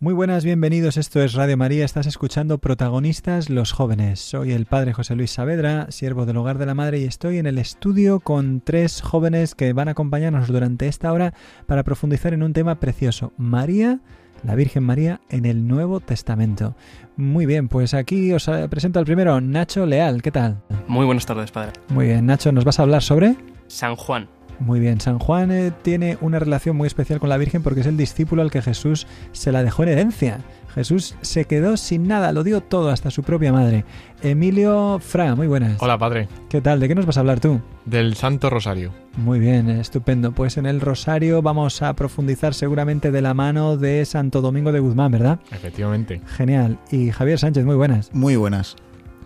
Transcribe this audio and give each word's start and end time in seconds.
Muy 0.00 0.14
buenas, 0.14 0.44
bienvenidos. 0.44 0.96
Esto 0.96 1.20
es 1.22 1.32
Radio 1.32 1.56
María. 1.56 1.84
Estás 1.84 2.06
escuchando 2.06 2.58
Protagonistas 2.58 3.50
los 3.50 3.72
jóvenes. 3.72 4.20
Soy 4.20 4.52
el 4.52 4.64
padre 4.64 4.92
José 4.92 5.16
Luis 5.16 5.32
Saavedra, 5.32 5.90
siervo 5.90 6.24
del 6.24 6.36
Hogar 6.36 6.56
de 6.56 6.66
la 6.66 6.74
Madre, 6.76 7.00
y 7.00 7.04
estoy 7.04 7.38
en 7.38 7.46
el 7.46 7.58
estudio 7.58 8.20
con 8.20 8.60
tres 8.60 9.02
jóvenes 9.02 9.56
que 9.56 9.72
van 9.72 9.88
a 9.88 9.92
acompañarnos 9.92 10.46
durante 10.46 10.86
esta 10.86 11.12
hora 11.12 11.34
para 11.66 11.82
profundizar 11.82 12.32
en 12.32 12.44
un 12.44 12.52
tema 12.52 12.78
precioso: 12.78 13.32
María, 13.38 13.98
la 14.44 14.54
Virgen 14.54 14.84
María 14.84 15.20
en 15.30 15.46
el 15.46 15.66
Nuevo 15.66 15.98
Testamento. 15.98 16.76
Muy 17.16 17.46
bien, 17.46 17.66
pues 17.66 17.92
aquí 17.92 18.32
os 18.32 18.46
eh, 18.46 18.68
presento 18.70 19.00
al 19.00 19.04
primero, 19.04 19.40
Nacho 19.40 19.84
Leal. 19.84 20.22
¿Qué 20.22 20.30
tal? 20.30 20.62
Muy 20.86 21.06
buenas 21.06 21.26
tardes, 21.26 21.50
padre. 21.50 21.72
Muy 21.88 22.06
bien, 22.06 22.24
Nacho, 22.24 22.52
¿nos 22.52 22.64
vas 22.64 22.78
a 22.78 22.82
hablar 22.82 23.02
sobre? 23.02 23.34
San 23.66 23.96
Juan. 23.96 24.28
Muy 24.60 24.80
bien, 24.80 25.00
San 25.00 25.18
Juan 25.18 25.50
eh, 25.50 25.72
tiene 25.82 26.18
una 26.20 26.38
relación 26.38 26.76
muy 26.76 26.86
especial 26.86 27.20
con 27.20 27.28
la 27.28 27.36
Virgen 27.36 27.62
porque 27.62 27.80
es 27.80 27.86
el 27.86 27.96
discípulo 27.96 28.42
al 28.42 28.50
que 28.50 28.62
Jesús 28.62 29.06
se 29.32 29.52
la 29.52 29.62
dejó 29.62 29.84
en 29.84 29.90
herencia. 29.90 30.40
Jesús 30.74 31.16
se 31.22 31.44
quedó 31.44 31.76
sin 31.76 32.06
nada, 32.06 32.32
lo 32.32 32.44
dio 32.44 32.60
todo, 32.60 32.90
hasta 32.90 33.10
su 33.10 33.22
propia 33.22 33.52
madre. 33.52 33.84
Emilio 34.22 34.98
Fra, 35.00 35.34
muy 35.34 35.46
buenas. 35.46 35.80
Hola, 35.80 35.98
padre. 35.98 36.28
¿Qué 36.48 36.60
tal? 36.60 36.80
¿De 36.80 36.88
qué 36.88 36.94
nos 36.94 37.06
vas 37.06 37.16
a 37.16 37.20
hablar 37.20 37.40
tú? 37.40 37.60
Del 37.84 38.14
Santo 38.14 38.50
Rosario. 38.50 38.92
Muy 39.16 39.40
bien, 39.40 39.68
estupendo. 39.70 40.32
Pues 40.32 40.56
en 40.56 40.66
el 40.66 40.80
Rosario 40.80 41.42
vamos 41.42 41.82
a 41.82 41.94
profundizar 41.94 42.54
seguramente 42.54 43.10
de 43.10 43.22
la 43.22 43.34
mano 43.34 43.76
de 43.76 44.04
Santo 44.04 44.40
Domingo 44.40 44.72
de 44.72 44.80
Guzmán, 44.80 45.10
¿verdad? 45.10 45.40
Efectivamente. 45.50 46.20
Genial. 46.36 46.78
Y 46.90 47.10
Javier 47.10 47.38
Sánchez, 47.38 47.64
muy 47.64 47.76
buenas. 47.76 48.10
Muy 48.12 48.36
buenas. 48.36 48.76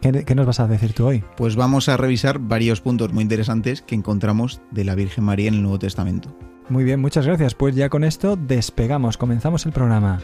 ¿Qué, 0.03 0.25
qué 0.25 0.34
nos 0.34 0.47
vas 0.47 0.58
a 0.58 0.67
decir 0.67 0.92
tú 0.92 1.06
hoy? 1.06 1.25
Pues 1.36 1.55
vamos 1.55 1.89
a 1.89 1.97
revisar 1.97 2.41
varios 2.41 2.81
puntos 2.81 3.12
muy 3.12 3.22
interesantes 3.22 3.83
que 3.83 3.95
encontramos 3.95 4.61
de 4.72 4.84
la 4.84 4.97
Virgen 4.97 5.22
María 5.22 5.47
en 5.48 5.55
el 5.55 5.62
Nuevo 5.62 5.78
Testamento. 5.78 6.36
Muy 6.69 6.83
bien, 6.83 7.00
muchas 7.00 7.25
gracias. 7.25 7.55
Pues 7.55 7.77
ya 7.77 7.89
con 7.89 8.03
esto 8.03 8.36
despegamos, 8.36 9.17
comenzamos 9.17 9.64
el 9.64 9.72
programa. 9.72 10.20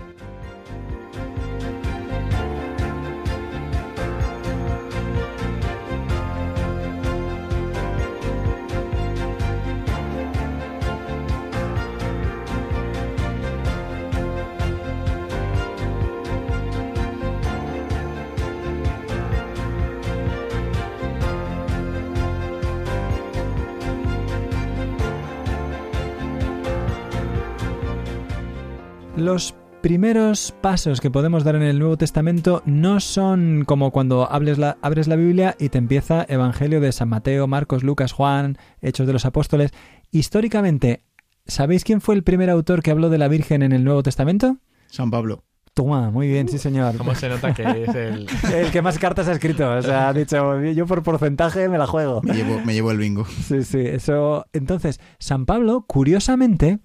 Primeros 29.83 30.53
pasos 30.61 31.01
que 31.01 31.11
podemos 31.11 31.45
dar 31.45 31.55
en 31.57 31.63
el 31.63 31.79
Nuevo 31.79 31.97
Testamento 31.97 32.63
no 32.67 33.01
son 33.01 33.65
como 33.67 33.91
cuando 33.91 34.31
hables 34.31 34.59
la- 34.59 34.77
abres 34.83 35.07
la 35.09 35.17
Biblia 35.17 35.57
y 35.59 35.69
te 35.69 35.79
empieza 35.79 36.27
Evangelio 36.29 36.81
de 36.81 36.93
San 36.93 37.09
Mateo, 37.09 37.47
Marcos, 37.47 37.83
Lucas, 37.85 38.13
Juan, 38.13 38.59
Hechos 38.83 39.07
de 39.07 39.13
los 39.13 39.25
Apóstoles. 39.25 39.71
Históricamente, 40.11 41.05
¿sabéis 41.47 41.85
quién 41.85 42.01
fue 42.01 42.15
el 42.17 42.25
primer 42.25 42.51
autor 42.51 42.83
que 42.83 42.91
habló 42.91 43.09
de 43.09 43.19
la 43.19 43.29
Virgen 43.29 43.63
en 43.63 43.73
el 43.73 43.85
Nuevo 43.85 44.03
Testamento? 44.03 44.57
San 44.89 45.11
Pablo. 45.11 45.45
Toma, 45.75 46.11
muy 46.11 46.27
bien, 46.27 46.49
sí 46.49 46.59
señor. 46.59 46.97
¿Cómo 46.97 47.15
se 47.15 47.29
nota 47.29 47.55
que 47.55 47.63
es 47.85 47.95
el... 47.95 48.27
El 48.53 48.71
que 48.73 48.83
más 48.83 48.99
cartas 48.99 49.29
ha 49.29 49.33
escrito, 49.33 49.71
o 49.77 49.81
sea, 49.83 50.09
ha 50.09 50.13
dicho, 50.13 50.61
yo 50.61 50.87
por 50.87 51.05
porcentaje 51.05 51.69
me 51.69 51.79
la 51.79 51.87
juego. 51.87 52.21
Me 52.25 52.35
llevo, 52.35 52.61
me 52.65 52.75
llevo 52.75 52.91
el 52.91 52.99
bingo. 52.99 53.25
Sí, 53.27 53.63
sí, 53.63 53.79
eso. 53.79 54.45
Entonces, 54.53 54.99
San 55.21 55.47
Pablo, 55.47 55.85
curiosamente, 55.87 56.81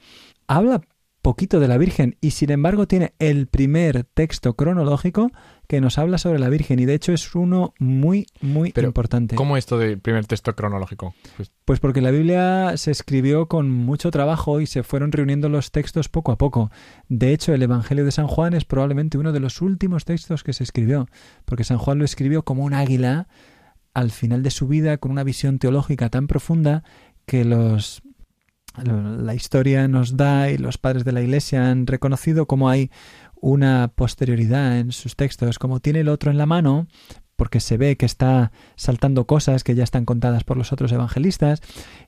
habla 0.48 0.82
poquito 1.24 1.60
de 1.62 1.70
la 1.70 1.80
Virgen 1.80 2.18
y 2.22 2.32
sin 2.32 2.52
embargo 2.52 2.86
tiene 2.86 3.14
el 3.18 3.48
primer 3.48 4.04
texto 4.04 4.56
cronológico 4.56 5.32
que 5.68 5.80
nos 5.80 5.98
habla 5.98 6.18
sobre 6.18 6.38
la 6.38 6.50
Virgen 6.50 6.80
y 6.80 6.86
de 6.86 6.94
hecho 6.94 7.14
es 7.14 7.34
uno 7.34 7.74
muy, 7.80 8.28
muy 8.42 8.74
Pero, 8.74 8.88
importante. 8.88 9.36
¿Cómo 9.36 9.56
esto 9.56 9.80
del 9.80 10.00
primer 10.00 10.28
texto 10.28 10.54
cronológico? 10.54 11.16
Pues, 11.38 11.50
Pues 11.66 11.80
porque 11.80 12.02
la 12.02 12.12
Biblia 12.12 12.74
se 12.76 12.92
escribió 12.92 13.48
con 13.48 13.72
mucho 13.72 14.12
trabajo 14.12 14.60
y 14.60 14.68
se 14.68 14.84
fueron 14.84 15.14
reuniendo 15.14 15.48
los 15.48 15.72
textos 15.72 16.10
poco 16.10 16.34
a 16.34 16.38
poco. 16.38 16.70
De 17.08 17.32
hecho, 17.32 17.54
el 17.54 17.64
Evangelio 17.64 18.04
de 18.04 18.12
San 18.12 18.28
Juan 18.28 18.54
es 18.54 18.66
probablemente 18.66 19.18
uno 19.18 19.32
de 19.32 19.40
los 19.40 19.62
últimos 19.62 20.06
textos 20.06 20.44
que 20.44 20.54
se 20.54 20.64
escribió, 20.64 21.08
porque 21.46 21.64
San 21.64 21.78
Juan 21.78 21.98
lo 21.98 22.06
escribió 22.06 22.44
como 22.44 22.66
un 22.66 22.74
águila 22.74 23.28
al 23.94 24.12
final 24.12 24.44
de 24.44 24.52
su 24.52 24.68
vida 24.68 24.98
con 24.98 25.12
una 25.12 25.24
visión 25.24 25.58
teológica 25.58 26.10
tan 26.10 26.28
profunda 26.28 26.84
que 27.26 27.46
los 27.46 28.03
la 28.84 29.36
historia 29.36 29.88
nos 29.88 30.18
da 30.18 30.50
y 30.50 30.58
los 30.58 30.78
padres 30.78 31.04
de 31.06 31.12
la 31.12 31.22
Iglesia 31.22 31.70
han 31.70 31.88
reconocido 31.88 32.48
como 32.48 32.70
hay 32.70 32.92
una 33.36 33.92
posterioridad 33.94 34.80
en 34.80 34.92
sus 34.92 35.16
textos, 35.16 35.60
como 35.60 35.80
tiene 35.80 36.00
el 36.00 36.10
otro 36.10 36.32
en 36.32 36.38
la 36.38 36.46
mano, 36.46 36.88
porque 37.36 37.60
se 37.60 37.78
ve 37.78 37.98
que 37.98 38.06
está 38.06 38.52
saltando 38.76 39.26
cosas 39.26 39.64
que 39.64 39.76
ya 39.76 39.84
están 39.84 40.06
contadas 40.06 40.44
por 40.44 40.58
los 40.58 40.72
otros 40.72 40.92
evangelistas 40.92 41.62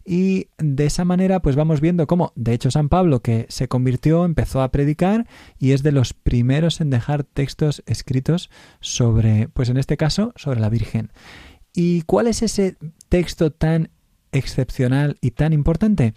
y 0.06 0.48
de 0.58 0.86
esa 0.86 1.04
manera 1.04 1.42
pues 1.42 1.56
vamos 1.56 1.82
viendo 1.82 2.08
cómo 2.08 2.32
de 2.36 2.54
hecho 2.54 2.72
San 2.72 2.90
Pablo 2.90 3.22
que 3.22 3.46
se 3.50 3.68
convirtió 3.68 4.24
empezó 4.26 4.62
a 4.62 4.72
predicar 4.72 5.28
y 5.58 5.72
es 5.72 5.84
de 5.84 5.92
los 5.92 6.14
primeros 6.14 6.80
en 6.80 6.90
dejar 6.90 7.24
textos 7.24 7.84
escritos 7.86 8.50
sobre 8.80 9.50
pues 9.50 9.70
en 9.70 9.78
este 9.78 9.98
caso 9.98 10.32
sobre 10.36 10.60
la 10.60 10.70
Virgen. 10.70 11.12
¿Y 11.74 12.04
cuál 12.04 12.28
es 12.28 12.42
ese 12.42 12.78
texto 13.10 13.52
tan 13.52 13.90
excepcional 14.32 15.18
y 15.22 15.32
tan 15.32 15.52
importante? 15.52 16.14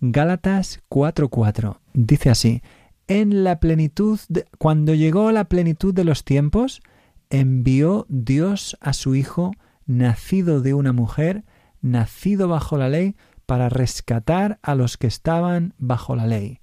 Gálatas 0.00 0.80
4:4 0.88 1.78
dice 1.92 2.30
así: 2.30 2.62
En 3.06 3.44
la 3.44 3.60
plenitud 3.60 4.18
cuando 4.58 4.94
llegó 4.94 5.30
la 5.30 5.44
plenitud 5.44 5.92
de 5.92 6.04
los 6.04 6.24
tiempos, 6.24 6.80
envió 7.28 8.06
Dios 8.08 8.76
a 8.80 8.92
su 8.92 9.14
hijo 9.14 9.52
nacido 9.86 10.60
de 10.62 10.74
una 10.74 10.92
mujer, 10.92 11.44
nacido 11.82 12.48
bajo 12.48 12.78
la 12.78 12.88
ley, 12.88 13.16
para 13.44 13.68
rescatar 13.68 14.58
a 14.62 14.74
los 14.74 14.96
que 14.96 15.06
estaban 15.06 15.74
bajo 15.76 16.16
la 16.16 16.26
ley. 16.26 16.60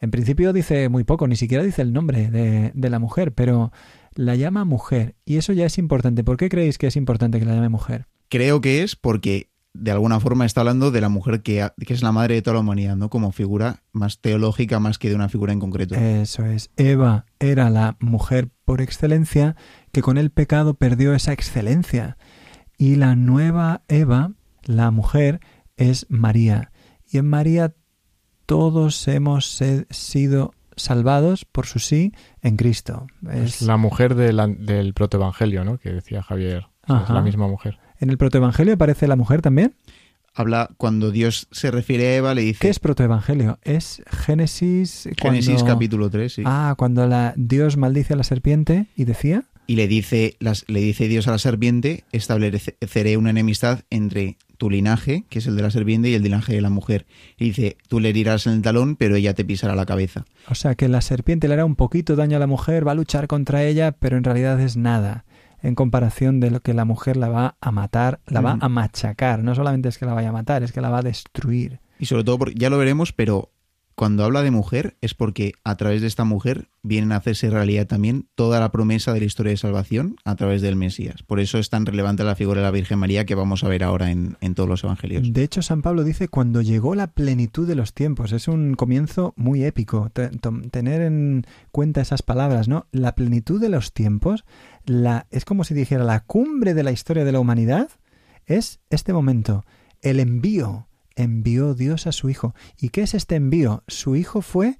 En 0.00 0.10
principio 0.10 0.52
dice 0.52 0.88
muy 0.88 1.04
poco, 1.04 1.28
ni 1.28 1.36
siquiera 1.36 1.62
dice 1.62 1.82
el 1.82 1.92
nombre 1.92 2.30
de, 2.30 2.72
de 2.74 2.90
la 2.90 2.98
mujer, 2.98 3.32
pero 3.32 3.70
la 4.14 4.34
llama 4.34 4.64
mujer. 4.64 5.14
Y 5.24 5.36
eso 5.36 5.52
ya 5.52 5.66
es 5.66 5.78
importante. 5.78 6.24
¿Por 6.24 6.36
qué 6.36 6.48
creéis 6.48 6.78
que 6.78 6.88
es 6.88 6.96
importante 6.96 7.38
que 7.38 7.44
la 7.44 7.54
llame 7.54 7.68
mujer? 7.68 8.06
Creo 8.28 8.60
que 8.60 8.82
es 8.82 8.96
porque 8.96 9.49
de 9.72 9.90
alguna 9.92 10.18
forma 10.20 10.44
está 10.46 10.60
hablando 10.62 10.90
de 10.90 11.00
la 11.00 11.08
mujer 11.08 11.42
que, 11.42 11.68
que 11.86 11.94
es 11.94 12.02
la 12.02 12.12
madre 12.12 12.34
de 12.34 12.42
toda 12.42 12.54
la 12.54 12.60
humanidad, 12.60 12.96
¿no? 12.96 13.08
Como 13.08 13.30
figura 13.32 13.82
más 13.92 14.20
teológica 14.20 14.80
más 14.80 14.98
que 14.98 15.08
de 15.08 15.14
una 15.14 15.28
figura 15.28 15.52
en 15.52 15.60
concreto. 15.60 15.94
Eso 15.94 16.44
es. 16.44 16.70
Eva 16.76 17.26
era 17.38 17.70
la 17.70 17.96
mujer 18.00 18.48
por 18.64 18.80
excelencia 18.80 19.54
que 19.92 20.02
con 20.02 20.18
el 20.18 20.30
pecado 20.30 20.74
perdió 20.74 21.14
esa 21.14 21.32
excelencia. 21.32 22.16
Y 22.76 22.96
la 22.96 23.14
nueva 23.14 23.82
Eva, 23.88 24.32
la 24.64 24.90
mujer, 24.90 25.40
es 25.76 26.06
María. 26.08 26.72
Y 27.06 27.18
en 27.18 27.28
María 27.28 27.74
todos 28.46 29.06
hemos 29.08 29.60
sido 29.90 30.52
salvados 30.76 31.44
por 31.44 31.66
su 31.66 31.78
sí 31.78 32.12
en 32.40 32.56
Cristo. 32.56 33.06
es 33.30 33.56
Es- 33.56 33.62
la 33.62 33.76
mujer 33.76 34.14
de 34.14 34.32
la- 34.32 34.46
del 34.48 34.94
protoevangelio, 34.94 35.64
¿no? 35.64 35.78
Que 35.78 35.92
decía 35.92 36.22
Javier. 36.22 36.66
Es 36.88 37.08
la 37.10 37.20
misma 37.22 37.46
mujer. 37.46 37.78
En 38.00 38.08
el 38.08 38.16
protoevangelio 38.16 38.74
aparece 38.74 39.06
la 39.06 39.16
mujer 39.16 39.42
también. 39.42 39.74
Habla, 40.34 40.70
cuando 40.78 41.10
Dios 41.10 41.48
se 41.50 41.70
refiere 41.70 42.08
a 42.08 42.16
Eva, 42.16 42.34
le 42.34 42.42
dice... 42.42 42.60
¿Qué 42.60 42.68
es 42.70 42.78
protoevangelio? 42.78 43.58
Es 43.62 44.02
Génesis. 44.06 45.08
Génesis 45.20 45.62
capítulo 45.62 46.08
3, 46.08 46.32
sí. 46.32 46.42
Ah, 46.46 46.74
cuando 46.78 47.06
la, 47.06 47.34
Dios 47.36 47.76
maldice 47.76 48.14
a 48.14 48.16
la 48.16 48.24
serpiente 48.24 48.86
y 48.96 49.04
decía. 49.04 49.44
Y 49.66 49.76
le 49.76 49.86
dice, 49.86 50.36
las, 50.38 50.64
le 50.66 50.80
dice 50.80 51.08
Dios 51.08 51.28
a 51.28 51.32
la 51.32 51.38
serpiente, 51.38 52.04
estableceré 52.12 53.16
una 53.18 53.30
enemistad 53.30 53.80
entre 53.90 54.38
tu 54.56 54.70
linaje, 54.70 55.24
que 55.28 55.40
es 55.40 55.46
el 55.46 55.56
de 55.56 55.62
la 55.62 55.70
serpiente, 55.70 56.08
y 56.10 56.14
el 56.14 56.22
linaje 56.22 56.54
de 56.54 56.60
la 56.60 56.70
mujer. 56.70 57.06
Y 57.38 57.46
dice, 57.46 57.76
tú 57.88 58.00
le 58.00 58.10
herirás 58.10 58.46
en 58.46 58.54
el 58.54 58.62
talón, 58.62 58.96
pero 58.96 59.16
ella 59.16 59.34
te 59.34 59.44
pisará 59.44 59.74
la 59.74 59.86
cabeza. 59.86 60.24
O 60.48 60.54
sea, 60.54 60.74
que 60.74 60.88
la 60.88 61.00
serpiente 61.02 61.48
le 61.48 61.54
hará 61.54 61.64
un 61.64 61.76
poquito 61.76 62.16
daño 62.16 62.36
a 62.36 62.40
la 62.40 62.46
mujer, 62.46 62.86
va 62.86 62.92
a 62.92 62.96
luchar 62.96 63.26
contra 63.26 63.64
ella, 63.64 63.92
pero 63.92 64.16
en 64.16 64.24
realidad 64.24 64.60
es 64.60 64.76
nada. 64.76 65.24
En 65.62 65.74
comparación 65.74 66.40
de 66.40 66.50
lo 66.50 66.60
que 66.60 66.74
la 66.74 66.84
mujer 66.84 67.16
la 67.16 67.28
va 67.28 67.56
a 67.60 67.70
matar, 67.70 68.20
la 68.26 68.40
va 68.40 68.54
Ujú. 68.54 68.64
a 68.64 68.68
machacar. 68.68 69.42
No 69.42 69.54
solamente 69.54 69.88
es 69.88 69.98
que 69.98 70.06
la 70.06 70.14
vaya 70.14 70.30
a 70.30 70.32
matar, 70.32 70.62
es 70.62 70.72
que 70.72 70.80
la 70.80 70.90
va 70.90 70.98
a 70.98 71.02
destruir. 71.02 71.80
Y 71.98 72.06
sobre 72.06 72.24
todo, 72.24 72.38
porque, 72.38 72.54
ya 72.56 72.70
lo 72.70 72.78
veremos, 72.78 73.12
pero 73.12 73.50
cuando 73.94 74.24
habla 74.24 74.42
de 74.42 74.50
mujer 74.50 74.96
es 75.02 75.12
porque 75.12 75.52
a 75.62 75.76
través 75.76 76.00
de 76.00 76.06
esta 76.06 76.24
mujer 76.24 76.68
vienen 76.82 77.12
a 77.12 77.16
hacerse 77.16 77.50
realidad 77.50 77.86
también 77.86 78.26
toda 78.34 78.58
la 78.58 78.72
promesa 78.72 79.12
de 79.12 79.20
la 79.20 79.26
historia 79.26 79.50
de 79.50 79.58
salvación 79.58 80.16
a 80.24 80.36
través 80.36 80.62
del 80.62 80.74
Mesías. 80.76 81.22
Por 81.22 81.38
eso 81.38 81.58
es 81.58 81.68
tan 81.68 81.84
relevante 81.84 82.24
la 82.24 82.34
figura 82.34 82.60
de 82.60 82.64
la 82.64 82.70
Virgen 82.70 82.98
María 82.98 83.26
que 83.26 83.34
vamos 83.34 83.62
a 83.62 83.68
ver 83.68 83.84
ahora 83.84 84.10
en, 84.10 84.38
en 84.40 84.54
todos 84.54 84.66
los 84.70 84.82
evangelios. 84.84 85.30
De 85.30 85.42
hecho, 85.42 85.60
San 85.60 85.82
Pablo 85.82 86.02
dice 86.04 86.28
cuando 86.28 86.62
llegó 86.62 86.94
la 86.94 87.08
plenitud 87.08 87.68
de 87.68 87.74
los 87.74 87.92
tiempos. 87.92 88.32
Es 88.32 88.48
un 88.48 88.72
comienzo 88.72 89.34
muy 89.36 89.64
épico. 89.64 90.08
Tener 90.70 91.02
en 91.02 91.44
cuenta 91.70 92.00
esas 92.00 92.22
palabras, 92.22 92.68
¿no? 92.68 92.86
La 92.92 93.14
plenitud 93.14 93.60
de 93.60 93.68
los 93.68 93.92
tiempos, 93.92 94.46
es 95.30 95.44
como 95.44 95.64
si 95.64 95.74
dijera 95.74 96.04
la 96.04 96.20
cumbre 96.20 96.74
de 96.74 96.82
la 96.82 96.92
historia 96.92 97.24
de 97.24 97.32
la 97.32 97.40
humanidad, 97.40 97.88
es 98.46 98.80
este 98.90 99.12
momento. 99.12 99.64
El 100.02 100.20
envío. 100.20 100.86
Envió 101.16 101.74
Dios 101.74 102.06
a 102.06 102.12
su 102.12 102.30
Hijo. 102.30 102.54
¿Y 102.80 102.90
qué 102.90 103.02
es 103.02 103.14
este 103.14 103.34
envío? 103.34 103.82
Su 103.88 104.16
Hijo 104.16 104.40
fue 104.40 104.78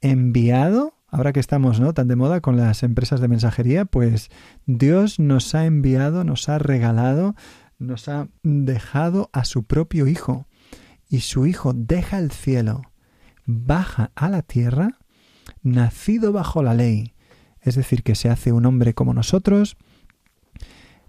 enviado. 0.00 0.94
Ahora 1.08 1.32
que 1.32 1.40
estamos 1.40 1.80
¿no? 1.80 1.92
tan 1.92 2.08
de 2.08 2.16
moda 2.16 2.40
con 2.40 2.56
las 2.56 2.82
empresas 2.82 3.20
de 3.20 3.28
mensajería, 3.28 3.84
pues 3.84 4.30
Dios 4.64 5.18
nos 5.18 5.54
ha 5.54 5.66
enviado, 5.66 6.24
nos 6.24 6.48
ha 6.48 6.58
regalado 6.58 7.34
nos 7.78 8.08
ha 8.08 8.28
dejado 8.42 9.30
a 9.32 9.44
su 9.44 9.64
propio 9.64 10.06
Hijo. 10.06 10.46
Y 11.08 11.20
su 11.20 11.46
Hijo 11.46 11.72
deja 11.72 12.18
el 12.18 12.32
cielo, 12.32 12.82
baja 13.44 14.10
a 14.14 14.28
la 14.28 14.42
tierra, 14.42 14.98
nacido 15.62 16.32
bajo 16.32 16.62
la 16.62 16.74
ley. 16.74 17.14
Es 17.66 17.74
decir, 17.74 18.02
que 18.02 18.14
se 18.14 18.30
hace 18.30 18.52
un 18.52 18.64
hombre 18.64 18.94
como 18.94 19.12
nosotros, 19.12 19.76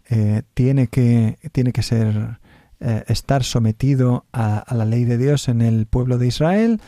eh, 0.09 0.42
tiene, 0.54 0.88
que, 0.88 1.38
tiene 1.51 1.71
que 1.71 1.83
ser, 1.83 2.39
eh, 2.80 3.04
estar 3.07 3.44
sometido 3.44 4.25
a, 4.33 4.57
a 4.57 4.75
la 4.75 4.86
ley 4.86 5.06
de 5.06 5.18
Dios 5.18 5.48
en 5.48 5.62
el 5.62 5.86
pueblo 5.86 6.18
de 6.18 6.27
Israel 6.27 6.81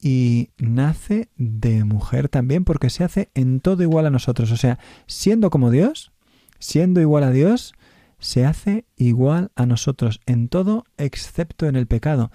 y 0.00 0.50
nace 0.58 1.30
de 1.36 1.84
mujer 1.84 2.28
también 2.28 2.64
porque 2.64 2.90
se 2.90 3.04
hace 3.04 3.30
en 3.34 3.60
todo 3.60 3.82
igual 3.82 4.04
a 4.04 4.10
nosotros. 4.10 4.52
O 4.52 4.56
sea, 4.58 4.78
siendo 5.06 5.48
como 5.48 5.70
Dios, 5.70 6.12
siendo 6.58 7.00
igual 7.00 7.24
a 7.24 7.30
Dios, 7.30 7.72
se 8.18 8.44
hace 8.44 8.84
igual 8.96 9.50
a 9.54 9.64
nosotros 9.64 10.20
en 10.26 10.48
todo 10.48 10.84
excepto 10.98 11.66
en 11.66 11.76
el 11.76 11.86
pecado. 11.86 12.30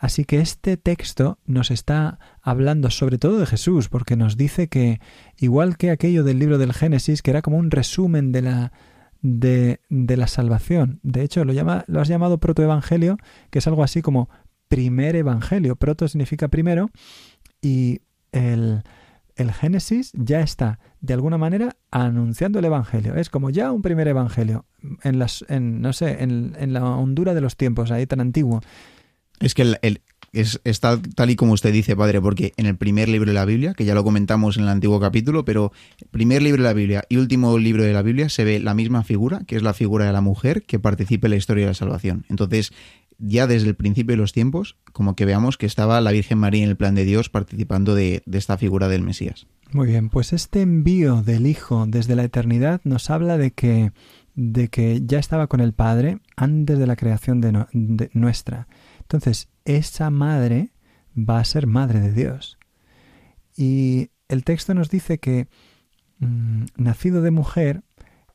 Así 0.00 0.24
que 0.24 0.40
este 0.40 0.78
texto 0.78 1.38
nos 1.44 1.70
está 1.70 2.18
hablando 2.40 2.88
sobre 2.88 3.18
todo 3.18 3.38
de 3.38 3.44
Jesús, 3.44 3.90
porque 3.90 4.16
nos 4.16 4.38
dice 4.38 4.68
que, 4.68 4.98
igual 5.36 5.76
que 5.76 5.90
aquello 5.90 6.24
del 6.24 6.38
libro 6.38 6.56
del 6.56 6.72
Génesis, 6.72 7.20
que 7.20 7.30
era 7.30 7.42
como 7.42 7.58
un 7.58 7.70
resumen 7.70 8.32
de 8.32 8.40
la, 8.40 8.72
de, 9.20 9.80
de 9.90 10.16
la 10.16 10.26
salvación, 10.26 11.00
de 11.02 11.22
hecho 11.22 11.44
lo, 11.44 11.52
llama, 11.52 11.84
lo 11.86 12.00
has 12.00 12.08
llamado 12.08 12.38
protoevangelio, 12.38 13.18
que 13.50 13.58
es 13.58 13.66
algo 13.66 13.84
así 13.84 14.00
como 14.00 14.30
primer 14.68 15.16
evangelio. 15.16 15.76
Proto 15.76 16.08
significa 16.08 16.48
primero 16.48 16.88
y 17.60 18.00
el, 18.32 18.82
el 19.36 19.52
Génesis 19.52 20.12
ya 20.14 20.40
está 20.40 20.78
de 21.02 21.12
alguna 21.12 21.36
manera 21.36 21.76
anunciando 21.90 22.58
el 22.58 22.64
evangelio. 22.64 23.16
Es 23.16 23.28
como 23.28 23.50
ya 23.50 23.70
un 23.70 23.82
primer 23.82 24.08
evangelio 24.08 24.64
en 25.02 25.18
las, 25.18 25.44
en, 25.50 25.82
no 25.82 25.92
sé, 25.92 26.22
en, 26.22 26.56
en 26.58 26.72
la 26.72 26.86
hondura 26.86 27.34
de 27.34 27.42
los 27.42 27.58
tiempos, 27.58 27.90
ahí 27.90 28.06
tan 28.06 28.20
antiguo. 28.20 28.62
Es 29.40 29.54
que 29.54 29.62
el, 29.62 29.78
el- 29.82 30.00
es, 30.32 30.60
está 30.64 31.00
tal 31.14 31.30
y 31.30 31.36
como 31.36 31.52
usted 31.52 31.72
dice, 31.72 31.96
padre, 31.96 32.20
porque 32.20 32.52
en 32.56 32.66
el 32.66 32.76
primer 32.76 33.08
libro 33.08 33.30
de 33.30 33.34
la 33.34 33.44
Biblia, 33.44 33.74
que 33.74 33.84
ya 33.84 33.94
lo 33.94 34.04
comentamos 34.04 34.56
en 34.56 34.64
el 34.64 34.68
antiguo 34.68 35.00
capítulo, 35.00 35.44
pero 35.44 35.72
primer 36.10 36.42
libro 36.42 36.62
de 36.62 36.68
la 36.68 36.74
Biblia 36.74 37.04
y 37.08 37.16
último 37.16 37.58
libro 37.58 37.82
de 37.82 37.92
la 37.92 38.02
Biblia 38.02 38.28
se 38.28 38.44
ve 38.44 38.60
la 38.60 38.74
misma 38.74 39.02
figura, 39.02 39.42
que 39.46 39.56
es 39.56 39.62
la 39.62 39.74
figura 39.74 40.04
de 40.06 40.12
la 40.12 40.20
mujer 40.20 40.62
que 40.62 40.78
participa 40.78 41.26
en 41.26 41.32
la 41.32 41.36
historia 41.36 41.64
de 41.64 41.70
la 41.70 41.74
salvación. 41.74 42.24
Entonces, 42.28 42.72
ya 43.18 43.46
desde 43.46 43.68
el 43.68 43.74
principio 43.74 44.12
de 44.12 44.18
los 44.18 44.32
tiempos, 44.32 44.76
como 44.92 45.14
que 45.14 45.24
veamos 45.26 45.58
que 45.58 45.66
estaba 45.66 46.00
la 46.00 46.12
Virgen 46.12 46.38
María 46.38 46.64
en 46.64 46.70
el 46.70 46.76
plan 46.76 46.94
de 46.94 47.04
Dios 47.04 47.28
participando 47.28 47.94
de, 47.94 48.22
esta 48.32 48.56
figura 48.56 48.88
del 48.88 49.02
Mesías. 49.02 49.46
Muy 49.72 49.88
bien, 49.88 50.08
pues 50.08 50.32
este 50.32 50.62
envío 50.62 51.22
del 51.22 51.46
Hijo 51.46 51.86
desde 51.86 52.16
la 52.16 52.24
eternidad 52.24 52.80
nos 52.84 53.10
habla 53.10 53.36
de 53.36 53.50
que, 53.50 53.92
de 54.34 54.68
que 54.68 55.02
ya 55.04 55.18
estaba 55.18 55.48
con 55.48 55.60
el 55.60 55.72
Padre 55.74 56.18
antes 56.36 56.78
de 56.78 56.86
la 56.86 56.96
creación 56.96 57.40
de 57.40 58.10
nuestra. 58.14 58.66
Entonces, 59.10 59.48
esa 59.64 60.10
madre 60.10 60.70
va 61.16 61.38
a 61.38 61.44
ser 61.44 61.66
madre 61.66 62.00
de 62.00 62.12
Dios. 62.12 62.58
Y 63.56 64.10
el 64.28 64.44
texto 64.44 64.74
nos 64.74 64.90
dice 64.90 65.18
que 65.18 65.48
mm, 66.18 66.64
nacido 66.76 67.20
de 67.22 67.30
mujer, 67.30 67.82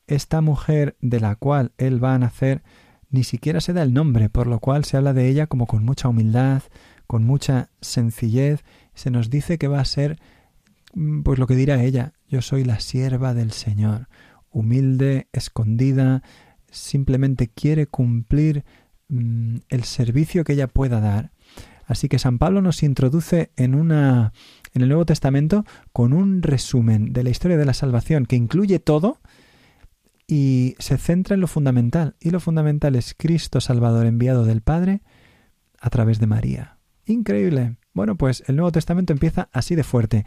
esta 0.07 0.41
mujer 0.41 0.97
de 1.01 1.19
la 1.19 1.35
cual 1.35 1.71
él 1.77 2.03
va 2.03 2.13
a 2.13 2.19
nacer, 2.19 2.63
ni 3.09 3.23
siquiera 3.23 3.61
se 3.61 3.73
da 3.73 3.83
el 3.83 3.93
nombre, 3.93 4.29
por 4.29 4.47
lo 4.47 4.59
cual 4.59 4.83
se 4.85 4.97
habla 4.97 5.13
de 5.13 5.27
ella 5.29 5.47
como 5.47 5.67
con 5.67 5.83
mucha 5.83 6.09
humildad, 6.09 6.63
con 7.07 7.23
mucha 7.23 7.69
sencillez. 7.81 8.63
Se 8.93 9.11
nos 9.11 9.29
dice 9.29 9.57
que 9.57 9.67
va 9.67 9.79
a 9.79 9.85
ser 9.85 10.19
Mm, 10.95 11.21
Pues 11.23 11.37
lo 11.37 11.45
que 11.45 11.55
dirá 11.55 11.83
ella, 11.83 12.13
yo 12.27 12.41
soy 12.41 12.63
la 12.63 12.79
sierva 12.79 13.33
del 13.33 13.51
Señor, 13.51 14.07
humilde, 14.49 15.27
escondida, 15.33 16.23
simplemente 16.71 17.49
quiere 17.49 17.85
cumplir 17.85 18.63
mm, 19.09 19.57
el 19.69 19.83
servicio 19.83 20.43
que 20.43 20.53
ella 20.53 20.67
pueda 20.67 20.99
dar. 20.99 21.31
Así 21.85 22.09
que 22.09 22.19
San 22.19 22.39
Pablo 22.39 22.61
nos 22.61 22.81
introduce 22.83 23.51
en 23.55 23.75
una 23.75 24.33
en 24.73 24.81
el 24.81 24.89
Nuevo 24.89 25.05
Testamento 25.05 25.65
con 25.93 26.13
un 26.13 26.41
resumen 26.41 27.13
de 27.13 27.23
la 27.23 27.29
historia 27.29 27.57
de 27.57 27.65
la 27.65 27.73
salvación 27.73 28.25
que 28.25 28.35
incluye 28.35 28.79
todo 28.79 29.19
y 30.27 30.75
se 30.79 30.97
centra 30.97 31.35
en 31.35 31.41
lo 31.41 31.47
fundamental. 31.47 32.15
Y 32.19 32.31
lo 32.31 32.39
fundamental 32.39 32.95
es 32.95 33.13
Cristo 33.17 33.61
Salvador 33.61 34.05
enviado 34.05 34.45
del 34.45 34.61
Padre 34.61 35.01
a 35.79 35.89
través 35.89 36.19
de 36.19 36.27
María. 36.27 36.77
Increíble. 37.05 37.77
Bueno, 37.93 38.15
pues 38.17 38.43
el 38.47 38.55
Nuevo 38.55 38.71
Testamento 38.71 39.13
empieza 39.13 39.47
así 39.53 39.75
de 39.75 39.83
fuerte. 39.83 40.25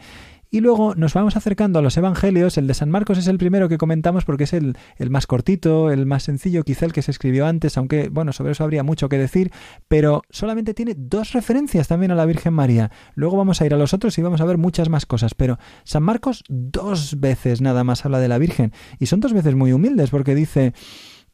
Y 0.51 0.61
luego 0.61 0.95
nos 0.95 1.13
vamos 1.13 1.37
acercando 1.37 1.77
a 1.77 1.81
los 1.83 1.95
Evangelios. 1.95 2.57
El 2.57 2.65
de 2.65 2.73
San 2.73 2.89
Marcos 2.89 3.19
es 3.19 3.27
el 3.27 3.37
primero 3.37 3.69
que 3.69 3.77
comentamos 3.77 4.25
porque 4.25 4.45
es 4.45 4.53
el, 4.53 4.77
el 4.97 5.11
más 5.11 5.27
cortito, 5.27 5.91
el 5.91 6.07
más 6.07 6.23
sencillo, 6.23 6.63
quizá 6.63 6.85
el 6.85 6.93
que 6.93 7.03
se 7.03 7.11
escribió 7.11 7.45
antes, 7.45 7.77
aunque, 7.77 8.09
bueno, 8.09 8.33
sobre 8.33 8.53
eso 8.53 8.63
habría 8.63 8.81
mucho 8.81 9.09
que 9.09 9.19
decir, 9.19 9.51
pero 9.87 10.23
solamente 10.31 10.73
tiene 10.73 10.95
dos 10.97 11.33
referencias 11.33 11.87
también 11.87 12.11
a 12.11 12.15
la 12.15 12.25
Virgen 12.25 12.53
María. 12.53 12.89
Luego 13.13 13.37
vamos 13.37 13.61
a 13.61 13.65
ir 13.67 13.75
a 13.75 13.77
los 13.77 13.93
otros 13.93 14.17
y 14.17 14.23
vamos 14.23 14.41
a 14.41 14.45
ver 14.45 14.57
muchas 14.57 14.89
más 14.89 15.05
cosas, 15.05 15.35
pero 15.35 15.59
San 15.83 16.01
Marcos 16.01 16.43
dos 16.47 17.19
veces 17.19 17.61
nada 17.61 17.83
más 17.83 18.03
habla 18.05 18.19
de 18.19 18.27
la 18.27 18.39
Virgen. 18.39 18.73
Y 18.97 19.05
son 19.05 19.19
dos 19.19 19.33
veces 19.33 19.53
muy 19.53 19.71
humildes 19.71 20.09
porque 20.09 20.33
dice, 20.33 20.73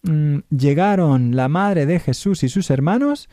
mm, 0.04 0.40
llegaron 0.50 1.38
la 1.38 1.48
madre 1.48 1.86
de 1.86 2.02
Jesús 2.02 2.44
y 2.44 2.50
sus 2.50 2.70
hermanos 2.70 3.30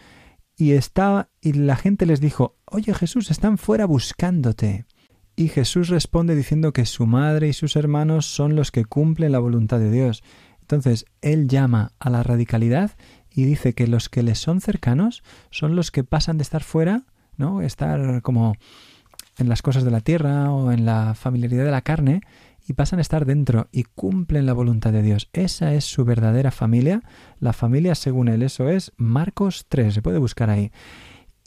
y 0.56 0.72
estaba 0.72 1.30
y 1.40 1.54
la 1.54 1.74
gente 1.74 2.06
les 2.06 2.20
dijo, 2.20 2.56
"Oye 2.66 2.94
Jesús, 2.94 3.32
están 3.32 3.58
fuera 3.58 3.84
buscándote." 3.86 4.86
Y 5.34 5.48
Jesús 5.48 5.88
responde 5.88 6.36
diciendo 6.36 6.72
que 6.72 6.84
su 6.84 7.06
madre 7.06 7.48
y 7.48 7.52
sus 7.52 7.76
hermanos 7.76 8.26
son 8.26 8.54
los 8.54 8.70
que 8.70 8.84
cumplen 8.84 9.32
la 9.32 9.38
voluntad 9.38 9.78
de 9.78 9.90
Dios. 9.90 10.22
Entonces, 10.60 11.06
él 11.20 11.48
llama 11.48 11.92
a 11.98 12.10
la 12.10 12.22
radicalidad 12.22 12.92
y 13.30 13.44
dice 13.44 13.74
que 13.74 13.86
los 13.86 14.08
que 14.08 14.22
les 14.22 14.38
son 14.38 14.60
cercanos 14.60 15.22
son 15.50 15.74
los 15.74 15.90
que 15.90 16.04
pasan 16.04 16.36
de 16.36 16.42
estar 16.42 16.62
fuera, 16.62 17.04
¿no? 17.36 17.62
Estar 17.62 18.22
como 18.22 18.54
en 19.38 19.48
las 19.48 19.62
cosas 19.62 19.84
de 19.84 19.90
la 19.90 20.00
tierra 20.00 20.52
o 20.52 20.72
en 20.72 20.84
la 20.84 21.14
familiaridad 21.14 21.64
de 21.64 21.70
la 21.70 21.82
carne 21.82 22.20
y 22.66 22.74
pasan 22.74 22.98
a 22.98 23.02
estar 23.02 23.24
dentro 23.24 23.68
y 23.72 23.84
cumplen 23.84 24.46
la 24.46 24.52
voluntad 24.52 24.92
de 24.92 25.02
Dios. 25.02 25.28
Esa 25.32 25.74
es 25.74 25.84
su 25.84 26.04
verdadera 26.04 26.50
familia, 26.50 27.02
la 27.40 27.52
familia 27.52 27.94
según 27.94 28.28
él. 28.28 28.42
Eso 28.42 28.68
es 28.68 28.92
Marcos 28.96 29.66
3, 29.68 29.94
se 29.94 30.02
puede 30.02 30.18
buscar 30.18 30.50
ahí. 30.50 30.70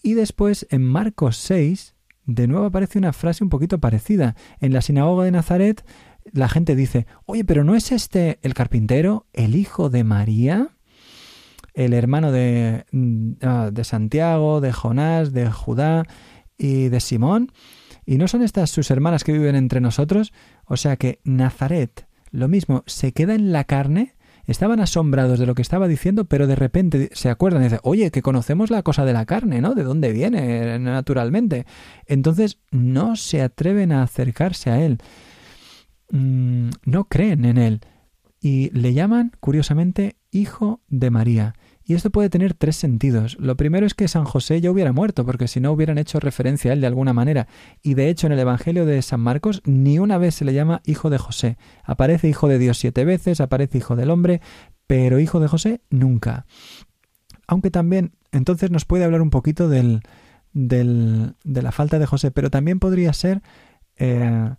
Y 0.02 0.14
después 0.14 0.68
en 0.70 0.84
Marcos 0.84 1.38
6, 1.38 1.95
de 2.26 2.48
nuevo 2.48 2.66
aparece 2.66 2.98
una 2.98 3.14
frase 3.14 3.44
un 3.44 3.50
poquito 3.50 3.80
parecida. 3.80 4.36
En 4.60 4.74
la 4.74 4.82
sinagoga 4.82 5.26
de 5.26 5.32
Nazaret, 5.32 5.86
la 6.32 6.50
gente 6.50 6.76
dice, 6.76 7.06
oye, 7.26 7.46
pero 7.46 7.64
¿no 7.64 7.76
es 7.76 7.92
este 7.92 8.40
el 8.42 8.54
carpintero, 8.54 9.28
el 9.34 9.56
hijo 9.56 9.90
de 9.90 10.04
María? 10.04 10.70
El 11.74 11.94
hermano 11.94 12.32
de, 12.32 12.86
mm, 12.92 13.32
ah, 13.42 13.70
de 13.72 13.84
Santiago, 13.84 14.62
de 14.62 14.72
Jonás, 14.72 15.34
de 15.34 15.52
Judá 15.52 16.06
y 16.58 16.90
de 16.90 17.00
Simón. 17.00 17.52
¿Y 18.06 18.18
no 18.18 18.28
son 18.28 18.44
estas 18.44 18.70
sus 18.70 18.92
hermanas 18.92 19.24
que 19.24 19.34
viven 19.34 19.56
entre 19.56 19.82
nosotros? 19.82 20.32
O 20.66 20.78
sea 20.78 20.96
que 20.96 21.20
Nazaret, 21.24 22.08
lo 22.32 22.48
mismo, 22.48 22.84
se 22.86 23.12
queda 23.12 23.36
en 23.36 23.52
la 23.52 23.64
carne. 23.64 24.15
Estaban 24.48 24.80
asombrados 24.80 25.40
de 25.40 25.46
lo 25.46 25.56
que 25.56 25.62
estaba 25.62 25.88
diciendo, 25.88 26.26
pero 26.26 26.48
de 26.48 26.56
repente 26.56 27.10
se 27.14 27.30
acuerdan 27.30 27.62
y 27.62 27.66
dicen, 27.66 27.80
oye, 27.84 28.12
que 28.12 28.22
conocemos 28.22 28.70
la 28.70 28.84
cosa 28.84 29.06
de 29.06 29.14
la 29.14 29.26
carne, 29.26 29.62
¿no? 29.62 29.74
¿De 29.74 29.84
dónde 29.84 30.12
viene 30.12 30.78
naturalmente? 30.80 31.66
Entonces 32.06 32.60
no 32.72 33.16
se 33.16 33.42
atreven 33.42 33.92
a 33.92 34.04
acercarse 34.04 34.70
a 34.70 34.82
él. 34.82 35.00
Mm, 36.12 36.70
no 36.86 37.06
creen 37.06 37.46
en 37.46 37.58
él. 37.58 37.82
Y 38.40 38.70
le 38.78 38.94
llaman, 38.94 39.32
curiosamente, 39.40 40.18
hijo 40.32 40.82
de 40.88 41.10
María. 41.10 41.56
Y 41.88 41.94
esto 41.94 42.10
puede 42.10 42.30
tener 42.30 42.56
tres 42.56 42.76
sentidos. 42.76 43.38
Lo 43.40 43.56
primero 43.56 43.86
es 43.86 43.94
que 43.94 44.08
San 44.08 44.26
José 44.26 44.60
ya 44.60 44.72
hubiera 44.72 44.92
muerto, 44.92 45.24
porque 45.24 45.48
si 45.48 45.60
no 45.60 45.72
hubieran 45.72 46.00
hecho 46.00 46.20
referencia 46.20 46.72
a 46.72 46.74
él 46.74 46.82
de 46.82 46.88
alguna 46.88 47.14
manera. 47.14 47.48
Y 47.84 47.94
de 47.94 48.10
hecho 48.10 48.26
en 48.26 48.34
el 48.34 48.40
Evangelio 48.40 48.88
de 48.88 49.02
San 49.04 49.20
Marcos 49.20 49.62
ni 49.66 50.00
una 50.00 50.18
vez 50.18 50.34
se 50.34 50.46
le 50.46 50.54
llama 50.54 50.82
hijo 50.86 51.12
de 51.12 51.20
José. 51.20 51.58
Aparece 51.84 52.28
hijo 52.28 52.48
de 52.48 52.58
Dios 52.58 52.80
siete 52.80 53.06
veces, 53.06 53.40
aparece 53.40 53.78
hijo 53.78 53.96
del 53.96 54.10
hombre, 54.10 54.42
pero 54.88 55.20
hijo 55.20 55.40
de 55.40 55.48
José 55.48 55.82
nunca. 55.92 56.48
Aunque 57.48 57.70
también 57.70 58.14
entonces 58.32 58.72
nos 58.72 58.86
puede 58.86 59.06
hablar 59.06 59.22
un 59.22 59.30
poquito 59.30 59.70
del, 59.70 60.02
de 60.54 61.62
la 61.62 61.72
falta 61.72 62.00
de 62.00 62.08
José, 62.08 62.32
pero 62.32 62.50
también 62.50 62.80
podría 62.80 63.14
ser 63.14 63.44
eh, 63.98 64.56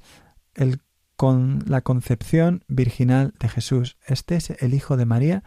el, 0.54 0.78
con 1.16 1.64
la 1.66 1.80
concepción 1.80 2.62
virginal 2.68 3.34
de 3.40 3.48
Jesús. 3.48 3.96
Este 4.06 4.36
es 4.36 4.50
el 4.50 4.74
Hijo 4.74 4.96
de 4.96 5.06
María. 5.06 5.42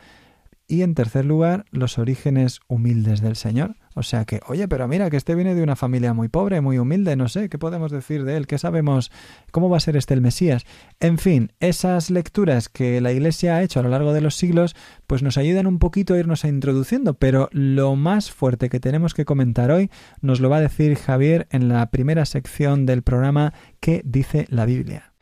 Y 0.71 0.83
en 0.83 0.93
tercer 0.93 1.25
lugar, 1.25 1.65
los 1.71 1.97
orígenes 1.97 2.59
humildes 2.67 3.21
del 3.21 3.35
Señor. 3.35 3.75
O 3.95 4.03
sea 4.03 4.25
que, 4.25 4.39
oye, 4.45 4.67
pero 4.67 4.87
mira 4.87 5.09
que 5.09 5.17
este 5.17 5.33
viene 5.33 5.55
de 5.55 5.63
una 5.63 5.75
familia 5.75 6.13
muy 6.13 6.27
pobre, 6.27 6.61
muy 6.61 6.77
humilde, 6.77 7.15
no 7.15 7.27
sé, 7.27 7.49
¿qué 7.49 7.57
podemos 7.57 7.91
decir 7.91 8.23
de 8.23 8.37
él? 8.37 8.45
¿Qué 8.45 8.59
sabemos? 8.59 9.11
¿Cómo 9.49 9.67
va 9.67 9.77
a 9.77 9.79
ser 9.79 9.97
este 9.97 10.13
el 10.13 10.21
Mesías? 10.21 10.65
En 10.99 11.17
fin, 11.17 11.53
esas 11.59 12.11
lecturas 12.11 12.69
que 12.69 13.01
la 13.01 13.11
Iglesia 13.11 13.55
ha 13.55 13.63
hecho 13.63 13.79
a 13.79 13.83
lo 13.83 13.89
largo 13.89 14.13
de 14.13 14.21
los 14.21 14.35
siglos, 14.35 14.75
pues 15.07 15.23
nos 15.23 15.39
ayudan 15.39 15.65
un 15.65 15.79
poquito 15.79 16.13
a 16.13 16.19
irnos 16.19 16.45
introduciendo, 16.45 17.15
pero 17.15 17.49
lo 17.51 17.95
más 17.95 18.29
fuerte 18.29 18.69
que 18.69 18.79
tenemos 18.79 19.15
que 19.15 19.25
comentar 19.25 19.71
hoy 19.71 19.89
nos 20.21 20.39
lo 20.39 20.51
va 20.51 20.57
a 20.57 20.61
decir 20.61 20.95
Javier 20.97 21.47
en 21.49 21.67
la 21.67 21.89
primera 21.89 22.25
sección 22.25 22.85
del 22.85 23.01
programa 23.01 23.55
¿Qué 23.79 24.03
dice 24.05 24.45
la 24.49 24.65
Biblia? 24.65 25.13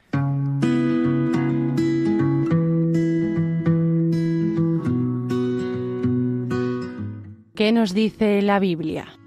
¿Qué 7.58 7.72
nos 7.72 7.96
dice 7.96 8.44
la 8.44 8.60
Biblia? 8.60 9.18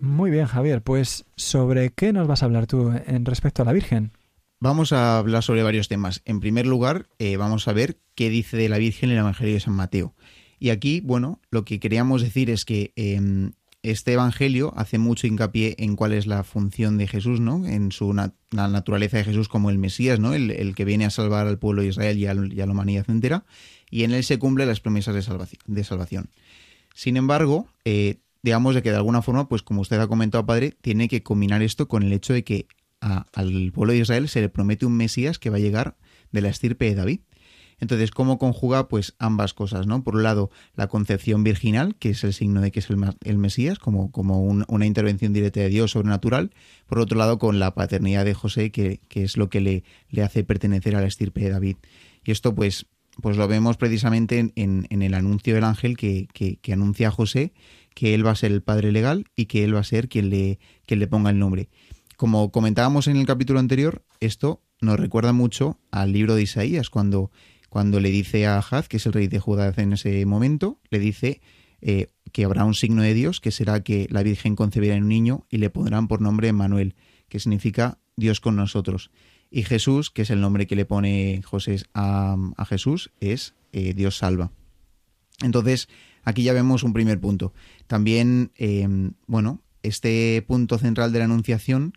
Muy 0.00 0.30
bien, 0.30 0.46
Javier, 0.46 0.80
pues 0.80 1.26
¿sobre 1.36 1.90
qué 1.90 2.14
nos 2.14 2.26
vas 2.26 2.42
a 2.42 2.46
hablar 2.46 2.66
tú 2.66 2.90
en 3.06 3.26
respecto 3.26 3.60
a 3.60 3.66
la 3.66 3.74
Virgen? 3.74 4.12
Vamos 4.60 4.94
a 4.94 5.18
hablar 5.18 5.42
sobre 5.42 5.62
varios 5.62 5.88
temas. 5.88 6.22
En 6.24 6.40
primer 6.40 6.64
lugar, 6.66 7.10
eh, 7.18 7.36
vamos 7.36 7.68
a 7.68 7.74
ver 7.74 7.98
qué 8.14 8.30
dice 8.30 8.56
de 8.56 8.70
la 8.70 8.78
Virgen 8.78 9.10
el 9.10 9.18
Evangelio 9.18 9.52
de 9.52 9.60
San 9.60 9.74
Mateo. 9.74 10.14
Y 10.58 10.70
aquí, 10.70 11.02
bueno, 11.02 11.38
lo 11.50 11.66
que 11.66 11.80
queríamos 11.80 12.22
decir 12.22 12.48
es 12.48 12.64
que 12.64 12.94
eh, 12.96 13.20
este 13.82 14.12
Evangelio 14.12 14.72
hace 14.76 14.98
mucho 14.98 15.26
hincapié 15.26 15.74
en 15.78 15.96
cuál 15.96 16.12
es 16.12 16.26
la 16.26 16.44
función 16.44 16.98
de 16.98 17.08
Jesús, 17.08 17.40
¿no? 17.40 17.66
En 17.66 17.90
su 17.90 18.14
la 18.14 18.32
naturaleza 18.68 19.16
de 19.16 19.24
Jesús 19.24 19.48
como 19.48 19.70
el 19.70 19.78
Mesías, 19.78 20.20
¿no? 20.20 20.34
El, 20.34 20.74
que 20.74 20.84
viene 20.84 21.04
a 21.04 21.10
salvar 21.10 21.46
al 21.46 21.58
pueblo 21.58 21.82
de 21.82 21.88
Israel 21.88 22.18
y, 22.18 22.26
a 22.26 22.34
la 22.34 22.72
humanidad 22.72 23.06
entera. 23.08 23.44
Y 23.90 24.04
en 24.04 24.12
él 24.12 24.24
se 24.24 24.38
cumplen 24.38 24.68
las 24.68 24.80
promesas 24.80 25.14
de 25.14 25.58
de 25.66 25.84
salvación. 25.84 26.30
Sin 26.94 27.16
embargo, 27.16 27.66
eh, 27.84 28.18
digamos 28.42 28.74
de 28.74 28.82
que 28.82 28.90
de 28.90 28.96
alguna 28.96 29.22
forma, 29.22 29.48
pues 29.48 29.62
como 29.62 29.80
usted 29.80 30.00
ha 30.00 30.06
comentado, 30.06 30.46
padre, 30.46 30.74
tiene 30.80 31.08
que 31.08 31.22
combinar 31.22 31.62
esto 31.62 31.88
con 31.88 32.02
el 32.02 32.12
hecho 32.12 32.32
de 32.32 32.44
que 32.44 32.66
al 33.00 33.72
pueblo 33.74 33.92
de 33.92 33.98
Israel 33.98 34.28
se 34.28 34.40
le 34.40 34.48
promete 34.48 34.86
un 34.86 34.96
Mesías 34.96 35.40
que 35.40 35.50
va 35.50 35.56
a 35.56 35.60
llegar 35.60 35.96
de 36.30 36.40
la 36.40 36.48
estirpe 36.48 36.84
de 36.84 36.94
David. 36.94 37.20
Entonces, 37.82 38.12
¿cómo 38.12 38.38
conjuga 38.38 38.86
pues 38.86 39.14
ambas 39.18 39.54
cosas, 39.54 39.88
no? 39.88 40.04
Por 40.04 40.14
un 40.14 40.22
lado, 40.22 40.50
la 40.76 40.86
concepción 40.86 41.42
virginal, 41.42 41.96
que 41.96 42.10
es 42.10 42.22
el 42.22 42.32
signo 42.32 42.60
de 42.60 42.70
que 42.70 42.78
es 42.78 42.86
el, 43.24 43.38
Mesías, 43.38 43.80
como, 43.80 44.12
como 44.12 44.40
un- 44.40 44.64
una 44.68 44.86
intervención 44.86 45.32
directa 45.32 45.58
de 45.58 45.68
Dios 45.68 45.90
sobrenatural. 45.90 46.52
Por 46.86 47.00
otro 47.00 47.18
lado, 47.18 47.38
con 47.38 47.58
la 47.58 47.74
paternidad 47.74 48.24
de 48.24 48.34
José, 48.34 48.70
que, 48.70 49.00
que 49.08 49.24
es 49.24 49.36
lo 49.36 49.50
que 49.50 49.60
le, 49.60 49.82
le 50.10 50.22
hace 50.22 50.44
pertenecer 50.44 50.94
a 50.94 51.00
la 51.00 51.08
estirpe 51.08 51.40
de 51.40 51.50
David. 51.50 51.76
Y 52.24 52.30
esto, 52.30 52.54
pues, 52.54 52.86
pues 53.20 53.36
lo 53.36 53.48
vemos 53.48 53.76
precisamente 53.76 54.38
en, 54.38 54.52
en- 54.54 54.86
en 54.90 55.02
el 55.02 55.14
anuncio 55.14 55.52
del 55.56 55.64
ángel 55.64 55.96
que, 55.96 56.28
que- 56.32 56.58
que 56.58 56.72
anuncia 56.72 57.08
a 57.08 57.10
José 57.10 57.52
que 57.96 58.14
él 58.14 58.24
va 58.24 58.30
a 58.30 58.36
ser 58.36 58.52
el 58.52 58.62
padre 58.62 58.92
legal 58.92 59.24
y 59.34 59.46
que 59.46 59.64
él 59.64 59.74
va 59.74 59.80
a 59.80 59.84
ser 59.84 60.08
quien 60.08 60.30
le, 60.30 60.60
quien 60.86 61.00
le 61.00 61.08
ponga 61.08 61.30
el 61.30 61.38
nombre. 61.40 61.68
Como 62.16 62.52
comentábamos 62.52 63.08
en 63.08 63.16
el 63.16 63.26
capítulo 63.26 63.58
anterior, 63.58 64.04
esto 64.20 64.62
nos 64.80 64.98
recuerda 64.98 65.32
mucho 65.32 65.78
al 65.90 66.12
libro 66.12 66.34
de 66.34 66.42
Isaías, 66.42 66.88
cuando, 66.90 67.30
cuando 67.72 68.00
le 68.00 68.10
dice 68.10 68.46
a 68.46 68.58
Ahaz, 68.58 68.86
que 68.86 68.98
es 68.98 69.06
el 69.06 69.14
rey 69.14 69.28
de 69.28 69.40
Judá 69.40 69.72
en 69.78 69.94
ese 69.94 70.26
momento, 70.26 70.78
le 70.90 70.98
dice 70.98 71.40
eh, 71.80 72.08
que 72.30 72.44
habrá 72.44 72.66
un 72.66 72.74
signo 72.74 73.00
de 73.00 73.14
Dios, 73.14 73.40
que 73.40 73.50
será 73.50 73.82
que 73.82 74.08
la 74.10 74.22
Virgen 74.22 74.56
concebirá 74.56 74.94
un 74.96 75.08
niño 75.08 75.46
y 75.48 75.56
le 75.56 75.70
pondrán 75.70 76.06
por 76.06 76.20
nombre 76.20 76.52
Manuel, 76.52 76.96
que 77.30 77.40
significa 77.40 77.96
Dios 78.14 78.40
con 78.40 78.56
nosotros. 78.56 79.10
Y 79.50 79.62
Jesús, 79.62 80.10
que 80.10 80.20
es 80.20 80.28
el 80.28 80.42
nombre 80.42 80.66
que 80.66 80.76
le 80.76 80.84
pone 80.84 81.40
José 81.46 81.82
a, 81.94 82.36
Jesús, 82.68 83.10
es 83.20 83.54
eh, 83.72 83.94
Dios 83.94 84.18
salva. 84.18 84.52
Entonces, 85.40 85.88
aquí 86.24 86.42
ya 86.42 86.52
vemos 86.52 86.82
un 86.82 86.92
primer 86.92 87.20
punto. 87.20 87.54
También, 87.86 88.52
eh, 88.56 88.86
bueno, 89.26 89.62
este 89.82 90.44
punto 90.46 90.76
central 90.76 91.10
de 91.10 91.20
la 91.20 91.24
Anunciación 91.24 91.94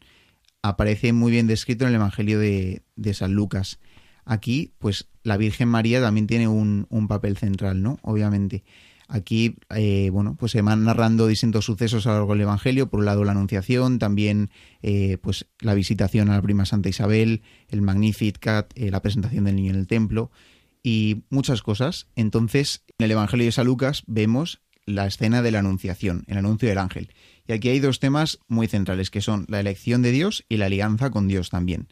aparece 0.62 1.12
muy 1.12 1.34
bien 1.34 1.48
descrito 1.48 1.84
en 1.84 1.90
el 1.90 1.96
Evangelio 1.96 2.40
de 2.40 2.82
San 3.14 3.34
Lucas. 3.34 3.78
Aquí, 4.26 4.74
pues, 4.80 5.08
la 5.24 5.38
Virgen 5.38 5.70
María 5.70 6.02
también 6.02 6.28
tiene 6.28 6.48
un, 6.48 7.08
papel 7.08 7.38
central, 7.38 7.82
¿no? 7.82 8.00
Obviamente. 8.02 8.64
Aquí, 9.08 9.58
eh, 9.76 10.10
bueno, 10.12 10.36
pues 10.36 10.52
se 10.52 10.64
van 10.64 10.84
narrando 10.84 11.28
distintos 11.28 11.66
sucesos 11.66 12.08
a 12.08 12.10
lo 12.10 12.16
largo 12.16 12.34
del 12.34 12.42
Evangelio. 12.42 12.90
Por 12.90 13.02
un 13.02 13.06
lado, 13.06 13.24
la 13.24 13.34
Anunciación, 13.34 14.00
también, 14.00 14.50
eh, 14.82 15.20
pues, 15.22 15.46
la 15.60 15.76
visitación 15.76 16.30
a 16.30 16.36
la 16.36 16.42
prima 16.42 16.66
Santa 16.66 16.90
Isabel, 16.90 17.44
el 17.70 17.84
Magnificat, 17.84 18.72
eh, 18.76 18.90
la 18.90 19.04
presentación 19.04 19.44
del 19.44 19.58
niño 19.58 19.72
en 19.72 19.80
el 19.80 19.88
templo 19.88 20.32
y 20.82 21.24
muchas 21.30 21.62
cosas. 21.62 22.08
Entonces, 22.16 22.84
en 22.98 23.06
el 23.06 23.12
Evangelio 23.12 23.46
de 23.46 23.52
San 23.52 23.68
Lucas 23.68 24.04
vemos 24.08 24.62
la 24.86 25.06
escena 25.08 25.42
de 25.42 25.52
la 25.52 25.60
Anunciación, 25.60 26.24
el 26.28 26.38
anuncio 26.38 26.70
del 26.70 26.78
ángel. 26.78 27.10
Y 27.48 27.54
aquí 27.54 27.70
hay 27.70 27.80
dos 27.80 28.00
temas 28.00 28.40
muy 28.48 28.68
centrales, 28.68 29.10
que 29.10 29.22
son 29.22 29.46
la 29.50 29.60
elección 29.60 30.02
de 30.02 30.12
Dios 30.12 30.46
y 30.50 30.58
la 30.58 30.66
alianza 30.66 31.12
con 31.12 31.28
Dios 31.28 31.50
también. 31.50 31.88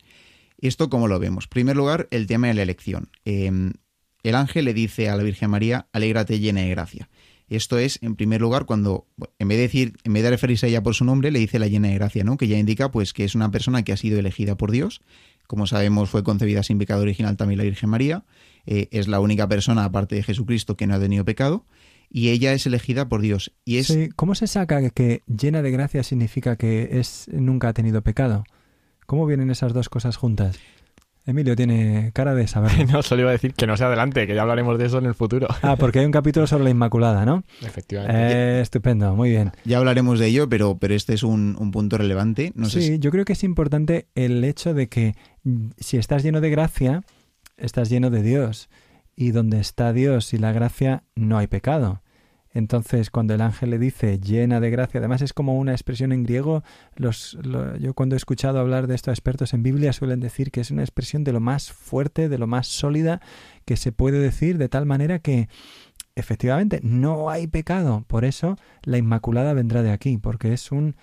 ¿Esto 0.63 0.89
cómo 0.89 1.09
lo 1.09 1.19
vemos? 1.19 1.45
En 1.45 1.49
primer 1.49 1.75
lugar, 1.75 2.07
el 2.09 2.25
tema 2.25 2.47
de 2.47 2.53
la 2.53 2.61
elección. 2.61 3.09
Eh, 3.25 3.51
el 4.23 4.35
ángel 4.35 4.63
le 4.63 4.73
dice 4.73 5.09
a 5.09 5.17
la 5.17 5.23
Virgen 5.23 5.49
María, 5.49 5.87
alégrate 5.91 6.39
llena 6.39 6.61
de 6.61 6.69
gracia. 6.69 7.09
Esto 7.49 7.77
es, 7.77 7.99
en 8.01 8.15
primer 8.15 8.39
lugar, 8.39 8.65
cuando, 8.65 9.05
en 9.39 9.49
vez 9.49 9.57
de 9.57 9.63
decir, 9.63 9.97
en 10.05 10.13
vez 10.13 10.23
de 10.23 10.29
referirse 10.29 10.65
a 10.65 10.69
ella 10.69 10.81
por 10.81 10.95
su 10.95 11.03
nombre, 11.03 11.31
le 11.31 11.39
dice 11.39 11.59
la 11.59 11.67
llena 11.67 11.89
de 11.89 11.95
gracia, 11.95 12.23
¿no? 12.23 12.37
Que 12.37 12.47
ya 12.47 12.57
indica, 12.57 12.91
pues, 12.91 13.11
que 13.11 13.25
es 13.25 13.35
una 13.35 13.51
persona 13.51 13.83
que 13.83 13.91
ha 13.91 13.97
sido 13.97 14.17
elegida 14.17 14.55
por 14.55 14.71
Dios. 14.71 15.01
Como 15.47 15.67
sabemos, 15.67 16.09
fue 16.09 16.23
concebida 16.23 16.63
sin 16.63 16.77
pecado 16.77 17.01
original 17.01 17.35
también 17.35 17.57
la 17.57 17.65
Virgen 17.65 17.89
María. 17.89 18.23
Eh, 18.65 18.87
es 18.91 19.09
la 19.09 19.19
única 19.19 19.49
persona, 19.49 19.83
aparte 19.83 20.15
de 20.15 20.23
Jesucristo, 20.23 20.77
que 20.77 20.87
no 20.87 20.95
ha 20.95 20.99
tenido 20.99 21.25
pecado. 21.25 21.65
Y 22.09 22.29
ella 22.29 22.53
es 22.53 22.65
elegida 22.65 23.09
por 23.09 23.19
Dios. 23.19 23.51
Y 23.65 23.79
es, 23.79 23.93
¿Cómo 24.15 24.33
se 24.33 24.47
saca 24.47 24.89
que 24.91 25.23
llena 25.27 25.61
de 25.61 25.71
gracia 25.71 26.03
significa 26.03 26.55
que 26.55 26.99
es 26.99 27.27
nunca 27.33 27.67
ha 27.67 27.73
tenido 27.73 28.01
pecado? 28.01 28.45
¿Cómo 29.05 29.25
vienen 29.25 29.49
esas 29.51 29.73
dos 29.73 29.89
cosas 29.89 30.17
juntas? 30.17 30.57
Emilio 31.25 31.55
tiene 31.55 32.11
cara 32.13 32.35
de 32.35 32.47
saberlo. 32.47 32.85
No, 32.91 33.01
solo 33.01 33.21
iba 33.21 33.29
a 33.29 33.33
decir 33.33 33.53
que 33.53 33.65
no 33.65 33.77
se 33.77 33.85
adelante, 33.85 34.27
que 34.27 34.35
ya 34.35 34.41
hablaremos 34.41 34.77
de 34.77 34.85
eso 34.87 34.97
en 34.97 35.05
el 35.05 35.15
futuro. 35.15 35.47
Ah, 35.61 35.77
porque 35.77 35.99
hay 35.99 36.05
un 36.05 36.11
capítulo 36.11 36.47
sobre 36.47 36.65
la 36.65 36.69
Inmaculada, 36.69 37.25
¿no? 37.25 37.43
Efectivamente. 37.61 38.13
Eh, 38.17 38.61
estupendo, 38.61 39.15
muy 39.15 39.29
bien. 39.29 39.51
ya 39.63 39.77
hablaremos 39.77 40.19
de 40.19 40.27
ello, 40.27 40.49
pero, 40.49 40.77
pero 40.77 40.93
este 40.95 41.13
es 41.13 41.23
un, 41.23 41.55
un 41.57 41.71
punto 41.71 41.97
relevante. 41.97 42.51
No 42.55 42.69
sé 42.69 42.81
sí, 42.81 42.87
si- 42.87 42.99
yo 42.99 43.09
creo 43.11 43.23
que 43.23 43.33
es 43.33 43.43
importante 43.45 44.07
el 44.15 44.43
hecho 44.43 44.73
de 44.73 44.89
que 44.89 45.15
mm, 45.43 45.67
si 45.79 45.97
estás 45.97 46.23
lleno 46.23 46.41
de 46.41 46.49
gracia, 46.49 47.03
estás 47.57 47.89
lleno 47.89 48.09
de 48.09 48.21
Dios. 48.21 48.69
Y 49.15 49.31
donde 49.31 49.59
está 49.59 49.93
Dios 49.93 50.33
y 50.33 50.39
la 50.39 50.51
gracia, 50.51 51.03
no 51.15 51.37
hay 51.37 51.47
pecado. 51.47 52.01
Entonces, 52.53 53.09
cuando 53.09 53.33
el 53.33 53.41
ángel 53.41 53.71
le 53.71 53.79
dice 53.79 54.19
llena 54.19 54.59
de 54.59 54.69
gracia, 54.69 54.99
además 54.99 55.21
es 55.23 55.33
como 55.33 55.57
una 55.57 55.71
expresión 55.71 56.11
en 56.11 56.23
griego, 56.23 56.63
los, 56.95 57.33
lo- 57.43 57.75
yo 57.77 57.93
cuando 57.95 58.15
he 58.15 58.17
escuchado 58.17 58.59
hablar 58.59 58.85
de 58.87 58.95
esto 58.95 59.09
a 59.09 59.13
expertos 59.13 59.53
en 59.53 59.63
Biblia 59.63 59.91
suelen 59.93 60.19
decir 60.19 60.51
que 60.51 60.61
es 60.61 60.69
una 60.71 60.83
expresión 60.83 61.23
de 61.23 61.33
lo 61.33 61.39
más 61.39 61.71
fuerte, 61.71 62.29
de 62.29 62.37
lo 62.37 62.45
más 62.47 62.67
sólida 62.67 63.21
que 63.65 63.75
se 63.75 63.91
puede 63.91 64.19
decir, 64.19 64.57
de 64.57 64.69
tal 64.69 64.85
manera 64.85 65.19
que 65.19 65.49
efectivamente 66.15 66.79
no 66.83 67.29
hay 67.29 67.47
pecado. 67.47 68.03
Por 68.07 68.25
eso 68.25 68.57
la 68.83 68.97
Inmaculada 68.97 69.53
vendrá 69.53 69.81
de 69.81 69.91
aquí, 69.91 70.17
porque 70.17 70.53
es 70.53 70.71
un 70.71 70.95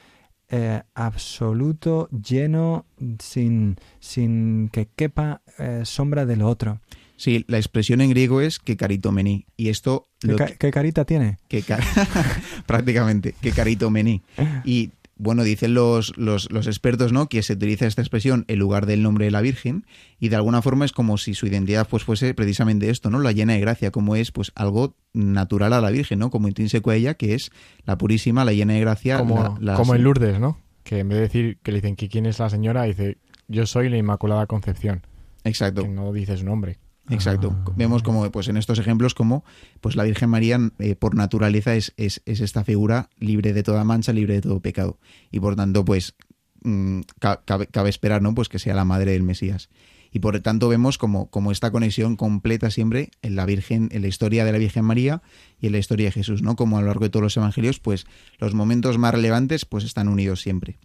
eh, 0.48 0.82
absoluto, 0.94 2.08
lleno, 2.10 2.86
sin, 3.18 3.76
sin 4.00 4.68
que 4.68 4.86
quepa 4.86 5.42
eh, 5.58 5.82
sombra 5.84 6.26
de 6.26 6.36
lo 6.36 6.48
otro. 6.48 6.80
Sí, 7.20 7.44
la 7.48 7.58
expresión 7.58 8.00
en 8.00 8.08
griego 8.08 8.40
es 8.40 8.58
que 8.58 8.78
caritomení. 8.78 9.44
Y 9.58 9.68
esto 9.68 10.08
¿Qué, 10.20 10.36
ca- 10.36 10.46
que- 10.46 10.54
qué 10.56 10.70
carita 10.70 11.04
tiene? 11.04 11.36
que 11.48 11.60
ca- 11.60 11.78
prácticamente, 12.66 13.34
que 13.40 13.52
caritomení. 13.52 14.22
Y 14.64 14.92
bueno, 15.16 15.42
dicen 15.44 15.74
los, 15.74 16.16
los, 16.16 16.50
los 16.50 16.66
expertos, 16.66 17.12
¿no? 17.12 17.28
Que 17.28 17.42
se 17.42 17.52
utiliza 17.52 17.86
esta 17.86 18.00
expresión 18.00 18.46
en 18.48 18.58
lugar 18.58 18.86
del 18.86 19.02
nombre 19.02 19.26
de 19.26 19.30
la 19.30 19.42
Virgen. 19.42 19.84
Y 20.18 20.30
de 20.30 20.36
alguna 20.36 20.62
forma 20.62 20.86
es 20.86 20.92
como 20.92 21.18
si 21.18 21.34
su 21.34 21.46
identidad 21.46 21.86
pues 21.86 22.04
fuese 22.04 22.32
precisamente 22.32 22.88
esto, 22.88 23.10
¿no? 23.10 23.18
La 23.18 23.32
llena 23.32 23.52
de 23.52 23.60
gracia, 23.60 23.90
como 23.90 24.16
es 24.16 24.32
pues 24.32 24.50
algo 24.54 24.96
natural 25.12 25.74
a 25.74 25.82
la 25.82 25.90
Virgen, 25.90 26.20
¿no? 26.20 26.30
Como 26.30 26.48
intrínseco 26.48 26.88
a 26.90 26.96
ella, 26.96 27.14
que 27.14 27.34
es 27.34 27.50
la 27.84 27.98
purísima, 27.98 28.46
la 28.46 28.54
llena 28.54 28.72
de 28.72 28.80
gracia. 28.80 29.18
como, 29.18 29.42
la- 29.42 29.56
la- 29.60 29.74
como 29.74 29.94
en 29.94 30.04
Lourdes, 30.04 30.40
¿no? 30.40 30.58
que 30.84 31.00
en 31.00 31.08
vez 31.10 31.16
de 31.18 31.22
decir 31.22 31.58
que 31.62 31.70
le 31.72 31.76
dicen 31.82 31.94
que 31.94 32.08
quién 32.08 32.24
es 32.24 32.38
la 32.38 32.48
señora, 32.48 32.84
dice 32.84 33.18
yo 33.46 33.66
soy 33.66 33.90
la 33.90 33.98
Inmaculada 33.98 34.46
Concepción, 34.46 35.02
Exacto. 35.44 35.82
que 35.82 35.88
no 35.88 36.10
dice 36.14 36.38
su 36.38 36.44
nombre. 36.46 36.78
Exacto. 37.10 37.54
Ah. 37.66 37.72
Vemos 37.76 38.02
como, 38.02 38.30
pues 38.30 38.48
en 38.48 38.56
estos 38.56 38.78
ejemplos, 38.78 39.14
como 39.14 39.44
pues 39.80 39.96
la 39.96 40.04
Virgen 40.04 40.30
María, 40.30 40.58
eh, 40.78 40.94
por 40.94 41.14
naturaleza, 41.14 41.74
es, 41.74 41.92
es, 41.96 42.22
es 42.26 42.40
esta 42.40 42.64
figura 42.64 43.10
libre 43.18 43.52
de 43.52 43.62
toda 43.62 43.84
mancha, 43.84 44.12
libre 44.12 44.34
de 44.34 44.40
todo 44.42 44.60
pecado. 44.60 44.98
Y 45.30 45.40
por 45.40 45.56
tanto, 45.56 45.84
pues 45.84 46.14
mm, 46.62 47.00
ca- 47.18 47.42
cabe, 47.44 47.66
cabe 47.66 47.90
esperar, 47.90 48.22
¿no? 48.22 48.34
Pues 48.34 48.48
que 48.48 48.58
sea 48.58 48.74
la 48.74 48.84
madre 48.84 49.12
del 49.12 49.22
Mesías. 49.22 49.68
Y 50.12 50.18
por 50.18 50.38
tanto 50.40 50.68
vemos 50.68 50.98
como, 50.98 51.30
como 51.30 51.52
esta 51.52 51.70
conexión 51.70 52.16
completa 52.16 52.70
siempre 52.70 53.10
en 53.22 53.36
la 53.36 53.46
Virgen, 53.46 53.88
en 53.92 54.02
la 54.02 54.08
historia 54.08 54.44
de 54.44 54.50
la 54.50 54.58
Virgen 54.58 54.84
María 54.84 55.22
y 55.60 55.66
en 55.66 55.72
la 55.72 55.78
historia 55.78 56.06
de 56.06 56.12
Jesús, 56.12 56.42
¿no? 56.42 56.56
Como 56.56 56.78
a 56.78 56.80
lo 56.80 56.88
largo 56.88 57.04
de 57.04 57.10
todos 57.10 57.22
los 57.22 57.36
evangelios, 57.36 57.78
pues 57.78 58.06
los 58.38 58.52
momentos 58.52 58.98
más 58.98 59.14
relevantes, 59.14 59.64
pues 59.64 59.84
están 59.84 60.08
unidos 60.08 60.40
siempre. 60.40 60.78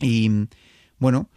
Y 0.00 0.30
bueno, 0.98 1.28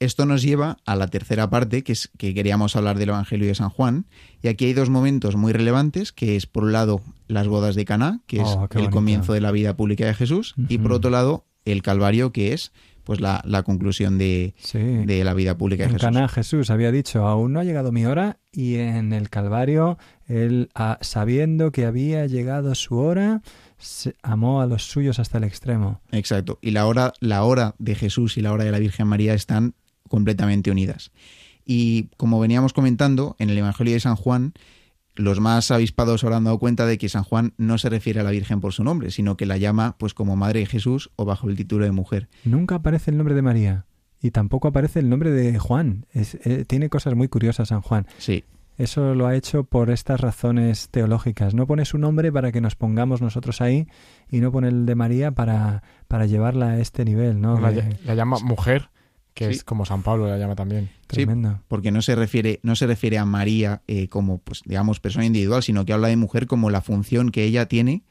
esto 0.00 0.26
nos 0.26 0.42
lleva 0.42 0.78
a 0.86 0.94
la 0.96 1.08
tercera 1.08 1.50
parte, 1.50 1.82
que 1.82 1.92
es 1.92 2.10
que 2.18 2.34
queríamos 2.34 2.76
hablar 2.76 2.98
del 2.98 3.08
Evangelio 3.10 3.46
de 3.48 3.54
San 3.54 3.70
Juan. 3.70 4.06
Y 4.42 4.48
aquí 4.48 4.66
hay 4.66 4.72
dos 4.72 4.90
momentos 4.90 5.36
muy 5.36 5.52
relevantes, 5.52 6.12
que 6.12 6.36
es 6.36 6.46
por 6.46 6.64
un 6.64 6.72
lado 6.72 7.00
las 7.26 7.48
bodas 7.48 7.74
de 7.74 7.84
Caná, 7.84 8.20
que 8.26 8.36
es 8.38 8.46
Oh, 8.46 8.68
el 8.74 8.90
comienzo 8.90 9.32
de 9.32 9.40
la 9.40 9.50
vida 9.50 9.76
pública 9.76 10.06
de 10.06 10.14
Jesús, 10.14 10.54
y 10.68 10.78
por 10.78 10.92
otro 10.92 11.10
lado 11.10 11.44
el 11.64 11.82
Calvario, 11.82 12.32
que 12.32 12.52
es 12.52 12.72
pues 13.04 13.20
la, 13.22 13.40
la 13.46 13.62
conclusión 13.62 14.18
de, 14.18 14.54
Sí. 14.58 14.78
de 14.78 15.24
la 15.24 15.32
vida 15.32 15.56
pública 15.56 15.84
de 15.84 15.86
En 15.86 15.92
Jesús. 15.94 16.04
Caná 16.04 16.28
Jesús 16.28 16.68
había 16.68 16.92
dicho, 16.92 17.26
aún 17.26 17.54
no 17.54 17.60
ha 17.60 17.64
llegado 17.64 17.90
mi 17.90 18.04
hora, 18.04 18.36
y 18.52 18.74
en 18.76 19.14
el 19.14 19.30
Calvario, 19.30 19.96
él, 20.26 20.68
ah, 20.74 20.98
sabiendo 21.00 21.72
que 21.72 21.86
había 21.86 22.26
llegado 22.26 22.74
su 22.74 22.98
hora, 22.98 23.40
se- 23.78 24.14
amó 24.22 24.60
a 24.60 24.66
los 24.66 24.82
suyos 24.82 25.18
hasta 25.20 25.38
el 25.38 25.44
extremo. 25.44 26.02
Exacto. 26.12 26.58
Y 26.60 26.72
la 26.72 26.84
hora, 26.86 27.14
la 27.20 27.44
hora 27.44 27.74
de 27.78 27.94
Jesús 27.94 28.36
y 28.36 28.42
la 28.42 28.52
hora 28.52 28.64
de 28.64 28.72
la 28.72 28.78
Virgen 28.78 29.06
María 29.06 29.32
están 29.32 29.72
completamente 30.08 30.70
unidas. 30.70 31.10
Y 31.64 32.04
como 32.16 32.40
veníamos 32.40 32.72
comentando, 32.72 33.36
en 33.38 33.50
el 33.50 33.58
Evangelio 33.58 33.92
de 33.94 34.00
San 34.00 34.16
Juan, 34.16 34.52
los 35.14 35.40
más 35.40 35.70
avispados 35.70 36.22
habrán 36.24 36.44
dado 36.44 36.58
cuenta 36.58 36.86
de 36.86 36.96
que 36.96 37.08
San 37.08 37.24
Juan 37.24 37.52
no 37.58 37.76
se 37.78 37.88
refiere 37.88 38.20
a 38.20 38.22
la 38.22 38.30
Virgen 38.30 38.60
por 38.60 38.72
su 38.72 38.84
nombre, 38.84 39.10
sino 39.10 39.36
que 39.36 39.46
la 39.46 39.56
llama 39.58 39.96
pues 39.98 40.14
como 40.14 40.36
Madre 40.36 40.60
de 40.60 40.66
Jesús 40.66 41.10
o 41.16 41.24
bajo 41.24 41.48
el 41.48 41.56
título 41.56 41.84
de 41.84 41.90
mujer. 41.92 42.28
Nunca 42.44 42.76
aparece 42.76 43.10
el 43.10 43.16
nombre 43.16 43.34
de 43.34 43.42
María, 43.42 43.84
y 44.22 44.30
tampoco 44.30 44.68
aparece 44.68 45.00
el 45.00 45.08
nombre 45.08 45.30
de 45.30 45.58
Juan. 45.58 46.06
Es- 46.12 46.36
eh, 46.44 46.64
tiene 46.66 46.88
cosas 46.88 47.14
muy 47.14 47.28
curiosas 47.28 47.68
San 47.68 47.82
Juan. 47.82 48.06
Sí, 48.18 48.44
Eso 48.78 49.16
lo 49.16 49.26
ha 49.26 49.34
hecho 49.34 49.64
por 49.64 49.90
estas 49.90 50.20
razones 50.20 50.88
teológicas. 50.90 51.52
No 51.52 51.66
pone 51.66 51.84
su 51.84 51.98
nombre 51.98 52.30
para 52.30 52.52
que 52.52 52.60
nos 52.60 52.76
pongamos 52.76 53.20
nosotros 53.20 53.60
ahí 53.60 53.88
y 54.30 54.38
no 54.38 54.52
pone 54.52 54.68
el 54.68 54.86
de 54.86 54.94
María 54.94 55.32
para, 55.32 55.82
para 56.06 56.26
llevarla 56.26 56.68
a 56.70 56.78
este 56.78 57.04
nivel, 57.04 57.40
¿no? 57.40 57.58
La 58.06 58.14
llama 58.14 58.38
mujer, 58.38 58.90
que 59.38 59.46
Sí. 59.46 59.50
es 59.52 59.64
como 59.64 59.86
San 59.86 60.02
Pablo 60.02 60.26
la 60.28 60.36
llama 60.36 60.56
también. 60.56 60.90
Sí. 61.02 61.24
tremendo. 61.24 61.60
porque 61.68 61.90
no 61.90 62.02
se 62.02 62.14
refiere, 62.14 62.58
no 62.62 62.74
se 62.76 62.86
refiere 62.86 63.16
a 63.18 63.24
María 63.24 63.82
eh, 63.86 64.08
como, 64.08 64.38
pues, 64.38 64.62
digamos, 64.66 65.00
persona 65.00 65.24
individual, 65.24 65.62
sino 65.62 65.84
que 65.84 65.92
habla 65.92 66.08
de 66.08 66.16
mujer 66.16 66.46
como 66.46 66.68
la 66.70 66.80
función 66.82 67.30
que 67.30 67.44
ella 67.44 67.66
tiene, 67.66 68.02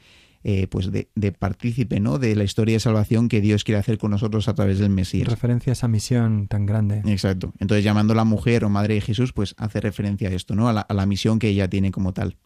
eh, 0.43 0.67
pues, 0.67 0.91
de, 0.91 1.09
de 1.15 1.31
partícipe, 1.33 1.99
¿no? 1.99 2.17
De 2.17 2.35
la 2.35 2.43
historia 2.43 2.75
de 2.75 2.79
salvación 2.79 3.27
que 3.27 3.41
Dios 3.41 3.63
quiere 3.65 3.79
hacer 3.79 3.97
con 3.97 4.11
nosotros 4.11 4.47
a 4.47 4.53
través 4.55 4.79
del 4.79 4.89
Mesías. 4.89 5.27
Referencia 5.27 5.71
a 5.71 5.73
esa 5.73 5.87
misión 5.87 6.47
tan 6.47 6.65
grande. 6.65 7.01
Exacto. 7.05 7.53
Entonces, 7.59 7.83
llamándola 7.83 8.23
mujer 8.23 8.63
o 8.63 8.69
madre 8.69 8.95
de 8.95 9.01
Jesús, 9.01 9.33
pues 9.33 9.53
hace 9.57 9.81
referencia 9.81 10.29
a 10.29 10.31
esto, 10.31 10.55
¿no? 10.55 10.69
A 10.69 10.73
la, 10.73 10.81
a 10.81 10.93
la 10.93 11.05
misión 11.05 11.37
que 11.39 11.49
ella 11.49 11.69
tiene 11.69 11.91
como 11.91 12.13
tal. 12.13 12.37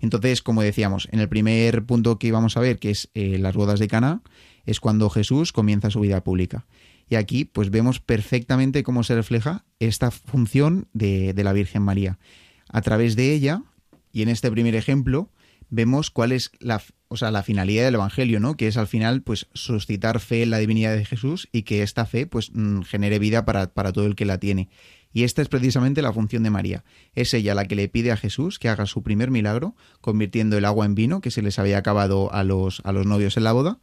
Entonces, 0.00 0.42
como 0.42 0.62
decíamos, 0.62 1.08
en 1.12 1.20
el 1.20 1.28
primer 1.28 1.84
punto 1.84 2.18
que 2.18 2.30
vamos 2.32 2.56
a 2.56 2.60
ver, 2.60 2.78
que 2.78 2.90
es 2.90 3.10
eh, 3.14 3.38
las 3.38 3.54
bodas 3.54 3.80
de 3.80 3.88
Cana, 3.88 4.22
es 4.66 4.80
cuando 4.80 5.10
Jesús 5.10 5.52
comienza 5.52 5.90
su 5.90 6.00
vida 6.00 6.22
pública. 6.22 6.66
Y 7.08 7.16
aquí, 7.16 7.44
pues 7.44 7.70
vemos 7.70 8.00
perfectamente 8.00 8.82
cómo 8.82 9.02
se 9.04 9.14
refleja 9.14 9.64
esta 9.78 10.10
función 10.10 10.88
de, 10.92 11.34
de 11.34 11.44
la 11.44 11.52
Virgen 11.52 11.82
María. 11.82 12.18
A 12.68 12.80
través 12.82 13.16
de 13.16 13.32
ella, 13.32 13.62
y 14.12 14.22
en 14.22 14.28
este 14.28 14.50
primer 14.50 14.74
ejemplo, 14.74 15.30
vemos 15.70 16.10
cuál 16.10 16.32
es 16.32 16.50
la, 16.60 16.82
o 17.08 17.16
sea, 17.16 17.30
la 17.30 17.42
finalidad 17.42 17.84
del 17.84 17.96
Evangelio, 17.96 18.40
¿no? 18.40 18.56
Que 18.56 18.68
es 18.68 18.76
al 18.76 18.86
final, 18.86 19.22
pues, 19.22 19.48
suscitar 19.54 20.20
fe 20.20 20.42
en 20.42 20.50
la 20.50 20.58
divinidad 20.58 20.94
de 20.94 21.04
Jesús 21.04 21.48
y 21.52 21.62
que 21.62 21.82
esta 21.82 22.06
fe, 22.06 22.26
pues, 22.26 22.50
mm, 22.52 22.82
genere 22.82 23.18
vida 23.18 23.44
para, 23.44 23.72
para 23.72 23.92
todo 23.92 24.06
el 24.06 24.14
que 24.14 24.24
la 24.24 24.38
tiene. 24.38 24.68
Y 25.12 25.22
esta 25.22 25.42
es 25.42 25.48
precisamente 25.48 26.02
la 26.02 26.12
función 26.12 26.42
de 26.42 26.50
María. 26.50 26.84
Es 27.14 27.34
ella 27.34 27.54
la 27.54 27.66
que 27.66 27.76
le 27.76 27.88
pide 27.88 28.10
a 28.10 28.16
Jesús 28.16 28.58
que 28.58 28.68
haga 28.68 28.86
su 28.86 29.02
primer 29.02 29.30
milagro, 29.30 29.76
convirtiendo 30.00 30.58
el 30.58 30.64
agua 30.64 30.86
en 30.86 30.96
vino, 30.96 31.20
que 31.20 31.30
se 31.30 31.40
les 31.40 31.58
había 31.58 31.78
acabado 31.78 32.32
a 32.32 32.42
los, 32.42 32.80
a 32.84 32.92
los 32.92 33.06
novios 33.06 33.36
en 33.36 33.44
la 33.44 33.52
boda. 33.52 33.78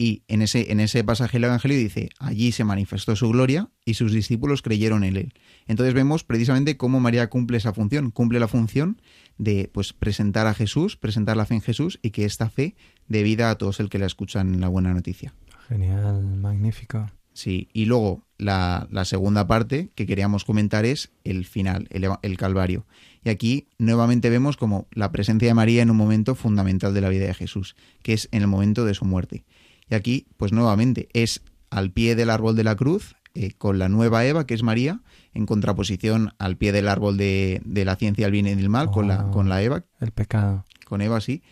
Y 0.00 0.22
en 0.28 0.40
ese, 0.40 0.72
en 0.72 0.80
ese 0.80 1.04
pasaje 1.04 1.36
del 1.36 1.44
Evangelio 1.44 1.76
dice, 1.76 2.08
allí 2.18 2.52
se 2.52 2.64
manifestó 2.64 3.16
su 3.16 3.28
gloria 3.28 3.68
y 3.84 3.92
sus 3.92 4.14
discípulos 4.14 4.62
creyeron 4.62 5.04
en 5.04 5.14
él. 5.14 5.34
Entonces 5.66 5.92
vemos 5.92 6.24
precisamente 6.24 6.78
cómo 6.78 7.00
María 7.00 7.28
cumple 7.28 7.58
esa 7.58 7.74
función, 7.74 8.10
cumple 8.10 8.40
la 8.40 8.48
función 8.48 9.02
de 9.36 9.68
pues 9.70 9.92
presentar 9.92 10.46
a 10.46 10.54
Jesús, 10.54 10.96
presentar 10.96 11.36
la 11.36 11.44
fe 11.44 11.56
en 11.56 11.60
Jesús 11.60 11.98
y 12.00 12.12
que 12.12 12.24
esta 12.24 12.48
fe 12.48 12.76
dé 13.08 13.22
vida 13.22 13.50
a 13.50 13.58
todos 13.58 13.78
el 13.78 13.90
que 13.90 13.98
la 13.98 14.06
escuchan 14.06 14.54
en 14.54 14.62
la 14.62 14.68
buena 14.68 14.94
noticia. 14.94 15.34
Genial, 15.68 16.24
magnífico. 16.38 17.10
Sí, 17.34 17.68
y 17.74 17.84
luego 17.84 18.24
la, 18.38 18.88
la 18.90 19.04
segunda 19.04 19.46
parte 19.46 19.90
que 19.94 20.06
queríamos 20.06 20.46
comentar 20.46 20.86
es 20.86 21.12
el 21.24 21.44
final, 21.44 21.88
el, 21.90 22.08
el 22.22 22.38
Calvario. 22.38 22.86
Y 23.22 23.28
aquí 23.28 23.68
nuevamente 23.76 24.30
vemos 24.30 24.56
como 24.56 24.88
la 24.92 25.12
presencia 25.12 25.48
de 25.48 25.54
María 25.54 25.82
en 25.82 25.90
un 25.90 25.98
momento 25.98 26.34
fundamental 26.34 26.94
de 26.94 27.02
la 27.02 27.10
vida 27.10 27.26
de 27.26 27.34
Jesús, 27.34 27.76
que 28.02 28.14
es 28.14 28.30
en 28.32 28.40
el 28.40 28.48
momento 28.48 28.86
de 28.86 28.94
su 28.94 29.04
muerte. 29.04 29.44
Y 29.90 29.94
aquí, 29.94 30.26
pues 30.36 30.52
nuevamente, 30.52 31.08
es 31.12 31.42
al 31.70 31.90
pie 31.90 32.14
del 32.14 32.30
árbol 32.30 32.56
de 32.56 32.64
la 32.64 32.76
cruz, 32.76 33.16
eh, 33.34 33.52
con 33.58 33.78
la 33.78 33.88
nueva 33.88 34.24
Eva, 34.24 34.46
que 34.46 34.54
es 34.54 34.62
María, 34.62 35.00
en 35.34 35.46
contraposición 35.46 36.32
al 36.38 36.56
pie 36.56 36.72
del 36.72 36.88
árbol 36.88 37.16
de, 37.16 37.60
de 37.64 37.84
la 37.84 37.96
ciencia 37.96 38.26
del 38.26 38.32
bien 38.32 38.46
y 38.46 38.54
del 38.54 38.68
mal, 38.68 38.90
con, 38.90 39.08
la, 39.08 39.26
Oh. 39.26 39.30
con 39.30 39.48
la 39.48 39.62
Eva, 39.62 39.84
El 40.00 40.10
pecado. 40.12 40.64
con 40.84 41.00
Eva, 41.00 41.20
sí. 41.20 41.42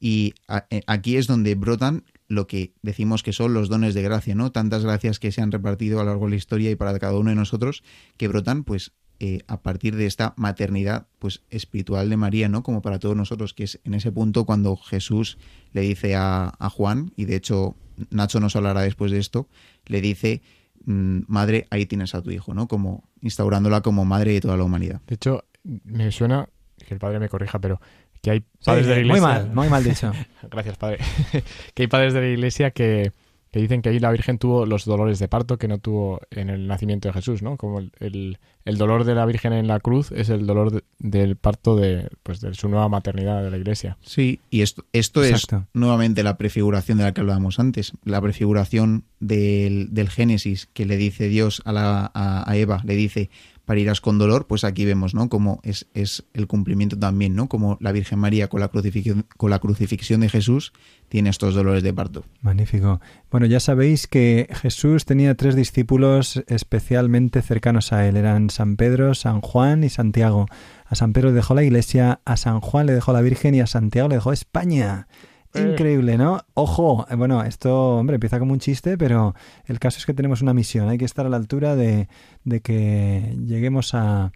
Y 0.00 0.34
a- 0.48 0.66
eh, 0.70 0.82
aquí 0.86 1.16
es 1.16 1.26
donde 1.26 1.54
brotan 1.54 2.04
lo 2.28 2.46
que 2.46 2.72
decimos 2.82 3.22
que 3.22 3.32
son 3.32 3.54
los 3.54 3.68
dones 3.68 3.94
de 3.94 4.02
gracia, 4.02 4.34
¿no? 4.34 4.52
Tantas 4.52 4.82
gracias 4.84 5.18
que 5.18 5.32
se 5.32 5.40
han 5.42 5.52
repartido 5.52 6.00
a 6.00 6.04
lo 6.04 6.10
largo 6.10 6.24
de 6.26 6.30
la 6.30 6.36
historia 6.36 6.70
y 6.70 6.76
para 6.76 6.98
cada 6.98 7.16
uno 7.18 7.30
de 7.30 7.36
nosotros, 7.36 7.82
que 8.16 8.28
brotan, 8.28 8.64
pues, 8.64 8.92
eh, 9.24 9.38
a 9.46 9.62
partir 9.62 9.94
de 9.94 10.06
esta 10.06 10.34
maternidad, 10.36 11.06
pues, 11.20 11.44
espiritual 11.48 12.10
de 12.10 12.16
María, 12.16 12.48
¿no? 12.48 12.64
Como 12.64 12.82
para 12.82 12.98
todos 12.98 13.14
nosotros, 13.14 13.54
que 13.54 13.62
es 13.62 13.78
en 13.84 13.94
ese 13.94 14.10
punto 14.10 14.44
cuando 14.44 14.74
Jesús 14.76 15.38
le 15.72 15.82
dice 15.82 16.16
a, 16.16 16.52
a 16.58 16.68
Juan, 16.68 17.12
y 17.14 17.26
de 17.26 17.36
hecho 17.36 17.76
Nacho 18.10 18.40
nos 18.40 18.56
hablará 18.56 18.80
después 18.80 19.12
de 19.12 19.18
esto, 19.20 19.46
le 19.86 20.00
dice, 20.00 20.42
mm, 20.86 21.20
madre, 21.28 21.68
ahí 21.70 21.86
tienes 21.86 22.16
a 22.16 22.22
tu 22.22 22.32
hijo, 22.32 22.52
¿no? 22.52 22.66
Como 22.66 23.04
instaurándola 23.20 23.80
como 23.80 24.04
madre 24.04 24.32
de 24.32 24.40
toda 24.40 24.56
la 24.56 24.64
humanidad. 24.64 25.00
De 25.06 25.14
hecho, 25.14 25.44
me 25.62 26.10
suena, 26.10 26.48
que 26.84 26.94
el 26.94 26.98
padre 26.98 27.20
me 27.20 27.28
corrija, 27.28 27.60
pero 27.60 27.80
que 28.22 28.32
hay 28.32 28.40
padres 28.64 28.86
Sí, 28.86 28.90
de 28.90 28.96
la 28.96 29.00
muy 29.02 29.18
iglesia. 29.18 29.28
mal, 29.28 29.54
muy 29.54 29.68
mal 29.68 29.84
dicho. 29.84 30.10
Gracias, 30.50 30.76
padre. 30.78 30.98
que 31.74 31.82
hay 31.84 31.86
padres 31.86 32.12
de 32.12 32.22
la 32.22 32.28
iglesia 32.28 32.72
que, 32.72 33.12
que 33.52 33.60
dicen 33.60 33.82
que 33.82 33.90
ahí 33.90 34.00
la 34.00 34.10
Virgen 34.10 34.38
tuvo 34.38 34.66
los 34.66 34.84
dolores 34.86 35.18
de 35.20 35.28
parto 35.28 35.58
que 35.58 35.68
no 35.68 35.78
tuvo 35.78 36.20
en 36.30 36.50
el 36.50 36.66
nacimiento 36.66 37.08
de 37.08 37.12
Jesús, 37.12 37.42
¿no? 37.42 37.56
Como 37.56 37.78
el, 37.78 37.92
el- 38.00 38.38
el 38.64 38.78
dolor 38.78 39.02
de 39.02 39.16
la 39.16 39.26
Virgen 39.26 39.52
en 39.52 39.66
la 39.66 39.80
cruz 39.80 40.12
es 40.12 40.28
el 40.28 40.46
dolor 40.46 40.70
de- 40.70 40.84
del 41.00 41.34
parto 41.36 41.74
de, 41.76 42.08
pues, 42.22 42.40
de 42.40 42.54
su 42.54 42.68
nueva 42.68 42.88
maternidad 42.88 43.42
de 43.42 43.50
la 43.50 43.56
iglesia. 43.58 43.98
Sí, 44.02 44.38
y 44.50 44.62
esto, 44.62 44.84
esto 44.92 45.22
es 45.24 45.46
nuevamente 45.74 46.22
la 46.22 46.36
prefiguración 46.38 46.98
de 46.98 47.04
la 47.04 47.12
que 47.12 47.20
hablábamos 47.20 47.58
antes, 47.58 47.92
la 48.04 48.20
prefiguración 48.20 49.02
del, 49.18 49.92
del 49.92 50.08
Génesis 50.10 50.68
que 50.72 50.86
le 50.86 50.96
dice 50.96 51.28
Dios 51.28 51.60
a, 51.64 51.72
la, 51.72 52.10
a, 52.14 52.48
a 52.50 52.56
Eva, 52.56 52.80
le 52.84 52.94
dice, 52.94 53.30
parirás 53.72 54.02
con 54.02 54.18
dolor, 54.18 54.46
pues 54.46 54.64
aquí 54.64 54.84
vemos, 54.84 55.14
¿no? 55.14 55.30
Como 55.30 55.58
es, 55.62 55.86
es 55.94 56.24
el 56.34 56.46
cumplimiento 56.46 56.98
también, 56.98 57.34
¿no? 57.34 57.48
Como 57.48 57.78
la 57.80 57.90
Virgen 57.90 58.18
María 58.18 58.48
con 58.48 58.60
la 58.60 58.68
crucifixión, 58.68 59.24
con 59.38 59.48
la 59.48 59.60
crucifixión 59.60 60.20
de 60.20 60.28
Jesús 60.28 60.74
tiene 61.08 61.30
estos 61.30 61.54
dolores 61.54 61.82
de 61.82 61.94
parto. 61.94 62.22
Magnífico. 62.42 63.00
Bueno, 63.30 63.46
ya 63.46 63.60
sabéis 63.60 64.06
que 64.06 64.46
Jesús 64.60 65.06
tenía 65.06 65.34
tres 65.36 65.56
discípulos 65.56 66.44
especialmente 66.48 67.40
cercanos 67.40 67.94
a 67.94 68.06
él. 68.06 68.18
Eran 68.18 68.50
San 68.50 68.76
Pedro, 68.76 69.14
San 69.14 69.40
Juan 69.40 69.84
y 69.84 69.88
Santiago. 69.88 70.48
A 70.84 70.94
San 70.94 71.14
Pedro 71.14 71.30
le 71.30 71.36
dejó 71.36 71.54
la 71.54 71.62
iglesia, 71.62 72.20
a 72.26 72.36
San 72.36 72.60
Juan 72.60 72.84
le 72.84 72.92
dejó 72.92 73.14
la 73.14 73.22
Virgen 73.22 73.54
y 73.54 73.60
a 73.60 73.66
Santiago 73.66 74.10
le 74.10 74.16
dejó 74.16 74.34
España. 74.34 75.06
Eh. 75.54 75.70
Increíble, 75.72 76.16
¿no? 76.16 76.40
Ojo, 76.54 77.06
eh, 77.10 77.14
bueno, 77.14 77.42
esto, 77.42 77.98
hombre, 77.98 78.14
empieza 78.14 78.38
como 78.38 78.52
un 78.52 78.58
chiste, 78.58 78.96
pero 78.96 79.34
el 79.66 79.78
caso 79.78 79.98
es 79.98 80.06
que 80.06 80.14
tenemos 80.14 80.42
una 80.42 80.54
misión. 80.54 80.88
Hay 80.88 80.98
que 80.98 81.04
estar 81.04 81.26
a 81.26 81.28
la 81.28 81.36
altura 81.36 81.76
de, 81.76 82.08
de 82.44 82.60
que 82.60 83.36
lleguemos 83.46 83.94
a, 83.94 84.32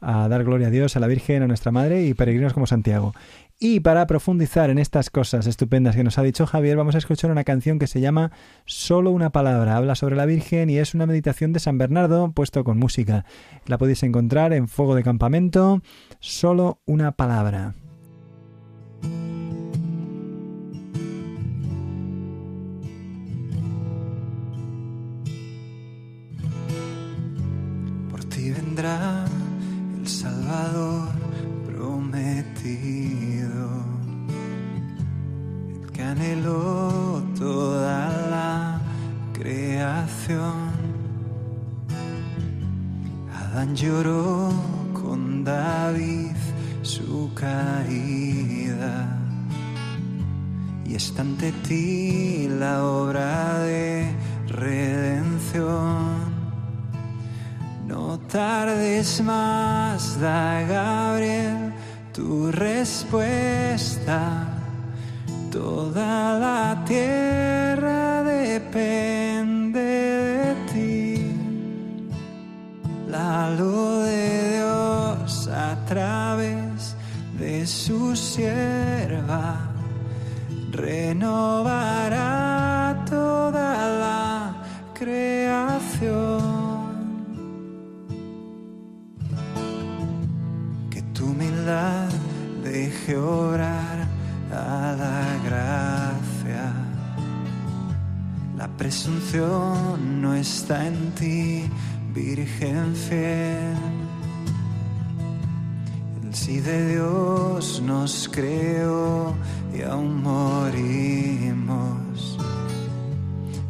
a 0.00 0.28
dar 0.28 0.44
gloria 0.44 0.68
a 0.68 0.70
Dios, 0.70 0.96
a 0.96 1.00
la 1.00 1.06
Virgen, 1.06 1.42
a 1.42 1.46
nuestra 1.46 1.72
Madre 1.72 2.04
y 2.04 2.14
peregrinos 2.14 2.52
como 2.52 2.66
Santiago. 2.66 3.14
Y 3.64 3.78
para 3.78 4.08
profundizar 4.08 4.70
en 4.70 4.78
estas 4.78 5.08
cosas 5.08 5.46
estupendas 5.46 5.94
que 5.94 6.02
nos 6.02 6.18
ha 6.18 6.22
dicho 6.22 6.46
Javier, 6.46 6.76
vamos 6.76 6.96
a 6.96 6.98
escuchar 6.98 7.30
una 7.30 7.44
canción 7.44 7.78
que 7.78 7.86
se 7.86 8.00
llama 8.00 8.32
Solo 8.64 9.12
una 9.12 9.30
palabra. 9.30 9.76
Habla 9.76 9.94
sobre 9.94 10.16
la 10.16 10.26
Virgen 10.26 10.68
y 10.68 10.78
es 10.78 10.94
una 10.94 11.06
meditación 11.06 11.52
de 11.52 11.60
San 11.60 11.78
Bernardo 11.78 12.32
puesto 12.32 12.64
con 12.64 12.78
música. 12.78 13.24
La 13.66 13.78
podéis 13.78 14.02
encontrar 14.02 14.52
en 14.52 14.66
Fuego 14.66 14.96
de 14.96 15.04
Campamento. 15.04 15.80
Solo 16.18 16.80
una 16.86 17.12
palabra. 17.12 17.74
Salvador 30.04 31.10
prometido, 31.66 32.00
el 35.82 35.92
que 35.92 36.02
anheló 36.02 37.22
toda 37.38 38.10
la 38.28 38.80
creación. 39.32 40.72
Adán 43.32 43.76
lloró 43.76 44.52
con 45.00 45.44
David 45.44 46.34
su 46.82 47.30
caída 47.34 49.16
y 50.84 50.96
está 50.96 51.22
ante 51.22 51.52
ti 51.52 52.48
la 52.48 52.84
obra 52.84 53.60
de 53.60 53.71
tardes 58.32 59.20
más, 59.20 60.18
da 60.18 60.62
Gabriel 60.62 61.70
tu 62.14 62.50
respuesta. 62.50 64.48
Toda 65.50 66.38
la 66.38 66.82
tierra 66.86 67.51
no 99.38 100.34
está 100.34 100.86
en 100.86 101.12
ti, 101.12 101.64
Virgen 102.14 102.94
fiel. 102.94 103.76
El 106.22 106.34
sí 106.34 106.60
de 106.60 106.94
Dios 106.94 107.80
nos 107.80 108.28
creó 108.30 109.32
y 109.74 109.80
aún 109.82 110.22
morimos. 110.22 111.72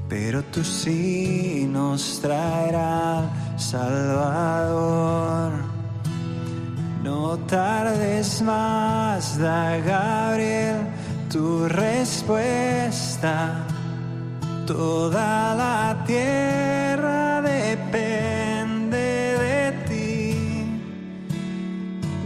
Pero 0.08 0.42
tú 0.44 0.64
sí 0.64 1.68
nos 1.70 2.20
traerá 2.20 3.20
al 3.20 3.60
Salvador. 3.60 5.52
No 7.04 7.38
tardes 7.46 8.42
más, 8.42 9.38
da 9.38 9.78
Gabriel 9.78 10.88
tu 11.30 11.68
respuesta. 11.68 13.61
Toda 14.66 15.54
la 15.54 16.04
tierra 16.06 17.42
depende 17.42 18.96
de 19.44 19.72
ti. 19.88 20.80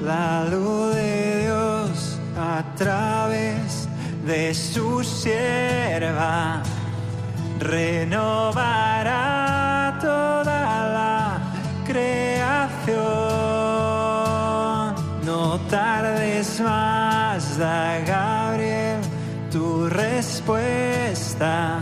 La 0.05 0.45
luz 0.45 0.95
de 0.95 1.43
Dios 1.45 2.19
a 2.39 2.63
través 2.77 3.89
de 4.27 4.53
su 4.53 5.03
sierva 5.03 6.63
renovará 7.59 9.17
toda 10.01 10.89
la 10.99 11.41
creación. 11.87 12.97
No 15.25 15.59
tardes 15.71 16.61
más, 16.61 17.57
da 17.57 17.99
Gabriel 18.01 19.01
tu 19.51 19.89
respuesta. 19.89 21.81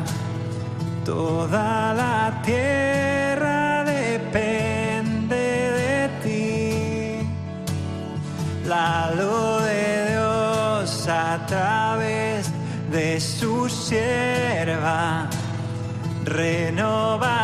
Toda 1.05 1.93
la 1.93 2.40
tierra 2.43 3.85
depende 3.85 5.37
de 5.81 6.09
ti. 6.23 7.29
La 8.67 9.11
luz 9.11 9.62
de 9.64 10.11
Dios 10.12 11.09
a 11.09 11.45
través 11.47 12.51
de 12.90 13.21
su 13.21 13.69
sierva 13.69 15.29
renovará 16.25 17.43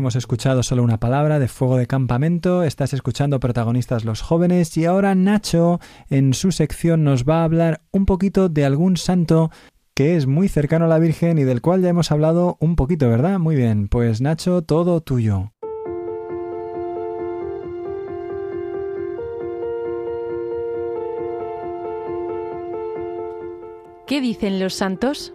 Hemos 0.00 0.16
escuchado 0.16 0.62
solo 0.62 0.82
una 0.82 0.98
palabra 0.98 1.38
de 1.38 1.46
Fuego 1.46 1.76
de 1.76 1.86
Campamento, 1.86 2.62
estás 2.62 2.94
escuchando 2.94 3.38
protagonistas 3.38 4.06
los 4.06 4.22
jóvenes 4.22 4.74
y 4.78 4.86
ahora 4.86 5.14
Nacho 5.14 5.78
en 6.08 6.32
su 6.32 6.52
sección 6.52 7.04
nos 7.04 7.24
va 7.24 7.42
a 7.42 7.44
hablar 7.44 7.82
un 7.90 8.06
poquito 8.06 8.48
de 8.48 8.64
algún 8.64 8.96
santo 8.96 9.50
que 9.92 10.16
es 10.16 10.26
muy 10.26 10.48
cercano 10.48 10.86
a 10.86 10.88
la 10.88 10.98
Virgen 10.98 11.36
y 11.36 11.44
del 11.44 11.60
cual 11.60 11.82
ya 11.82 11.90
hemos 11.90 12.10
hablado 12.10 12.56
un 12.60 12.76
poquito, 12.76 13.10
¿verdad? 13.10 13.38
Muy 13.38 13.56
bien, 13.56 13.88
pues 13.88 14.22
Nacho, 14.22 14.62
todo 14.62 15.02
tuyo. 15.02 15.52
¿Qué 24.06 24.22
dicen 24.22 24.60
los 24.60 24.72
santos? 24.72 25.34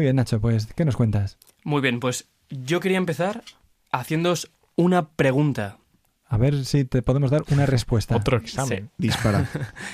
Muy 0.00 0.06
bien, 0.06 0.16
Nacho, 0.16 0.40
pues, 0.40 0.66
¿qué 0.74 0.86
nos 0.86 0.96
cuentas? 0.96 1.36
Muy 1.62 1.82
bien, 1.82 2.00
pues 2.00 2.26
yo 2.48 2.80
quería 2.80 2.96
empezar 2.96 3.44
haciéndoos 3.92 4.50
una 4.74 5.10
pregunta. 5.10 5.76
A 6.24 6.38
ver 6.38 6.64
si 6.64 6.86
te 6.86 7.02
podemos 7.02 7.30
dar 7.30 7.42
una 7.50 7.66
respuesta. 7.66 8.16
Otro 8.16 8.38
examen. 8.38 8.88
Dispara. 8.96 9.46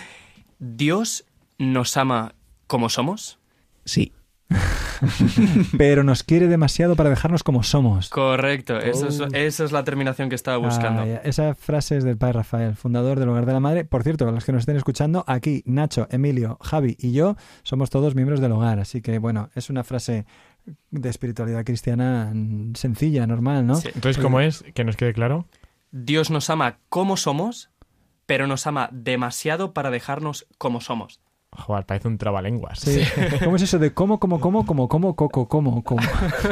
¿Dios 0.60 1.24
nos 1.58 1.96
ama 1.96 2.36
como 2.68 2.88
somos? 2.88 3.40
Sí. 3.84 4.12
Pero 5.78 6.04
nos 6.04 6.22
quiere 6.22 6.48
demasiado 6.48 6.96
para 6.96 7.10
dejarnos 7.10 7.42
como 7.42 7.62
somos. 7.62 8.08
Correcto, 8.10 8.78
eso 8.78 9.08
es, 9.08 9.20
Oh. 9.20 9.26
esa 9.32 9.64
es 9.64 9.72
la 9.72 9.84
terminación 9.84 10.28
que 10.28 10.34
estaba 10.34 10.56
buscando. 10.58 11.02
Ah, 11.02 11.20
esa 11.24 11.54
frase 11.54 11.96
es 11.96 12.04
del 12.04 12.16
padre 12.16 12.34
Rafael, 12.34 12.74
fundador 12.76 13.18
del 13.18 13.28
Hogar 13.28 13.46
de 13.46 13.52
la 13.52 13.60
Madre. 13.60 13.84
Por 13.84 14.02
cierto, 14.02 14.24
para 14.24 14.34
los 14.34 14.44
que 14.44 14.52
nos 14.52 14.60
estén 14.60 14.76
escuchando, 14.76 15.24
aquí 15.26 15.62
Nacho, 15.66 16.06
Emilio, 16.10 16.58
Javi 16.60 16.96
y 16.98 17.12
yo 17.12 17.36
somos 17.62 17.90
todos 17.90 18.14
miembros 18.14 18.40
del 18.40 18.52
hogar. 18.52 18.78
Así 18.78 19.00
que, 19.02 19.18
bueno, 19.18 19.50
es 19.54 19.70
una 19.70 19.84
frase 19.84 20.26
de 20.90 21.08
espiritualidad 21.08 21.64
cristiana 21.64 22.32
sencilla, 22.74 23.26
normal, 23.26 23.66
¿no? 23.66 23.76
Sí. 23.76 23.88
Entonces, 23.94 24.22
¿cómo 24.22 24.40
es? 24.40 24.64
Que 24.74 24.84
nos 24.84 24.96
quede 24.96 25.12
claro. 25.12 25.46
Dios 25.92 26.30
nos 26.30 26.50
ama 26.50 26.78
como 26.88 27.16
somos, 27.16 27.70
pero 28.26 28.46
nos 28.46 28.66
ama 28.66 28.88
demasiado 28.92 29.72
para 29.72 29.90
dejarnos 29.90 30.46
como 30.58 30.80
somos. 30.80 31.20
Joder, 31.52 31.86
parece 31.86 32.08
un 32.08 32.18
trabalenguas. 32.18 32.80
Sí. 32.80 33.02
¿Cómo 33.44 33.56
es 33.56 33.62
eso 33.62 33.78
de 33.78 33.94
cómo, 33.94 34.18
cómo, 34.20 34.40
cómo, 34.40 34.66
cómo, 34.66 34.88
cómo, 34.88 35.16
coco, 35.16 35.48
cómo, 35.48 35.82
cómo? 35.82 36.02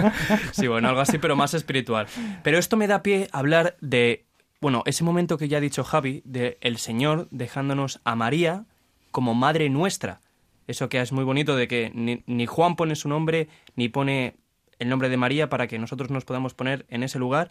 Sí, 0.52 0.66
bueno, 0.66 0.88
algo 0.88 1.00
así, 1.00 1.18
pero 1.18 1.36
más 1.36 1.54
espiritual. 1.54 2.06
Pero 2.42 2.58
esto 2.58 2.76
me 2.76 2.86
da 2.86 3.02
pie 3.02 3.28
a 3.32 3.38
hablar 3.38 3.76
de, 3.80 4.24
bueno, 4.60 4.82
ese 4.86 5.04
momento 5.04 5.36
que 5.36 5.48
ya 5.48 5.58
ha 5.58 5.60
dicho 5.60 5.84
Javi, 5.84 6.22
de 6.24 6.58
el 6.60 6.78
Señor 6.78 7.28
dejándonos 7.30 8.00
a 8.04 8.16
María 8.16 8.64
como 9.10 9.34
madre 9.34 9.68
nuestra. 9.68 10.20
Eso 10.66 10.88
que 10.88 11.00
es 11.00 11.12
muy 11.12 11.24
bonito 11.24 11.56
de 11.56 11.68
que 11.68 11.92
ni, 11.94 12.22
ni 12.26 12.46
Juan 12.46 12.76
pone 12.76 12.96
su 12.96 13.08
nombre, 13.08 13.48
ni 13.76 13.88
pone 13.88 14.36
el 14.78 14.88
nombre 14.88 15.08
de 15.08 15.16
María 15.16 15.48
para 15.48 15.66
que 15.66 15.78
nosotros 15.78 16.10
nos 16.10 16.24
podamos 16.24 16.54
poner 16.54 16.86
en 16.88 17.02
ese 17.02 17.18
lugar 17.18 17.50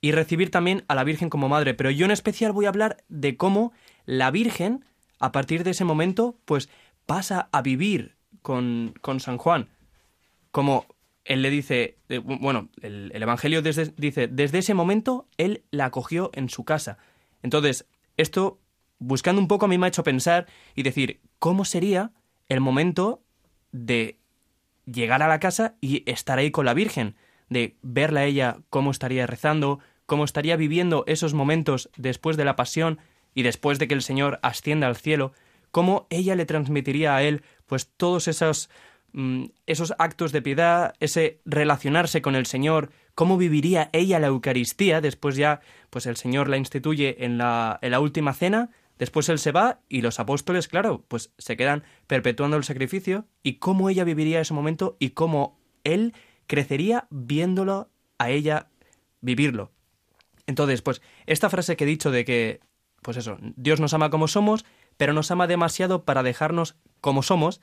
y 0.00 0.12
recibir 0.12 0.50
también 0.50 0.84
a 0.88 0.94
la 0.94 1.04
Virgen 1.04 1.30
como 1.30 1.48
madre. 1.48 1.74
Pero 1.74 1.90
yo 1.90 2.04
en 2.04 2.10
especial 2.10 2.52
voy 2.52 2.66
a 2.66 2.70
hablar 2.70 2.98
de 3.08 3.36
cómo 3.36 3.72
la 4.06 4.30
Virgen, 4.30 4.84
a 5.20 5.32
partir 5.32 5.62
de 5.64 5.70
ese 5.70 5.84
momento, 5.84 6.36
pues 6.44 6.68
pasa 7.06 7.48
a 7.52 7.62
vivir 7.62 8.16
con, 8.42 8.94
con 9.00 9.20
San 9.20 9.38
Juan. 9.38 9.68
Como 10.50 10.86
él 11.24 11.42
le 11.42 11.50
dice, 11.50 11.98
eh, 12.08 12.18
bueno, 12.18 12.70
el, 12.82 13.12
el 13.14 13.22
Evangelio 13.22 13.62
desde- 13.62 13.92
dice, 13.96 14.26
desde 14.26 14.58
ese 14.58 14.74
momento 14.74 15.28
él 15.36 15.62
la 15.70 15.84
acogió 15.86 16.30
en 16.34 16.48
su 16.48 16.64
casa. 16.64 16.98
Entonces, 17.42 17.86
esto, 18.16 18.58
buscando 18.98 19.40
un 19.40 19.48
poco, 19.48 19.66
a 19.66 19.68
mí 19.68 19.78
me 19.78 19.86
ha 19.86 19.88
hecho 19.88 20.02
pensar 20.02 20.46
y 20.74 20.82
decir, 20.82 21.20
¿cómo 21.38 21.64
sería 21.64 22.12
el 22.48 22.60
momento 22.60 23.22
de 23.72 24.18
llegar 24.86 25.22
a 25.22 25.28
la 25.28 25.38
casa 25.40 25.76
y 25.80 26.02
estar 26.10 26.38
ahí 26.38 26.50
con 26.50 26.64
la 26.64 26.74
Virgen? 26.74 27.14
De 27.48 27.76
verla 27.82 28.20
a 28.20 28.24
ella, 28.24 28.58
cómo 28.70 28.90
estaría 28.90 29.26
rezando, 29.26 29.80
cómo 30.06 30.24
estaría 30.24 30.56
viviendo 30.56 31.04
esos 31.06 31.34
momentos 31.34 31.90
después 31.96 32.36
de 32.36 32.44
la 32.44 32.56
pasión 32.56 32.98
y 33.34 33.42
después 33.42 33.78
de 33.78 33.88
que 33.88 33.94
el 33.94 34.02
Señor 34.02 34.38
ascienda 34.42 34.86
al 34.86 34.96
cielo, 34.96 35.32
cómo 35.70 36.06
ella 36.10 36.34
le 36.34 36.46
transmitiría 36.46 37.14
a 37.16 37.22
él, 37.22 37.42
pues 37.66 37.88
todos 37.96 38.28
esos 38.28 38.70
mm, 39.12 39.44
esos 39.66 39.94
actos 39.98 40.32
de 40.32 40.42
piedad, 40.42 40.94
ese 41.00 41.40
relacionarse 41.44 42.22
con 42.22 42.34
el 42.34 42.46
Señor, 42.46 42.90
cómo 43.14 43.36
viviría 43.36 43.90
ella 43.92 44.18
la 44.18 44.28
Eucaristía, 44.28 45.00
después 45.00 45.36
ya, 45.36 45.60
pues 45.90 46.06
el 46.06 46.16
Señor 46.16 46.48
la 46.48 46.56
instituye 46.56 47.24
en 47.24 47.38
la, 47.38 47.78
en 47.82 47.90
la 47.92 48.00
última 48.00 48.32
cena, 48.32 48.70
después 48.98 49.28
él 49.28 49.38
se 49.38 49.52
va 49.52 49.80
y 49.88 50.02
los 50.02 50.20
apóstoles, 50.20 50.68
claro, 50.68 51.04
pues 51.08 51.32
se 51.38 51.56
quedan 51.56 51.84
perpetuando 52.06 52.56
el 52.56 52.64
sacrificio, 52.64 53.26
y 53.42 53.54
cómo 53.54 53.90
ella 53.90 54.04
viviría 54.04 54.40
ese 54.40 54.54
momento 54.54 54.96
y 54.98 55.10
cómo 55.10 55.58
él 55.84 56.14
crecería 56.46 57.06
viéndolo 57.10 57.90
a 58.18 58.30
ella 58.30 58.68
vivirlo. 59.20 59.70
Entonces, 60.46 60.82
pues 60.82 61.00
esta 61.26 61.48
frase 61.48 61.76
que 61.76 61.84
he 61.84 61.86
dicho 61.86 62.10
de 62.10 62.24
que, 62.24 62.60
pues 63.02 63.16
eso, 63.16 63.38
Dios 63.56 63.80
nos 63.80 63.94
ama 63.94 64.10
como 64.10 64.28
somos, 64.28 64.64
pero 64.96 65.12
nos 65.12 65.30
ama 65.30 65.46
demasiado 65.46 66.04
para 66.04 66.22
dejarnos 66.22 66.76
como 67.00 67.22
somos, 67.22 67.60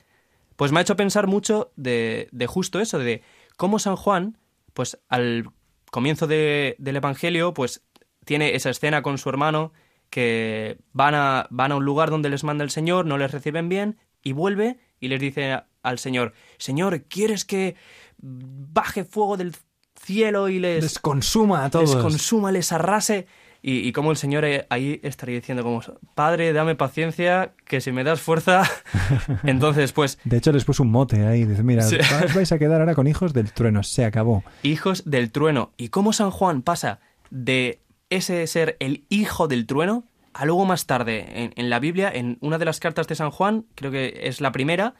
pues 0.56 0.71
me 0.71 0.80
ha 0.80 0.82
hecho 0.82 0.95
pensar 0.95 1.28
mucho 1.28 1.71
de, 1.76 2.28
de 2.32 2.47
justo 2.47 2.80
eso, 2.80 2.97
de 2.97 3.21
cómo 3.58 3.78
San 3.80 3.95
Juan, 3.95 4.38
pues 4.73 5.00
al 5.10 5.50
comienzo 5.91 6.26
de- 6.28 6.76
del 6.80 6.95
Evangelio, 6.97 7.54
pues 7.54 7.84
tiene 8.26 8.56
esa 8.56 8.69
escena 8.71 9.02
con 9.04 9.17
su 9.17 9.30
hermano, 9.30 9.71
que 10.10 10.78
van 10.93 11.13
a, 11.15 11.47
van 11.50 11.71
a 11.71 11.76
un 11.76 11.86
lugar 11.86 12.10
donde 12.10 12.30
les 12.30 12.43
manda 12.43 12.63
el 12.63 12.69
Señor, 12.71 13.06
no 13.06 13.17
les 13.17 13.32
reciben 13.32 13.69
bien, 13.69 13.97
y 14.23 14.32
vuelve 14.32 14.80
y 15.00 15.10
les 15.10 15.19
dice 15.19 15.62
al 15.84 16.00
Señor, 16.00 16.34
Señor, 16.58 17.04
¿quieres 17.04 17.45
que 17.45 17.76
baje 18.17 19.04
fuego 19.06 19.38
del 19.38 19.56
cielo 20.00 20.50
y 20.50 20.60
les, 20.60 20.84
Les 20.84 21.00
consuma 21.00 21.65
a 21.65 21.69
todos. 21.69 21.93
les 21.93 22.02
consuma, 22.04 22.52
les 22.52 22.71
arrase? 22.71 23.28
Y, 23.69 23.86
y 23.86 23.91
como 23.91 24.12
el 24.12 24.17
Señor 24.17 24.45
eh, 24.45 24.65
ahí 24.69 25.01
estaría 25.03 25.36
diciendo 25.36 25.62
como, 25.62 25.82
Padre, 26.15 26.53
dame 26.53 26.75
paciencia, 26.75 27.51
que 27.65 27.82
si 27.82 27.91
me 27.91 28.06
das 28.06 28.21
fuerza... 28.21 28.63
Entonces, 29.43 29.91
pues, 29.91 30.17
De 30.23 30.38
hecho, 30.38 30.53
les 30.53 30.63
puso 30.63 30.84
un 30.84 30.91
mote 30.91 31.25
ahí. 31.27 31.43
Dice, 31.43 31.63
mira, 31.63 31.84
Sí. 31.84 31.97
os 32.25 32.34
vais 32.34 32.49
a 32.53 32.60
quedar 32.60 32.80
ahora 32.80 32.95
con 32.95 33.08
hijos 33.08 33.34
del 33.34 33.51
trueno. 33.51 33.84
Se 33.84 34.06
acabó. 34.06 34.43
hijos 34.63 35.03
del 35.06 35.32
trueno. 35.32 35.73
¿Y 35.75 35.89
cómo 35.89 36.13
San 36.13 36.32
Juan 36.32 36.62
pasa 36.62 36.99
de 37.30 37.82
ese 38.10 38.47
ser 38.47 38.77
el 38.80 39.03
hijo 39.10 39.49
del 39.49 39.65
trueno 39.65 40.06
a 40.34 40.45
luego 40.45 40.63
más 40.65 40.86
tarde 40.86 41.25
en, 41.43 41.51
en 41.58 41.69
la 41.69 41.80
Biblia, 41.80 42.10
en 42.13 42.38
una 42.39 42.58
de 42.60 42.63
las 42.65 42.80
cartas 42.80 43.08
de 43.10 43.15
San 43.15 43.32
Juan, 43.32 43.65
creo 43.75 43.91
que 43.91 44.17
es 44.23 44.39
la 44.39 44.51
primera, 44.53 44.93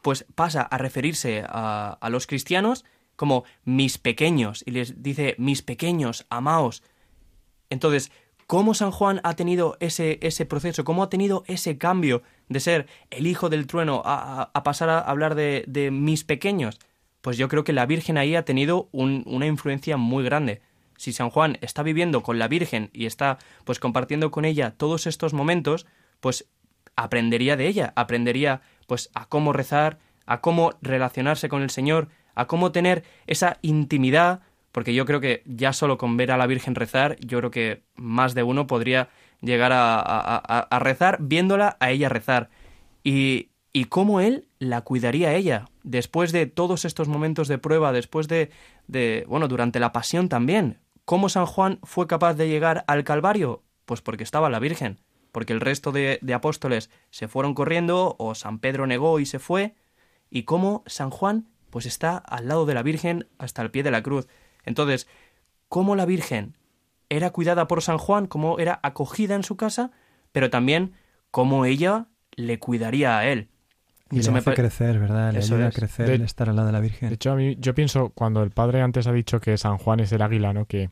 pues 0.00 0.24
pasa 0.34 0.62
a 0.62 0.78
referirse 0.78 1.44
a, 1.46 1.98
a 2.00 2.08
los 2.08 2.26
cristianos 2.26 2.84
como 3.16 3.44
mis 3.64 3.98
pequeños 3.98 4.62
y 4.64 4.70
les 4.70 5.02
dice 5.02 5.34
mis 5.36 5.60
pequeños, 5.62 6.24
amaos. 6.30 6.82
Entonces, 7.74 8.10
¿cómo 8.46 8.72
San 8.72 8.90
Juan 8.90 9.20
ha 9.24 9.34
tenido 9.36 9.76
ese, 9.80 10.18
ese 10.22 10.46
proceso? 10.46 10.84
¿Cómo 10.84 11.02
ha 11.02 11.10
tenido 11.10 11.44
ese 11.46 11.76
cambio 11.76 12.22
de 12.48 12.60
ser 12.60 12.86
el 13.10 13.26
hijo 13.26 13.50
del 13.50 13.66
trueno 13.66 14.00
a, 14.04 14.50
a- 14.54 14.62
pasar 14.62 14.88
a 14.88 14.98
hablar 15.00 15.34
de, 15.34 15.64
de 15.66 15.90
mis 15.90 16.24
pequeños? 16.24 16.78
Pues 17.20 17.36
yo 17.36 17.48
creo 17.48 17.64
que 17.64 17.72
la 17.72 17.84
Virgen 17.86 18.16
ahí 18.16 18.34
ha 18.36 18.44
tenido 18.44 18.88
un- 18.92 19.22
una 19.26 19.46
influencia 19.46 19.96
muy 19.96 20.24
grande. 20.24 20.62
Si 20.96 21.12
San 21.12 21.28
Juan 21.30 21.58
está 21.60 21.82
viviendo 21.82 22.22
con 22.22 22.38
la 22.38 22.48
Virgen 22.48 22.88
y 22.92 23.06
está 23.06 23.38
pues 23.64 23.78
compartiendo 23.80 24.30
con 24.30 24.44
ella 24.44 24.70
todos 24.76 25.06
estos 25.06 25.32
momentos, 25.34 25.86
pues 26.20 26.46
aprendería 26.96 27.56
de 27.56 27.66
ella, 27.66 27.92
aprendería 27.96 28.60
pues 28.86 29.10
a 29.14 29.26
cómo 29.26 29.52
rezar, 29.52 29.98
a 30.26 30.40
cómo 30.40 30.72
relacionarse 30.82 31.48
con 31.48 31.62
el 31.62 31.70
Señor, 31.70 32.08
a 32.36 32.46
cómo 32.46 32.70
tener 32.72 33.02
esa 33.26 33.58
intimidad, 33.62 34.40
porque 34.74 34.92
yo 34.92 35.06
creo 35.06 35.20
que 35.20 35.44
ya 35.46 35.72
solo 35.72 35.98
con 35.98 36.16
ver 36.16 36.32
a 36.32 36.36
la 36.36 36.48
Virgen 36.48 36.74
rezar, 36.74 37.16
yo 37.20 37.38
creo 37.38 37.52
que 37.52 37.84
más 37.94 38.34
de 38.34 38.42
uno 38.42 38.66
podría 38.66 39.08
llegar 39.40 39.70
a, 39.72 40.66
rezar 40.80 41.18
viéndola 41.20 41.76
a 41.78 41.92
ella 41.92 42.08
rezar. 42.08 42.50
Y, 43.04 43.50
y 43.72 43.84
cómo 43.84 44.18
él 44.18 44.48
la 44.58 44.80
cuidaría 44.80 45.28
a 45.28 45.34
ella 45.34 45.66
después 45.84 46.32
de 46.32 46.46
todos 46.46 46.84
estos 46.84 47.06
momentos 47.06 47.46
de 47.46 47.58
prueba, 47.58 47.92
después 47.92 48.26
de, 48.26 48.50
de, 48.88 49.24
bueno, 49.28 49.46
durante 49.46 49.78
la 49.78 49.92
pasión 49.92 50.28
también. 50.28 50.80
¿Cómo 51.04 51.28
San 51.28 51.46
Juan 51.46 51.78
fue 51.84 52.08
capaz 52.08 52.34
de 52.34 52.48
llegar 52.48 52.82
al 52.88 53.04
Calvario? 53.04 53.62
Pues 53.84 54.02
porque 54.02 54.24
estaba 54.24 54.50
la 54.50 54.58
Virgen, 54.58 54.98
porque 55.30 55.52
el 55.52 55.60
resto 55.60 55.92
de, 55.92 56.18
de 56.20 56.34
apóstoles 56.34 56.90
se 57.10 57.28
fueron 57.28 57.54
corriendo 57.54 58.16
o 58.18 58.34
San 58.34 58.58
Pedro 58.58 58.88
negó 58.88 59.20
y 59.20 59.26
se 59.26 59.38
fue, 59.38 59.76
y 60.30 60.42
cómo 60.42 60.82
San 60.86 61.10
Juan 61.10 61.46
pues 61.70 61.86
está 61.86 62.16
al 62.16 62.48
lado 62.48 62.66
de 62.66 62.74
la 62.74 62.82
Virgen 62.82 63.28
hasta 63.38 63.62
el 63.62 63.70
pie 63.70 63.84
de 63.84 63.92
la 63.92 64.02
cruz. 64.02 64.26
Entonces, 64.64 65.06
cómo 65.68 65.96
la 65.96 66.06
Virgen 66.06 66.56
era 67.08 67.30
cuidada 67.30 67.66
por 67.68 67.82
San 67.82 67.98
Juan, 67.98 68.26
cómo 68.26 68.58
era 68.58 68.80
acogida 68.82 69.34
en 69.34 69.42
su 69.42 69.56
casa, 69.56 69.90
pero 70.32 70.50
también 70.50 70.94
cómo 71.30 71.64
ella 71.64 72.06
le 72.36 72.58
cuidaría 72.58 73.18
a 73.18 73.26
él. 73.26 73.48
Y 74.10 74.20
eso 74.20 74.30
le 74.30 74.34
me 74.34 74.38
hace 74.40 74.54
crecer, 74.54 74.98
¿verdad? 74.98 75.32
Le 75.32 75.38
Eso 75.40 75.54
ayuda 75.54 75.68
es. 75.68 75.74
a 75.76 75.78
crecer 75.78 76.06
De- 76.06 76.14
el 76.14 76.22
estar 76.22 76.48
al 76.48 76.56
lado 76.56 76.66
de 76.66 76.72
la 76.72 76.80
Virgen. 76.80 77.08
De 77.08 77.14
hecho, 77.16 77.32
a 77.32 77.36
mí, 77.36 77.56
yo 77.58 77.74
pienso, 77.74 78.10
cuando 78.10 78.42
el 78.42 78.50
padre 78.50 78.80
antes 78.82 79.06
ha 79.06 79.12
dicho 79.12 79.40
que 79.40 79.56
San 79.58 79.78
Juan 79.78 80.00
es 80.00 80.12
el 80.12 80.22
águila, 80.22 80.52
¿no? 80.52 80.66
Que 80.66 80.90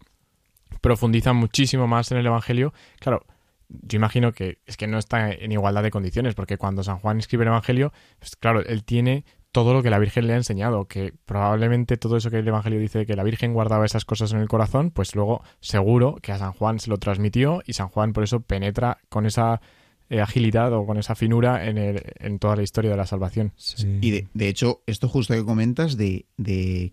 profundiza 0.81 1.33
muchísimo 1.33 1.87
más 1.87 2.11
en 2.13 2.19
el 2.19 2.27
Evangelio. 2.27 2.73
Claro, 2.99 3.25
yo 3.69 3.97
imagino 3.97 4.33
que 4.33 4.59
es 4.67 4.77
que 4.77 4.87
no 4.87 4.99
está 4.99 5.31
en 5.31 5.53
igualdad 5.53 5.83
de 5.83 5.91
condiciones, 5.91 6.35
porque 6.35 6.57
cuando 6.59 6.83
San 6.83 6.99
Juan 6.99 7.19
escribe 7.19 7.45
el 7.45 7.49
Evangelio, 7.49 7.93
pues 8.19 8.37
claro, 8.37 8.61
él 8.65 8.85
tiene 8.85 9.25
todo 9.53 9.75
lo 9.75 9.83
que 9.83 9.91
la 9.91 9.99
Virgen 9.99 10.27
le 10.27 10.33
ha 10.33 10.37
enseñado, 10.37 10.87
que 10.87 11.13
probablemente 11.27 11.97
todo 11.99 12.17
eso 12.17 12.31
que 12.31 12.39
el 12.39 12.49
Evangelio 12.49 12.81
dice 12.81 13.05
que 13.07 13.15
la 13.17 13.23
Virgen 13.23 13.53
guardaba 13.53 13.85
esas 13.85 14.05
cosas 14.07 14.33
en 14.33 14.39
el 14.41 14.49
corazón, 14.49 14.91
pues 14.91 15.15
luego 15.15 15.43
seguro 15.61 16.17
que 16.23 16.33
a 16.33 16.39
San 16.39 16.53
Juan 16.53 16.81
se 16.81 16.89
lo 16.91 16.97
transmitió 16.97 17.63
y 17.67 17.75
San 17.75 17.89
Juan 17.89 18.13
por 18.15 18.25
eso 18.25 18.41
penetra 18.41 18.99
con 19.11 19.27
esa 19.27 19.61
eh, 20.09 20.21
agilidad 20.21 20.73
o 20.73 20.85
con 20.87 20.97
esa 20.99 21.15
finura 21.15 21.67
en, 21.67 21.79
el- 21.79 22.03
en 22.19 22.39
toda 22.39 22.57
la 22.57 22.63
historia 22.63 22.91
de 22.91 22.97
la 22.97 23.07
salvación. 23.07 23.53
Sí. 23.57 23.99
Y 24.01 24.11
de, 24.11 24.29
de 24.35 24.49
hecho, 24.49 24.81
esto 24.87 25.09
justo 25.09 25.35
que 25.35 25.45
comentas 25.45 25.97
de, 25.97 26.25
de 26.39 26.93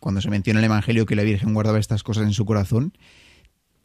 cuando 0.00 0.20
se 0.20 0.30
menciona 0.30 0.60
en 0.60 0.64
el 0.64 0.70
Evangelio 0.70 1.04
que 1.06 1.16
la 1.16 1.22
Virgen 1.22 1.52
guardaba 1.54 1.78
estas 1.78 2.02
cosas 2.02 2.24
en 2.24 2.32
su 2.32 2.44
corazón, 2.46 2.92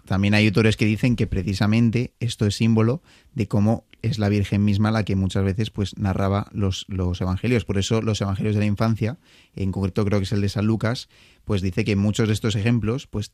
también 0.06 0.36
hay 0.36 0.46
autores 0.48 0.78
que 0.78 0.86
dicen 0.86 1.16
que 1.16 1.26
precisamente 1.28 2.14
esto 2.20 2.46
es 2.46 2.56
símbolo 2.56 3.02
de 3.34 3.48
cómo 3.48 3.86
es 4.06 4.20
la 4.20 4.30
Virgen 4.30 4.64
misma 4.64 4.92
la 4.92 5.04
que 5.04 5.16
muchas 5.16 5.44
veces 5.44 5.72
pues 5.72 5.98
narraba 5.98 6.48
los, 6.52 6.86
los 6.88 7.20
evangelios. 7.22 7.66
Por 7.66 7.78
eso 7.78 8.02
los 8.02 8.22
evangelios 8.22 8.56
de 8.56 8.62
la 8.62 8.66
infancia, 8.66 9.18
en 9.56 9.72
concreto 9.72 10.06
creo 10.06 10.20
que 10.20 10.26
es 10.26 10.32
el 10.32 10.42
de 10.42 10.50
San 10.50 10.66
Lucas, 10.66 11.10
pues 11.44 11.62
dice 11.62 11.84
que 11.84 11.96
muchos 11.96 12.28
de 12.28 12.34
estos 12.34 12.56
ejemplos 12.56 13.08
pues 13.08 13.34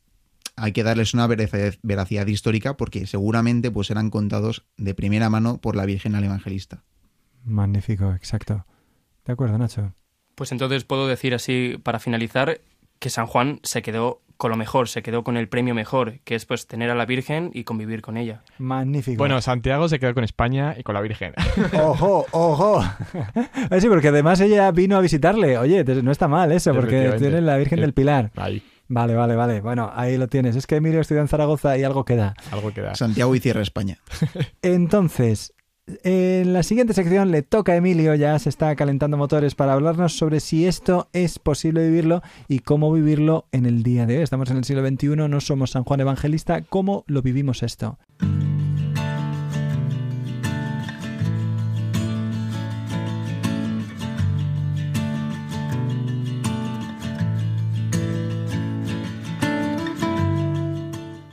hay 0.56 0.72
que 0.72 0.82
darles 0.82 1.14
una 1.14 1.26
veracidad, 1.26 2.26
histórica 2.26 2.76
porque 2.76 3.06
seguramente 3.06 3.70
pues 3.70 3.90
eran 3.90 4.10
contados 4.10 4.64
de 4.76 4.94
primera 4.94 5.30
mano 5.30 5.58
por 5.58 5.76
la 5.76 5.86
Virgen 5.86 6.14
al 6.14 6.24
evangelista. 6.24 6.82
Magnífico, 7.44 8.12
exacto. 8.12 8.66
De 9.24 9.32
acuerdo, 9.32 9.58
Nacho. 9.58 9.94
Pues 10.34 10.52
entonces 10.52 10.84
puedo 10.84 11.06
decir 11.06 11.34
así, 11.34 11.78
para 11.82 11.98
finalizar, 11.98 12.60
que 12.98 13.10
San 13.10 13.26
Juan 13.26 13.60
se 13.62 13.82
quedó 13.82 14.21
con 14.42 14.50
lo 14.50 14.56
mejor, 14.56 14.88
se 14.88 15.04
quedó 15.04 15.22
con 15.22 15.36
el 15.36 15.48
premio 15.48 15.72
mejor, 15.72 16.18
que 16.24 16.34
es 16.34 16.46
pues 16.46 16.66
tener 16.66 16.90
a 16.90 16.96
la 16.96 17.06
Virgen 17.06 17.52
y 17.54 17.62
convivir 17.62 18.02
con 18.02 18.16
ella. 18.16 18.42
Magnífico. 18.58 19.16
Bueno, 19.18 19.40
Santiago 19.40 19.88
se 19.88 20.00
quedó 20.00 20.14
con 20.14 20.24
España 20.24 20.74
y 20.76 20.82
con 20.82 20.96
la 20.96 21.00
Virgen. 21.00 21.32
ojo, 21.80 22.26
ojo. 22.32 22.84
Sí, 23.80 23.86
porque 23.86 24.08
además 24.08 24.40
ella 24.40 24.72
vino 24.72 24.96
a 24.96 25.00
visitarle. 25.00 25.58
Oye, 25.58 25.84
no 25.84 26.10
está 26.10 26.26
mal 26.26 26.50
eso, 26.50 26.74
porque 26.74 27.14
tienes 27.20 27.40
la 27.44 27.56
Virgen 27.56 27.82
del 27.82 27.94
Pilar. 27.94 28.32
Ahí, 28.34 28.64
Vale, 28.88 29.14
vale, 29.14 29.36
vale. 29.36 29.60
Bueno, 29.60 29.92
ahí 29.94 30.18
lo 30.18 30.26
tienes. 30.26 30.56
Es 30.56 30.66
que 30.66 30.74
Emilio 30.74 31.00
estudió 31.00 31.20
en 31.20 31.28
Zaragoza 31.28 31.78
y 31.78 31.84
algo 31.84 32.04
queda. 32.04 32.34
algo 32.50 32.74
que 32.74 32.80
da. 32.80 32.96
Santiago 32.96 33.32
y 33.36 33.38
cierra 33.38 33.62
España. 33.62 33.98
Entonces, 34.62 35.54
en 35.86 36.52
la 36.52 36.62
siguiente 36.62 36.94
sección 36.94 37.30
le 37.30 37.42
toca 37.42 37.72
a 37.72 37.76
Emilio, 37.76 38.14
ya 38.14 38.38
se 38.38 38.48
está 38.48 38.74
calentando 38.76 39.16
motores 39.16 39.54
para 39.54 39.72
hablarnos 39.72 40.16
sobre 40.16 40.40
si 40.40 40.66
esto 40.66 41.08
es 41.12 41.38
posible 41.38 41.84
vivirlo 41.88 42.22
y 42.48 42.60
cómo 42.60 42.92
vivirlo 42.92 43.46
en 43.52 43.66
el 43.66 43.82
día 43.82 44.06
de 44.06 44.18
hoy. 44.18 44.22
Estamos 44.22 44.50
en 44.50 44.58
el 44.58 44.64
siglo 44.64 44.86
XXI, 44.86 45.16
no 45.28 45.40
somos 45.40 45.70
San 45.72 45.84
Juan 45.84 46.00
Evangelista. 46.00 46.62
¿Cómo 46.62 47.04
lo 47.06 47.22
vivimos 47.22 47.62
esto? 47.62 47.98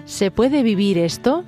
¿Se 0.06 0.32
puede 0.32 0.64
vivir 0.64 0.98
esto? 0.98 1.46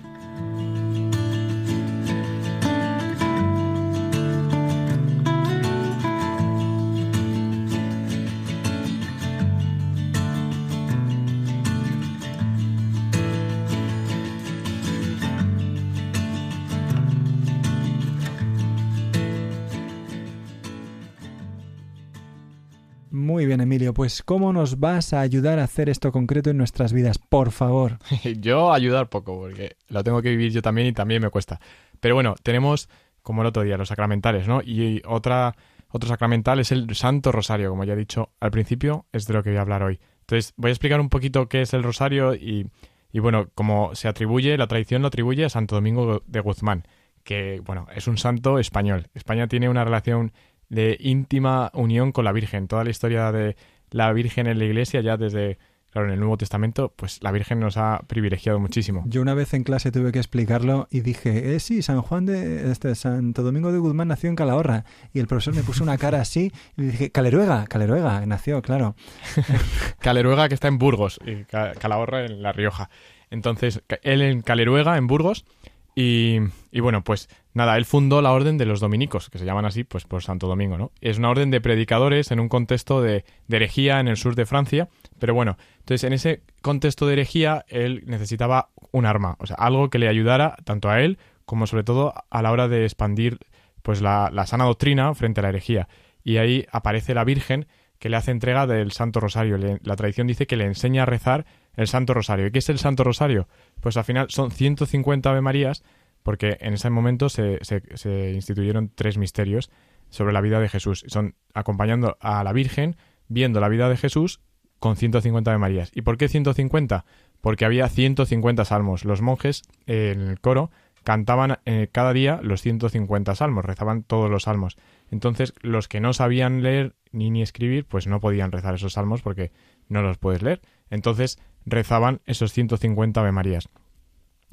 Pues, 23.90 24.22
¿cómo 24.22 24.54
nos 24.54 24.80
vas 24.80 25.14
a 25.14 25.22
ayudar 25.22 25.60
a 25.60 25.64
hacer 25.64 25.90
esto 25.90 26.12
concreto 26.12 26.52
en 26.52 26.58
nuestras 26.58 26.94
vidas? 26.94 27.18
Por 27.18 27.52
favor. 27.52 27.98
yo 28.40 28.72
ayudar 28.72 29.10
poco, 29.10 29.40
porque 29.40 29.76
lo 29.90 30.04
tengo 30.04 30.22
que 30.22 30.30
vivir 30.30 30.52
yo 30.52 30.62
también 30.62 30.88
y 30.88 30.94
también 30.94 31.22
me 31.22 31.30
cuesta. 31.30 31.60
Pero 32.00 32.16
bueno, 32.16 32.36
tenemos, 32.44 32.90
como 33.24 33.42
el 33.42 33.48
otro 33.48 33.64
día, 33.64 33.78
los 33.78 33.90
sacramentales, 33.90 34.48
¿no? 34.48 34.62
Y 34.62 35.02
otra, 35.08 35.56
otro 35.90 36.08
sacramental 36.08 36.60
es 36.60 36.72
el 36.72 36.94
Santo 36.96 37.32
Rosario, 37.32 37.72
como 37.72 37.84
ya 37.84 37.94
he 37.94 37.98
dicho 37.98 38.30
al 38.40 38.52
principio, 38.52 39.06
es 39.12 39.26
de 39.26 39.34
lo 39.34 39.44
que 39.44 39.50
voy 39.50 39.58
a 39.58 39.62
hablar 39.62 39.82
hoy. 39.82 40.00
Entonces, 40.22 40.54
voy 40.58 40.70
a 40.70 40.74
explicar 40.74 41.02
un 41.02 41.10
poquito 41.10 41.50
qué 41.50 41.62
es 41.62 41.74
el 41.74 41.84
Rosario 41.84 42.36
y, 42.36 42.70
y 43.12 43.20
bueno, 43.20 43.50
como 43.56 43.96
se 43.96 44.08
atribuye, 44.08 44.58
la 44.58 44.68
tradición 44.68 45.02
lo 45.02 45.08
atribuye 45.08 45.46
a 45.46 45.50
Santo 45.50 45.76
Domingo 45.76 46.24
de 46.28 46.40
Guzmán, 46.40 46.86
que, 47.24 47.62
bueno, 47.66 47.88
es 47.96 48.08
un 48.08 48.18
santo 48.18 48.60
español. 48.60 49.08
España 49.14 49.48
tiene 49.48 49.68
una 49.68 49.84
relación 49.84 50.32
de 50.72 50.96
íntima 51.02 51.70
unión 51.74 52.14
con 52.14 52.24
la 52.24 52.32
Virgen. 52.32 52.68
Toda 52.68 52.86
la 52.86 52.90
historia 52.90 53.32
de 53.32 53.58
la 53.92 54.12
Virgen 54.14 54.48
en 54.48 54.58
la 54.60 54.66
Iglesia, 54.66 55.02
ya 55.02 55.18
desde, 55.18 55.58
claro, 55.92 56.08
en 56.08 56.14
el 56.14 56.20
Nuevo 56.20 56.38
Testamento, 56.38 56.94
pues 56.96 57.22
la 57.22 57.32
Virgen 57.32 57.60
nos 57.60 57.78
ha 57.78 58.00
privilegiado 58.08 58.60
muchísimo. 58.60 59.04
Yo 59.06 59.22
una 59.22 59.34
vez 59.34 59.54
en 59.54 59.64
clase 59.64 59.92
tuve 59.92 60.12
que 60.12 60.20
explicarlo 60.20 60.88
y 60.90 61.02
dije, 61.02 61.54
eh, 61.56 61.60
sí, 61.60 61.82
San 61.82 62.02
Juan 62.02 62.26
de 62.26 62.72
este 62.72 62.96
Santo 62.96 63.44
Domingo 63.44 63.72
de 63.72 63.80
Guzmán 63.80 64.08
nació 64.08 64.30
en 64.30 64.36
Calahorra. 64.36 64.86
Y 65.14 65.20
el 65.20 65.28
profesor 65.28 65.54
me 65.56 65.64
puso 65.64 65.84
una 65.84 65.98
cara 65.98 66.22
así 66.22 66.52
y 66.78 66.82
le 66.82 66.88
dije, 66.92 67.12
Caleruega, 67.12 67.68
Caleruega, 67.68 68.26
nació, 68.26 68.62
claro. 68.62 68.96
Caleruega 70.00 70.48
que 70.48 70.54
está 70.56 70.68
en 70.68 70.78
Burgos 70.78 71.20
y 71.26 71.44
Ca- 71.46 71.74
Calahorra 71.74 72.26
en 72.26 72.42
La 72.42 72.52
Rioja. 72.52 72.90
Entonces, 73.30 73.82
él 74.04 74.22
en 74.22 74.42
Caleruega, 74.42 74.98
en 74.98 75.08
Burgos, 75.08 75.46
y, 75.94 76.40
bueno, 76.80 77.04
pues 77.04 77.28
nada, 77.54 77.76
él 77.78 77.86
fundó 77.86 78.22
la 78.22 78.32
orden 78.32 78.58
de 78.58 78.66
los 78.66 78.80
dominicos, 78.80 79.30
que 79.30 79.38
se 79.38 79.46
llaman 79.46 79.66
así, 79.66 79.84
pues 79.84 80.06
por 80.06 80.24
Santo 80.24 80.48
Domingo, 80.48 80.78
¿no? 80.78 80.92
Es 81.02 81.18
una 81.18 81.30
orden 81.30 81.52
de 81.52 81.60
predicadores 81.60 82.32
en 82.32 82.40
un 82.40 82.50
contexto 82.50 83.02
de, 83.02 83.26
herejía 83.50 84.00
en 84.00 84.08
el 84.08 84.18
sur 84.18 84.36
de 84.36 84.46
Francia, 84.46 84.90
pero 85.20 85.34
bueno, 85.34 85.58
entonces 85.80 86.06
en 86.06 86.14
ese 86.14 86.44
contexto 86.62 87.08
de 87.08 87.14
herejía 87.14 87.66
él 87.68 88.04
necesitaba 88.06 88.70
un 88.92 89.06
arma, 89.06 89.36
o 89.40 89.46
sea, 89.46 89.58
algo 89.58 89.90
que 89.90 90.00
le 90.00 90.08
ayudara 90.08 90.56
tanto 90.64 90.90
a 90.90 91.02
él 91.02 91.18
como 91.46 91.68
sobre 91.68 91.84
todo 91.84 92.14
a 92.30 92.42
la 92.42 92.52
hora 92.52 92.68
de 92.70 92.84
expandir 92.84 93.40
pues 93.82 94.02
la, 94.02 94.30
la 94.32 94.46
sana 94.46 94.66
doctrina 94.66 95.14
frente 95.14 95.42
a 95.42 95.44
la 95.44 95.50
herejía. 95.50 95.90
Y 96.24 96.38
ahí 96.38 96.66
aparece 96.72 97.14
la 97.14 97.24
Virgen 97.24 97.68
que 98.00 98.10
le 98.10 98.18
hace 98.18 98.32
entrega 98.32 98.68
del 98.68 98.92
Santo 98.92 99.20
Rosario. 99.20 99.58
La 99.84 99.96
tradición 99.96 100.28
dice 100.28 100.48
que 100.48 100.56
le 100.56 100.66
enseña 100.66 101.04
a 101.04 101.06
rezar 101.06 101.46
el 101.76 101.88
Santo 101.88 102.14
Rosario. 102.14 102.48
¿Y 102.48 102.52
qué 102.52 102.60
es 102.60 102.70
el 102.70 102.80
Santo 102.80 103.04
Rosario? 103.04 103.48
Pues 103.80 103.98
al 103.98 104.04
final 104.04 104.28
son 104.30 104.52
150 104.52 105.30
Ave 105.30 105.42
Marías, 105.42 105.84
porque 106.24 106.58
en 106.62 106.74
ese 106.74 106.90
momento 106.90 107.30
se, 107.30 107.60
se- 107.64 108.32
instituyeron 108.34 108.92
tres 108.94 109.18
misterios 109.18 109.72
sobre 110.10 110.34
la 110.34 110.42
vida 110.42 110.60
de 110.60 110.70
Jesús. 110.70 111.04
Son 111.08 111.36
acompañando 111.54 112.18
a 112.20 112.44
la 112.44 112.54
Virgen, 112.54 112.96
viendo 113.28 113.60
la 113.60 113.70
vida 113.70 113.90
de 113.90 113.98
Jesús 113.98 114.42
con 114.80 114.96
150 114.96 115.50
Ave 115.52 115.58
Marías. 115.60 115.92
¿Y 115.96 116.02
por 116.02 116.18
qué 116.18 116.28
150? 116.28 117.06
Porque 117.40 117.66
había 117.66 117.88
150 117.88 118.66
salmos. 118.66 119.06
Los 119.06 119.22
monjes 119.22 119.64
eh, 119.88 120.12
en 120.16 120.22
el 120.22 120.40
coro 120.40 120.70
cantaban 121.04 121.58
eh, 121.66 121.88
cada 121.92 122.14
día 122.14 122.40
los 122.44 122.62
150 122.62 123.34
salmos, 123.34 123.66
rezaban 123.66 124.04
todos 124.04 124.30
los 124.30 124.44
salmos. 124.44 124.78
Entonces, 125.10 125.54
los 125.62 125.88
que 125.88 126.00
no 126.00 126.14
sabían 126.14 126.62
leer 126.62 126.94
ni 127.12 127.32
ni 127.32 127.42
escribir, 127.42 127.86
pues 127.86 128.06
no 128.06 128.20
podían 128.20 128.52
rezar 128.52 128.76
esos 128.76 128.94
salmos 128.94 129.22
porque 129.24 129.52
no 129.90 130.04
los 130.04 130.20
puedes 130.20 130.44
leer. 130.44 130.62
Entonces, 130.92 131.40
rezaban 131.66 132.22
esos 132.26 132.54
150 132.54 133.20
Ave 133.20 133.32
Marías. 133.32 133.70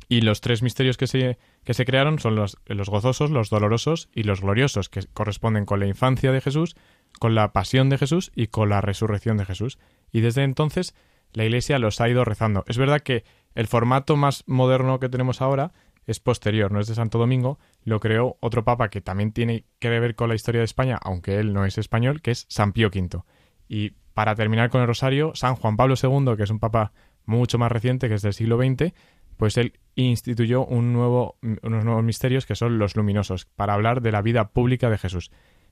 Y 0.09 0.23
los 0.23 0.41
tres 0.41 0.63
misterios 0.63 0.97
que 0.97 1.07
se, 1.07 1.39
que 1.65 1.75
se 1.75 1.85
crearon 1.85 2.19
son 2.19 2.35
los, 2.35 2.57
los 2.67 2.89
gozosos, 2.89 3.31
los 3.31 3.51
dolorosos 3.51 4.09
y 4.15 4.23
los 4.23 4.41
gloriosos, 4.41 4.89
que 4.89 5.03
corresponden 5.13 5.67
con 5.67 5.81
la 5.81 5.87
infancia 5.87 6.33
de 6.33 6.41
Jesús, 6.41 6.77
con 7.19 7.35
la 7.35 7.53
pasión 7.53 7.91
de 7.91 7.99
Jesús 7.99 8.33
y 8.35 8.47
con 8.47 8.71
la 8.71 8.81
resurrección 8.81 9.37
de 9.37 9.45
Jesús. 9.45 9.79
Y 10.11 10.21
desde 10.21 10.45
entonces 10.45 10.95
la 11.33 11.45
Iglesia 11.45 11.79
los 11.79 12.01
ha 12.01 12.09
ido 12.09 12.25
rezando. 12.25 12.65
Es 12.69 12.79
verdad 12.79 13.01
que 13.01 13.25
el 13.55 13.67
formato 13.67 14.17
más 14.17 14.45
moderno 14.47 14.99
que 14.99 15.11
tenemos 15.11 15.43
ahora 15.43 15.73
es 16.07 16.21
posterior, 16.21 16.73
no 16.73 16.81
es 16.81 16.87
de 16.87 16.95
Santo 16.95 17.19
Domingo, 17.19 17.59
lo 17.85 18.01
creó 18.01 18.39
otro 18.41 18.65
papa 18.65 18.89
que 18.89 19.03
también 19.03 19.33
tiene 19.33 19.67
que 19.79 19.91
ver 19.91 20.15
con 20.15 20.31
la 20.31 20.35
historia 20.35 20.61
de 20.61 20.65
España, 20.65 20.99
aunque 21.03 21.39
él 21.39 21.53
no 21.53 21.67
es 21.67 21.77
español, 21.77 22.23
que 22.23 22.31
es 22.31 22.47
San 22.49 22.73
Pío 22.73 22.89
V. 22.89 23.23
Y 23.69 23.91
para 24.15 24.35
terminar 24.35 24.71
con 24.71 24.81
el 24.81 24.87
rosario, 24.87 25.33
San 25.35 25.55
Juan 25.55 25.77
Pablo 25.77 25.95
II, 26.03 26.37
que 26.37 26.43
es 26.43 26.51
un 26.51 26.59
papa 26.59 26.93
mucho 27.25 27.59
más 27.59 27.71
reciente, 27.71 28.09
que 28.09 28.15
es 28.15 28.23
del 28.23 28.33
siglo 28.33 28.59
XX, 28.59 28.93
pues 29.37 29.57
él 29.57 29.79
instituyó 29.95 30.65
un 30.65 30.93
nuevo, 30.93 31.37
unos 31.63 31.85
nuevos 31.85 32.03
misterios 32.03 32.45
que 32.45 32.57
son 32.57 32.79
los 32.79 32.97
luminosos, 32.97 33.45
para 33.45 33.75
hablar 33.75 34.03
de 34.03 34.11
la 34.11 34.23
vida 34.23 34.49
pública 34.49 34.91
de 34.91 34.99
Jesús. 34.99 35.31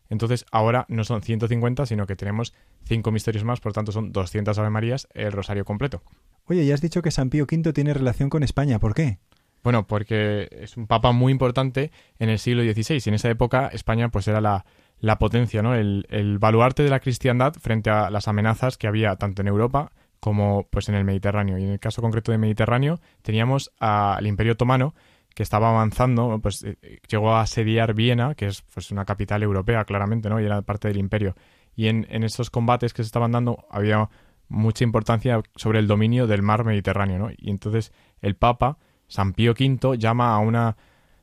Entonces 0.09 0.47
ahora 0.53 0.87
no 0.89 1.03
son 1.03 1.23
150, 1.23 1.87
sino 1.87 2.07
que 2.07 2.15
tenemos 2.15 2.55
cinco 2.85 3.11
misterios 3.11 3.45
más, 3.45 3.61
por 3.61 3.73
tanto 3.73 3.91
son 3.91 4.13
200 4.13 4.57
Ave 4.59 4.71
Marías, 4.71 5.09
el 5.15 5.33
rosario 5.33 5.65
completo. 5.65 6.03
Oye, 6.45 6.65
ya 6.65 6.75
has 6.75 6.81
dicho 6.81 7.03
que 7.03 7.11
San 7.11 7.31
Pío 7.31 7.45
V 7.51 7.73
tiene 7.73 7.93
relación 7.93 8.31
con 8.31 8.45
España. 8.45 8.79
¿Por 8.79 8.95
qué? 8.95 9.19
Bueno, 9.65 9.89
porque 9.89 10.49
es 10.53 10.77
un 10.77 10.87
papa 10.87 11.11
muy 11.11 11.33
importante 11.33 11.91
en 12.21 12.29
el 12.29 12.39
siglo 12.39 12.63
XVI 12.63 13.03
y 13.05 13.09
en 13.09 13.15
esa 13.15 13.31
época 13.31 13.67
España 13.73 14.11
pues 14.11 14.29
era 14.29 14.41
la, 14.41 14.65
la 14.99 15.19
potencia, 15.19 15.63
¿no? 15.63 15.75
El, 15.75 16.07
el 16.09 16.39
baluarte 16.39 16.83
de 16.83 16.91
la 16.91 17.01
cristiandad 17.01 17.55
frente 17.55 17.91
a 17.91 18.11
las 18.11 18.29
amenazas 18.29 18.77
que 18.79 18.87
había 18.87 19.17
tanto 19.17 19.43
en 19.43 19.49
Europa 19.49 19.93
como 20.21 20.67
pues 20.71 20.89
en 20.89 20.95
el 20.95 21.05
Mediterráneo. 21.05 21.59
Y 21.59 21.65
en 21.65 21.71
el 21.71 21.81
caso 21.81 22.03
concreto 22.03 22.33
del 22.33 22.41
Mediterráneo 22.41 23.01
teníamos 23.23 23.73
al 23.79 24.27
Imperio 24.27 24.55
Otomano 24.55 24.95
que 25.35 25.43
estaba 25.43 25.69
avanzando, 25.69 26.39
pues 26.43 26.65
eh, 26.65 26.79
llegó 27.09 27.35
a 27.35 27.43
asediar 27.43 27.93
Viena, 27.93 28.35
que 28.35 28.47
es 28.47 28.63
pues 28.63 28.91
una 28.91 29.05
capital 29.05 29.43
europea 29.43 29.85
claramente, 29.85 30.31
¿no? 30.31 30.41
Y 30.41 30.47
era 30.47 30.63
parte 30.63 30.89
del 30.89 30.97
imperio. 30.97 31.35
Y 31.75 31.89
en, 31.89 32.07
en 32.09 32.25
estos 32.25 32.49
combates 32.49 32.95
que 32.95 33.03
se 33.03 33.09
estaban 33.09 33.33
dando 33.33 33.67
había 33.71 34.09
mucha 34.49 34.83
importancia 34.83 35.43
sobre 35.55 35.79
el 35.79 35.87
dominio 35.87 36.27
del 36.27 36.43
mar 36.43 36.65
Mediterráneo, 36.65 37.19
¿no? 37.19 37.31
Y 37.37 37.51
entonces 37.51 37.93
el 38.23 38.35
Papa, 38.35 38.79
San 39.09 39.35
Pío 39.35 39.53
V, 39.53 39.99
llama 39.99 40.35
a 40.35 40.39
una, 40.39 40.79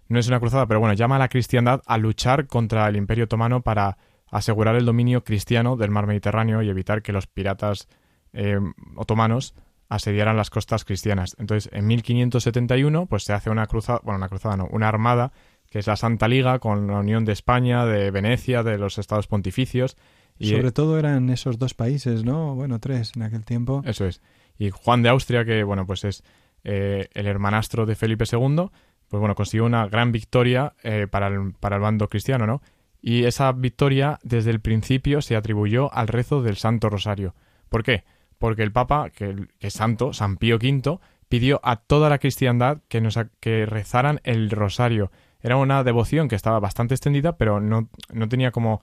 no 0.07 0.19
es 0.19 0.27
una 0.27 0.39
cruzada, 0.39 0.67
pero 0.67 0.79
bueno, 0.79 0.93
llama 0.93 1.15
a 1.15 1.19
la 1.19 1.29
cristiandad 1.29 1.81
a 1.85 1.97
luchar 1.97 2.47
contra 2.47 2.87
el 2.87 2.95
Imperio 2.95 3.25
Otomano 3.25 3.61
para 3.61 3.97
asegurar 4.29 4.75
el 4.75 4.85
dominio 4.85 5.23
cristiano 5.23 5.75
del 5.75 5.91
mar 5.91 6.07
Mediterráneo 6.07 6.61
y 6.61 6.69
evitar 6.69 7.01
que 7.01 7.13
los 7.13 7.27
piratas 7.27 7.87
eh, 8.33 8.59
otomanos 8.95 9.53
asediaran 9.89 10.35
las 10.35 10.49
costas 10.49 10.85
cristianas. 10.85 11.35
Entonces, 11.37 11.71
en 11.71 11.85
1571, 11.85 13.05
pues 13.05 13.23
se 13.23 13.33
hace 13.33 13.49
una 13.49 13.67
cruzada, 13.67 14.01
bueno, 14.03 14.17
una 14.17 14.29
cruzada 14.29 14.57
no, 14.57 14.67
una 14.71 14.87
armada 14.87 15.31
que 15.73 15.79
es 15.79 15.87
la 15.87 15.95
Santa 15.95 16.27
Liga, 16.27 16.59
con 16.59 16.85
la 16.85 16.99
Unión 16.99 17.25
de 17.25 17.31
España, 17.31 17.83
de 17.87 18.11
Venecia, 18.11 18.61
de 18.61 18.77
los 18.77 18.99
estados 18.99 19.25
pontificios. 19.25 19.97
Y, 20.37 20.51
Sobre 20.51 20.71
todo 20.71 20.99
eran 20.99 21.31
esos 21.31 21.57
dos 21.57 21.73
países, 21.73 22.23
¿no? 22.23 22.53
Bueno, 22.53 22.79
tres 22.79 23.13
en 23.15 23.23
aquel 23.23 23.43
tiempo. 23.43 23.81
Eso 23.83 24.05
es. 24.05 24.21
Y 24.59 24.69
Juan 24.69 25.01
de 25.01 25.09
Austria, 25.09 25.45
que 25.45 25.63
bueno, 25.63 25.87
pues 25.87 26.03
es 26.03 26.23
eh, 26.63 27.09
el 27.13 27.25
hermanastro 27.25 27.87
de 27.87 27.95
Felipe 27.95 28.25
II, 28.31 28.69
pues 29.13 29.19
bueno, 29.19 29.35
consiguió 29.35 29.65
una 29.65 29.85
gran 29.85 30.11
victoria 30.11 30.73
eh, 30.81 31.05
para, 31.05 31.27
el, 31.27 31.53
para 31.59 31.75
el 31.75 31.83
bando 31.83 32.09
cristiano, 32.09 32.47
¿no? 32.47 32.63
Y 32.99 33.25
esa 33.25 33.51
victoria 33.51 34.17
desde 34.23 34.49
el 34.49 34.59
principio 34.59 35.21
se 35.21 35.35
atribuyó 35.35 35.93
al 35.93 36.07
rezo 36.07 36.41
del 36.41 36.57
Santo 36.57 36.89
Rosario. 36.89 37.35
¿Por 37.69 37.83
qué? 37.83 38.05
Porque 38.39 38.63
el 38.63 38.71
Papa, 38.71 39.11
que, 39.11 39.35
es 39.59 39.73
santo, 39.73 40.13
San 40.13 40.37
Pío 40.37 40.55
V, 40.55 40.97
pidió 41.29 41.59
a 41.61 41.75
toda 41.75 42.09
la 42.09 42.17
cristiandad 42.17 42.79
que, 42.87 43.67
rezaran 43.67 44.19
el 44.23 44.49
rosario. 44.49 45.11
Era 45.43 45.57
una 45.57 45.83
devoción 45.83 46.27
que 46.27 46.35
estaba 46.35 46.59
bastante 46.59 46.95
extendida, 46.95 47.37
pero 47.37 47.59
no, 47.59 47.89
no 48.11 48.29
tenía 48.29 48.49
como 48.49 48.81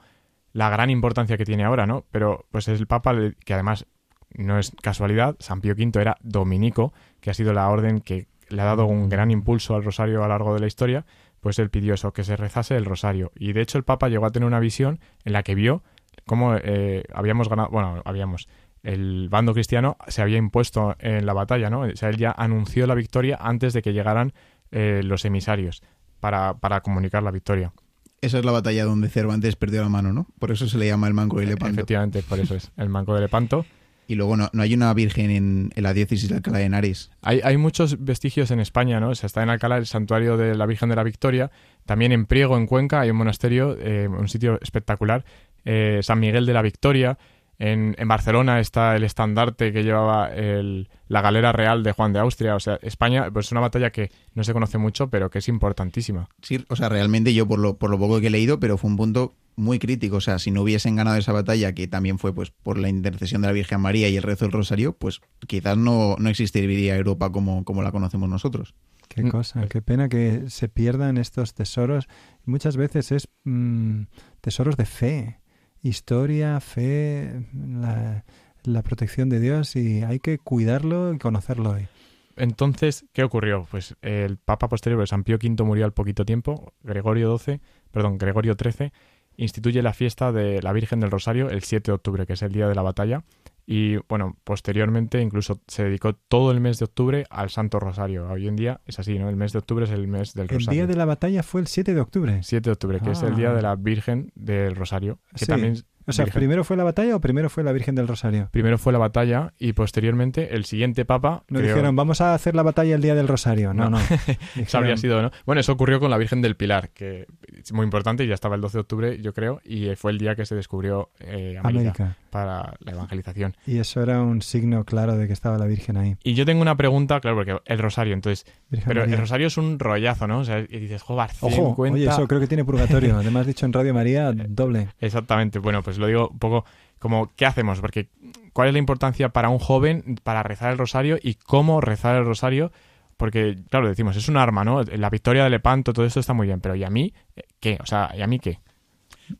la 0.52 0.70
gran 0.70 0.90
importancia 0.90 1.38
que 1.38 1.44
tiene 1.44 1.64
ahora, 1.64 1.88
¿no? 1.88 2.04
Pero 2.12 2.46
pues 2.52 2.68
el 2.68 2.86
Papa, 2.86 3.16
que 3.44 3.54
además 3.54 3.84
no 4.32 4.60
es 4.60 4.70
casualidad, 4.80 5.34
San 5.40 5.60
Pío 5.60 5.74
V 5.74 6.00
era 6.00 6.18
dominico, 6.20 6.92
que 7.20 7.30
ha 7.30 7.34
sido 7.34 7.52
la 7.52 7.68
orden 7.68 8.00
que 8.00 8.28
le 8.50 8.62
ha 8.62 8.66
dado 8.66 8.86
un 8.86 9.08
gran 9.08 9.30
impulso 9.30 9.74
al 9.74 9.84
rosario 9.84 10.18
a 10.18 10.22
lo 10.22 10.28
largo 10.28 10.54
de 10.54 10.60
la 10.60 10.66
historia, 10.66 11.06
pues 11.40 11.58
él 11.58 11.70
pidió 11.70 11.94
eso, 11.94 12.12
que 12.12 12.24
se 12.24 12.36
rezase 12.36 12.76
el 12.76 12.84
rosario. 12.84 13.32
Y 13.34 13.52
de 13.52 13.62
hecho 13.62 13.78
el 13.78 13.84
Papa 13.84 14.08
llegó 14.08 14.26
a 14.26 14.30
tener 14.30 14.46
una 14.46 14.60
visión 14.60 15.00
en 15.24 15.32
la 15.32 15.42
que 15.42 15.54
vio 15.54 15.82
cómo 16.26 16.54
eh, 16.56 17.04
habíamos 17.14 17.48
ganado, 17.48 17.70
bueno, 17.70 18.02
habíamos, 18.04 18.48
el 18.82 19.28
bando 19.30 19.54
cristiano 19.54 19.96
se 20.08 20.22
había 20.22 20.38
impuesto 20.38 20.96
en 20.98 21.26
la 21.26 21.32
batalla, 21.32 21.70
¿no? 21.70 21.80
O 21.80 21.96
sea, 21.96 22.10
él 22.10 22.16
ya 22.16 22.32
anunció 22.36 22.86
la 22.86 22.94
victoria 22.94 23.38
antes 23.40 23.72
de 23.72 23.82
que 23.82 23.92
llegaran 23.92 24.32
eh, 24.70 25.00
los 25.02 25.24
emisarios 25.24 25.82
para, 26.20 26.58
para 26.58 26.80
comunicar 26.80 27.22
la 27.22 27.30
victoria. 27.30 27.72
Esa 28.20 28.38
es 28.38 28.44
la 28.44 28.52
batalla 28.52 28.84
donde 28.84 29.08
Cervantes 29.08 29.56
perdió 29.56 29.82
la 29.82 29.88
mano, 29.88 30.12
¿no? 30.12 30.26
Por 30.38 30.50
eso 30.50 30.68
se 30.68 30.76
le 30.76 30.86
llama 30.86 31.08
el 31.08 31.14
manco 31.14 31.40
de 31.40 31.46
Lepanto. 31.46 31.80
Efectivamente, 31.80 32.22
por 32.22 32.38
eso 32.38 32.54
es 32.54 32.70
el 32.76 32.90
manco 32.90 33.14
de 33.14 33.22
Lepanto. 33.22 33.64
Y 34.10 34.16
luego 34.16 34.36
no, 34.36 34.50
no 34.52 34.64
hay 34.64 34.74
una 34.74 34.92
virgen 34.92 35.30
en, 35.30 35.70
la 35.76 35.94
diócesis 35.94 36.28
de 36.28 36.34
Alcalá 36.34 36.58
de 36.58 36.64
Henares. 36.64 37.12
Hay, 37.22 37.40
hay 37.44 37.56
muchos 37.56 38.04
vestigios 38.04 38.50
en 38.50 38.58
España, 38.58 38.98
¿no? 38.98 39.10
O 39.10 39.14
sea, 39.14 39.28
está 39.28 39.40
en 39.40 39.50
Alcalá 39.50 39.76
el 39.76 39.86
santuario 39.86 40.36
de 40.36 40.56
la 40.56 40.66
Virgen 40.66 40.88
de 40.88 40.96
la 40.96 41.04
Victoria. 41.04 41.52
También 41.86 42.10
en 42.10 42.26
Priego, 42.26 42.56
en 42.56 42.66
Cuenca, 42.66 43.02
hay 43.02 43.10
un 43.10 43.18
monasterio, 43.18 43.76
eh, 43.78 44.08
un 44.08 44.28
sitio 44.28 44.58
espectacular. 44.62 45.24
Eh, 45.64 46.00
San 46.02 46.18
Miguel 46.18 46.44
de 46.44 46.52
la 46.52 46.62
Victoria. 46.62 47.18
En, 47.60 47.94
en 47.98 48.08
Barcelona 48.08 48.58
está 48.58 48.96
el 48.96 49.04
estandarte 49.04 49.72
que 49.72 49.84
llevaba 49.84 50.34
el- 50.34 50.88
la 51.08 51.20
galera 51.20 51.52
real 51.52 51.82
de 51.82 51.92
Juan 51.92 52.12
de 52.12 52.18
Austria. 52.18 52.56
O 52.56 52.60
sea, 52.60 52.78
España 52.82 53.30
pues, 53.30 53.46
es 53.46 53.52
una 53.52 53.60
batalla 53.60 53.90
que 53.92 54.10
no 54.34 54.42
se 54.44 54.52
conoce 54.52 54.78
mucho, 54.78 55.10
pero 55.10 55.30
que 55.30 55.38
es 55.40 55.48
importantísima. 55.48 56.28
Sí, 56.42 56.64
o 56.68 56.74
sea, 56.76 56.88
realmente 56.88 57.34
yo 57.34 57.46
por 57.46 57.58
lo, 57.58 57.76
por 57.76 57.90
lo 57.90 57.98
poco 57.98 58.18
que 58.20 58.28
he 58.28 58.30
leído, 58.30 58.58
pero 58.58 58.78
fue 58.78 58.90
un 58.90 58.96
punto 58.96 59.34
muy 59.56 59.78
crítico. 59.78 60.16
O 60.16 60.20
sea, 60.22 60.38
si 60.38 60.50
no 60.50 60.62
hubiesen 60.62 60.96
ganado 60.96 61.18
esa 61.18 61.32
batalla, 61.32 61.74
que 61.74 61.86
también 61.86 62.18
fue 62.18 62.34
pues 62.34 62.50
por 62.50 62.78
la 62.78 62.88
intercesión 62.88 63.42
de 63.42 63.48
la 63.48 63.52
Virgen 63.52 63.80
María 63.82 64.08
y 64.08 64.16
el 64.16 64.22
rezo 64.22 64.46
del 64.46 64.52
Rosario, 64.52 64.94
pues 64.94 65.20
quizás 65.46 65.76
no, 65.76 66.16
no 66.18 66.30
existiría 66.30 66.96
Europa 66.96 67.30
como, 67.30 67.64
como 67.64 67.82
la 67.82 67.92
conocemos 67.92 68.28
nosotros. 68.28 68.74
Qué 69.08 69.22
Mm, 69.24 69.28
cosa, 69.28 69.66
qué 69.68 69.82
pena 69.82 70.08
que 70.08 70.44
se 70.48 70.68
pierdan 70.70 71.18
estos 71.18 71.52
tesoros. 71.52 72.08
Muchas 72.46 72.76
veces 72.78 73.12
es 73.12 73.28
mm, 73.44 74.02
tesoros 74.40 74.76
de 74.78 74.86
fe, 74.86 75.40
historia, 75.82 76.60
fe, 76.60 77.46
la, 77.52 78.82
protección 78.82 79.28
de 79.28 79.40
Dios 79.40 79.76
y 79.76 80.02
hay 80.02 80.18
que 80.18 80.38
cuidarlo 80.38 81.12
y 81.12 81.18
conocerlo 81.18 81.70
hoy. 81.70 81.88
Entonces, 82.36 83.04
¿qué 83.12 83.22
ocurrió? 83.22 83.66
Pues 83.70 83.96
el 84.02 84.38
Papa 84.38 84.68
posterior, 84.68 85.06
San 85.06 85.24
Pío 85.24 85.36
V, 85.36 85.62
murió 85.64 85.84
al 85.84 85.92
poquito 85.92 86.24
tiempo. 86.24 86.72
Gregorio 86.82 87.36
XII, 87.36 87.60
perdón, 87.90 88.18
Gregorio 88.18 88.56
XIII, 88.58 88.92
instituye 89.36 89.82
la 89.82 89.92
fiesta 89.92 90.32
de 90.32 90.62
la 90.62 90.72
Virgen 90.72 91.00
del 91.00 91.10
Rosario 91.10 91.50
el 91.50 91.62
7 91.62 91.90
de 91.90 91.94
octubre, 91.94 92.26
que 92.26 92.34
es 92.34 92.42
el 92.42 92.52
día 92.52 92.68
de 92.68 92.74
la 92.74 92.82
batalla. 92.82 93.24
Y 93.66 93.96
bueno, 94.08 94.36
posteriormente 94.44 95.20
incluso 95.20 95.60
se 95.68 95.84
dedicó 95.84 96.14
todo 96.14 96.50
el 96.50 96.60
mes 96.60 96.78
de 96.78 96.86
octubre 96.86 97.24
al 97.30 97.50
Santo 97.50 97.78
Rosario. 97.80 98.28
Hoy 98.28 98.48
en 98.48 98.56
día 98.56 98.80
es 98.86 98.98
así, 98.98 99.18
¿no? 99.18 99.28
El 99.28 99.36
mes 99.36 99.52
de 99.52 99.58
octubre 99.60 99.84
es 99.84 99.90
el 99.90 100.08
mes 100.08 100.34
del 100.34 100.44
El 100.44 100.48
Rosario. 100.58 100.70
día 100.82 100.86
de 100.86 100.96
la 100.96 101.04
batalla 101.04 101.42
fue 101.42 101.60
el 101.60 101.66
7 101.66 101.94
de 101.94 102.00
octubre. 102.00 102.40
7 102.42 102.68
de 102.68 102.72
octubre, 102.72 103.00
que 103.00 103.10
es 103.12 103.22
el 103.22 103.32
Ah. 103.34 103.36
día 103.36 103.52
de 103.54 103.62
la 103.62 103.76
Virgen 103.76 104.32
del 104.34 104.74
Rosario. 104.76 105.18
Que 105.32 105.44
Sí. 105.44 105.46
también 105.46 105.76
O 106.10 106.12
sea, 106.12 106.24
Virgen- 106.26 106.40
¿primero 106.40 106.64
fue 106.64 106.76
la 106.76 106.84
batalla 106.84 107.16
o 107.16 107.20
primero 107.20 107.48
fue 107.50 107.64
la 107.64 107.72
Virgen 107.72 107.94
del 107.94 108.06
Rosario? 108.08 108.48
primero 108.50 108.78
fue 108.78 108.92
la 108.92 108.98
batalla 108.98 109.52
y 109.58 109.72
posteriormente 109.72 110.54
el 110.54 110.64
siguiente 110.64 111.04
Papa. 111.04 111.44
No 111.48 111.58
creó- 111.58 111.74
dijeron, 111.74 111.96
vamos 111.96 112.20
a 112.20 112.34
hacer 112.34 112.54
la 112.54 112.62
batalla 112.62 112.94
el 112.94 113.02
día 113.02 113.14
del 113.14 113.28
Rosario. 113.28 113.72
No, 113.74 113.84
No. 113.90 113.90
no. 113.90 113.98
Eso 114.56 114.78
habría 114.78 114.94
Dijeron, 114.94 114.98
sido, 114.98 115.22
¿no? 115.22 115.30
Bueno, 115.46 115.60
eso 115.60 115.72
ocurrió 115.72 116.00
con 116.00 116.10
la 116.10 116.18
Virgen 116.18 116.42
del 116.42 116.56
Pilar, 116.56 116.90
que 116.90 117.26
es 117.58 117.72
muy 117.72 117.84
importante 117.84 118.24
y 118.24 118.28
ya 118.28 118.34
estaba 118.34 118.54
el 118.56 118.60
12 118.60 118.78
de 118.78 118.80
octubre, 118.80 119.22
yo 119.22 119.32
creo, 119.34 119.60
y 119.64 119.94
fue 119.96 120.10
el 120.12 120.18
día 120.18 120.34
que 120.34 120.44
se 120.46 120.54
descubrió 120.54 121.10
eh, 121.20 121.56
América, 121.62 121.92
América. 121.94 122.16
para 122.30 122.74
la 122.80 122.92
evangelización. 122.92 123.56
Y 123.66 123.78
eso 123.78 124.02
era 124.02 124.20
un 124.22 124.42
signo 124.42 124.84
claro 124.84 125.16
de 125.16 125.26
que 125.26 125.32
estaba 125.32 125.58
la 125.58 125.66
Virgen 125.66 125.96
ahí. 125.96 126.16
Y 126.24 126.34
yo 126.34 126.44
tengo 126.46 126.62
una 126.62 126.76
pregunta, 126.76 127.20
claro, 127.20 127.36
porque 127.36 127.56
el 127.64 127.78
rosario, 127.78 128.14
entonces, 128.14 128.44
Virgen 128.70 128.88
pero 128.88 129.00
María. 129.00 129.14
el 129.14 129.20
rosario 129.20 129.46
es 129.46 129.56
un 129.56 129.78
rollazo, 129.78 130.26
¿no? 130.26 130.40
O 130.40 130.44
sea, 130.44 130.60
y 130.60 130.66
dices, 130.78 131.02
joder, 131.02 131.30
Ojo, 131.40 131.50
50... 131.76 131.94
oye, 131.94 132.06
eso 132.08 132.26
creo 132.28 132.40
que 132.40 132.46
tiene 132.46 132.64
purgatorio. 132.64 133.16
Además, 133.18 133.46
dicho 133.46 133.66
en 133.66 133.72
Radio 133.72 133.94
María, 133.94 134.32
doble. 134.48 134.88
Exactamente, 135.00 135.58
bueno, 135.58 135.82
pues 135.82 135.98
lo 136.00 136.06
digo 136.08 136.28
un 136.28 136.38
poco 136.38 136.64
como, 137.00 137.32
¿qué 137.34 137.46
hacemos? 137.46 137.80
Porque, 137.80 138.08
¿cuál 138.52 138.68
es 138.68 138.74
la 138.74 138.78
importancia 138.78 139.30
para 139.30 139.48
un 139.48 139.58
joven 139.58 140.20
para 140.22 140.42
rezar 140.42 140.70
el 140.70 140.78
rosario 140.78 141.18
y 141.20 141.34
cómo 141.34 141.80
rezar 141.80 142.16
el 142.16 142.26
rosario? 142.26 142.72
Porque, 143.16 143.56
claro, 143.70 143.88
decimos, 143.88 144.16
es 144.16 144.28
un 144.28 144.36
arma, 144.36 144.64
¿no? 144.64 144.82
La 144.82 145.10
victoria 145.10 145.44
de 145.44 145.50
Lepanto, 145.50 145.92
todo 145.92 146.04
esto 146.04 146.20
está 146.20 146.34
muy 146.34 146.46
bien, 146.46 146.60
pero 146.60 146.76
¿y 146.76 146.84
a 146.84 146.90
mí 146.90 147.12
eh, 147.36 147.42
qué? 147.58 147.78
O 147.80 147.86
sea, 147.86 148.12
¿y 148.16 148.20
a 148.20 148.26
mí 148.26 148.38
qué? 148.38 148.60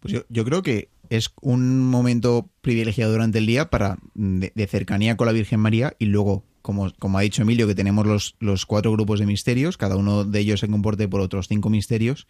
Pues 0.00 0.24
yo, 0.28 0.44
creo 0.44 0.62
que 0.62 0.88
es 1.11 1.32
un 1.42 1.90
momento 1.90 2.48
privilegiado 2.62 3.12
durante 3.12 3.38
el 3.38 3.46
día 3.46 3.68
para 3.68 3.98
de, 4.14 4.52
de 4.54 4.66
cercanía 4.66 5.16
con 5.16 5.26
la 5.26 5.32
Virgen 5.32 5.61
María 5.61 5.94
y 5.98 6.06
luego, 6.06 6.44
como, 6.62 6.90
como 6.98 7.18
ha 7.18 7.22
dicho 7.22 7.42
Emilio, 7.42 7.66
que 7.66 7.74
tenemos 7.74 8.06
los, 8.06 8.36
los 8.38 8.64
cuatro 8.64 8.92
grupos 8.92 9.20
de 9.20 9.26
misterios, 9.26 9.76
cada 9.76 9.96
uno 9.96 10.24
de 10.24 10.40
ellos 10.40 10.61
se 10.61 10.68
comporte 10.68 11.08
por 11.08 11.20
otros 11.20 11.48
cinco 11.48 11.68
misterios, 11.68 12.26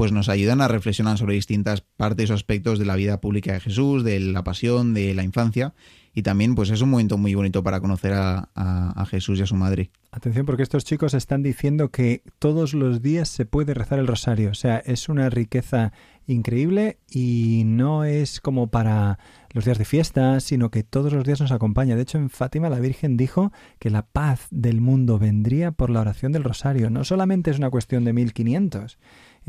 pues 0.00 0.12
nos 0.12 0.30
ayudan 0.30 0.62
a 0.62 0.68
reflexionar 0.68 1.18
sobre 1.18 1.34
distintas 1.34 1.82
partes 1.82 2.30
o 2.30 2.34
aspectos 2.34 2.78
de 2.78 2.86
la 2.86 2.96
vida 2.96 3.20
pública 3.20 3.52
de 3.52 3.60
Jesús, 3.60 4.02
de 4.02 4.18
la 4.18 4.42
pasión, 4.42 4.94
de 4.94 5.12
la 5.12 5.24
infancia 5.24 5.74
y 6.14 6.22
también 6.22 6.54
pues 6.54 6.70
es 6.70 6.80
un 6.80 6.88
momento 6.88 7.18
muy 7.18 7.34
bonito 7.34 7.62
para 7.62 7.80
conocer 7.80 8.14
a, 8.14 8.48
a- 8.54 9.04
Jesús 9.04 9.38
y 9.38 9.42
a 9.42 9.46
su 9.46 9.56
madre. 9.56 9.90
Atención 10.10 10.46
porque 10.46 10.62
estos 10.62 10.86
chicos 10.86 11.12
están 11.12 11.42
diciendo 11.42 11.90
que 11.90 12.22
todos 12.38 12.72
los 12.72 13.02
días 13.02 13.28
se 13.28 13.44
puede 13.44 13.74
rezar 13.74 13.98
el 13.98 14.06
rosario. 14.06 14.50
O 14.50 14.54
sea, 14.54 14.78
es 14.78 15.10
una 15.10 15.28
riqueza 15.28 15.92
increíble 16.26 16.98
y 17.10 17.62
no 17.66 18.04
es 18.04 18.40
como 18.40 18.68
para 18.70 19.18
los 19.52 19.64
días 19.66 19.78
de 19.78 19.84
fiesta, 19.84 20.40
sino 20.40 20.70
que 20.70 20.82
todos 20.82 21.12
los 21.12 21.24
días 21.24 21.40
nos 21.42 21.52
acompaña. 21.52 21.94
De 21.94 22.02
hecho, 22.02 22.16
en 22.18 22.30
Fátima 22.30 22.70
la 22.70 22.80
Virgen 22.80 23.16
dijo 23.18 23.52
que 23.78 23.90
la 23.90 24.06
paz 24.06 24.46
del 24.50 24.80
mundo 24.80 25.18
vendría 25.18 25.72
por 25.72 25.90
la 25.90 26.00
oración 26.00 26.32
del 26.32 26.44
rosario. 26.44 26.88
No 26.88 27.04
solamente 27.04 27.50
es 27.50 27.58
una 27.58 27.70
cuestión 27.70 28.04
de 28.04 28.12
1500. 28.14 28.98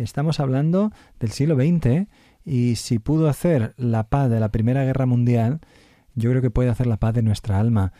Estamos 0.01 0.39
hablando 0.39 0.91
del 1.19 1.31
siglo 1.31 1.55
XX 1.55 2.07
y 2.43 2.75
si 2.75 2.99
pudo 2.99 3.29
hacer 3.29 3.73
la 3.77 4.09
paz 4.09 4.29
de 4.29 4.39
la 4.39 4.49
Primera 4.49 4.83
Guerra 4.83 5.05
Mundial, 5.05 5.59
yo 6.15 6.29
creo 6.31 6.41
que 6.41 6.49
puede 6.49 6.69
hacer 6.69 6.87
la 6.87 6.97
paz 6.97 7.13
de 7.13 7.21
nuestra 7.21 7.59
alma. 7.59 7.93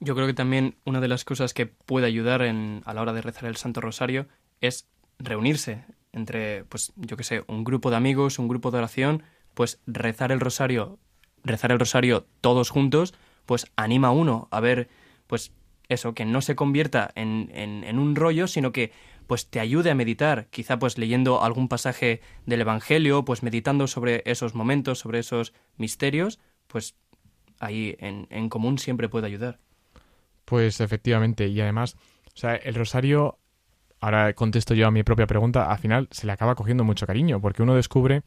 Yo 0.00 0.14
creo 0.14 0.26
que 0.26 0.34
también 0.34 0.76
una 0.84 1.00
de 1.00 1.08
las 1.08 1.24
cosas 1.24 1.54
que 1.54 1.66
puede 1.66 2.06
ayudar 2.06 2.42
en, 2.42 2.82
a 2.84 2.94
la 2.94 3.02
hora 3.02 3.12
de 3.12 3.22
rezar 3.22 3.48
el 3.48 3.56
Santo 3.56 3.80
Rosario 3.80 4.28
es 4.60 4.88
reunirse 5.18 5.84
entre, 6.12 6.64
pues, 6.64 6.92
yo 6.96 7.16
qué 7.16 7.24
sé, 7.24 7.44
un 7.48 7.64
grupo 7.64 7.90
de 7.90 7.96
amigos, 7.96 8.38
un 8.38 8.48
grupo 8.48 8.70
de 8.70 8.78
oración, 8.78 9.22
pues 9.54 9.80
rezar 9.86 10.30
el 10.30 10.40
rosario, 10.40 10.98
rezar 11.44 11.72
el 11.72 11.78
rosario 11.78 12.26
todos 12.40 12.70
juntos, 12.70 13.14
pues 13.46 13.66
anima 13.76 14.08
a 14.08 14.12
uno 14.12 14.48
a 14.50 14.60
ver, 14.60 14.88
pues 15.26 15.52
eso, 15.88 16.14
que 16.14 16.24
no 16.24 16.40
se 16.40 16.54
convierta 16.54 17.10
en, 17.14 17.50
en, 17.54 17.98
un 17.98 18.14
rollo, 18.14 18.46
sino 18.46 18.72
que 18.72 18.92
pues 19.26 19.48
te 19.48 19.60
ayude 19.60 19.90
a 19.90 19.94
meditar, 19.94 20.46
quizá 20.50 20.78
pues 20.78 20.98
leyendo 20.98 21.42
algún 21.42 21.68
pasaje 21.68 22.20
del 22.46 22.62
Evangelio, 22.62 23.24
pues 23.24 23.42
meditando 23.42 23.86
sobre 23.86 24.22
esos 24.26 24.54
momentos, 24.54 24.98
sobre 24.98 25.18
esos 25.18 25.52
misterios, 25.76 26.38
pues 26.66 26.94
ahí 27.58 27.96
en, 27.98 28.26
en 28.30 28.48
común 28.48 28.78
siempre 28.78 29.08
puede 29.08 29.26
ayudar. 29.26 29.58
Pues 30.44 30.80
efectivamente, 30.80 31.48
y 31.48 31.60
además, 31.60 31.96
o 32.34 32.36
sea, 32.36 32.54
el 32.56 32.74
rosario, 32.74 33.38
ahora 34.00 34.32
contesto 34.32 34.74
yo 34.74 34.86
a 34.86 34.90
mi 34.90 35.02
propia 35.02 35.26
pregunta, 35.26 35.70
al 35.70 35.78
final 35.78 36.08
se 36.10 36.26
le 36.26 36.32
acaba 36.32 36.54
cogiendo 36.54 36.84
mucho 36.84 37.06
cariño, 37.06 37.40
porque 37.40 37.62
uno 37.62 37.74
descubre 37.74 38.22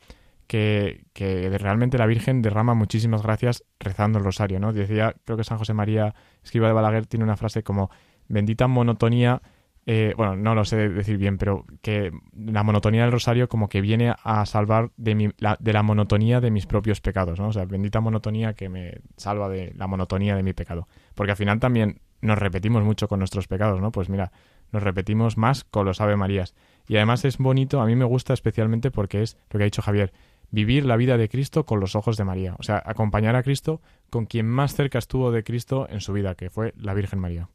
que, 0.51 1.57
realmente 1.59 1.97
la 1.97 2.05
Virgen 2.05 2.41
derrama 2.41 2.73
muchísimas 2.73 3.23
gracias 3.23 3.63
rezando 3.79 4.19
el 4.19 4.25
rosario, 4.25 4.59
¿no? 4.59 4.73
Decía, 4.73 5.15
creo 5.23 5.37
que 5.37 5.45
San 5.45 5.57
José 5.57 5.73
María 5.73 6.13
Escriba 6.43 6.67
de 6.67 6.73
Balaguer 6.73 7.05
tiene 7.05 7.23
una 7.23 7.37
frase 7.37 7.63
como, 7.63 7.89
bendita 8.27 8.67
monotonía, 8.67 9.41
eh, 9.85 10.13
bueno, 10.17 10.35
no 10.35 10.53
lo 10.53 10.65
sé 10.65 10.89
decir 10.89 11.17
bien, 11.17 11.37
pero 11.37 11.65
que 11.81 12.11
la 12.35 12.63
monotonía 12.63 13.03
del 13.03 13.13
rosario 13.13 13.47
como 13.47 13.69
que 13.69 13.79
viene 13.79 14.13
a 14.23 14.45
salvar 14.45 14.91
de, 14.97 15.33
la, 15.39 15.57
de 15.59 15.73
la 15.73 15.83
monotonía 15.83 16.41
de 16.41 16.51
mis 16.51 16.65
propios 16.65 16.99
pecados, 16.99 17.39
¿no? 17.39 17.47
O 17.47 17.53
sea, 17.53 17.63
bendita 17.63 18.01
monotonía 18.01 18.53
que 18.53 18.67
me 18.67 18.99
salva 19.15 19.47
de 19.47 19.73
la 19.77 19.87
monotonía 19.87 20.35
de 20.35 20.43
mi 20.43 20.51
pecado. 20.51 20.89
Porque 21.15 21.31
al 21.31 21.37
final 21.37 21.59
también 21.61 22.01
nos 22.21 22.37
repetimos 22.37 22.83
mucho 22.83 23.07
con 23.07 23.19
nuestros 23.19 23.47
pecados, 23.47 23.79
¿no? 23.79 23.91
Pues 23.91 24.09
mira, 24.09 24.33
nos 24.71 24.83
repetimos 24.83 25.37
más 25.37 25.63
con 25.63 25.85
los 25.85 26.01
Ave 26.01 26.17
Marías. 26.17 26.55
Y 26.87 26.97
además 26.97 27.23
es 27.25 27.37
bonito, 27.37 27.79
a 27.81 27.85
mí 27.85 27.95
me 27.95 28.05
gusta 28.05 28.33
especialmente 28.33 28.91
porque 28.91 29.21
es 29.21 29.37
lo 29.49 29.57
que 29.57 29.63
ha 29.63 29.65
dicho 29.65 29.81
Javier, 29.81 30.11
vivir 30.51 30.85
la 30.85 30.97
vida 30.97 31.17
de 31.17 31.29
Cristo 31.29 31.65
con 31.65 31.79
los 31.79 31.95
ojos 31.95 32.17
de 32.17 32.23
María. 32.23 32.55
O 32.59 32.63
sea, 32.63 32.81
acompañar 32.85 33.35
a 33.35 33.43
Cristo 33.43 33.81
con 34.09 34.25
quien 34.25 34.47
más 34.47 34.75
cerca 34.75 34.99
estuvo 34.99 35.31
de 35.31 35.43
Cristo 35.43 35.87
en 35.89 36.01
su 36.01 36.13
vida, 36.13 36.35
que 36.35 36.49
fue 36.49 36.73
la 36.77 36.93
Virgen 36.93 37.19
María. 37.19 37.49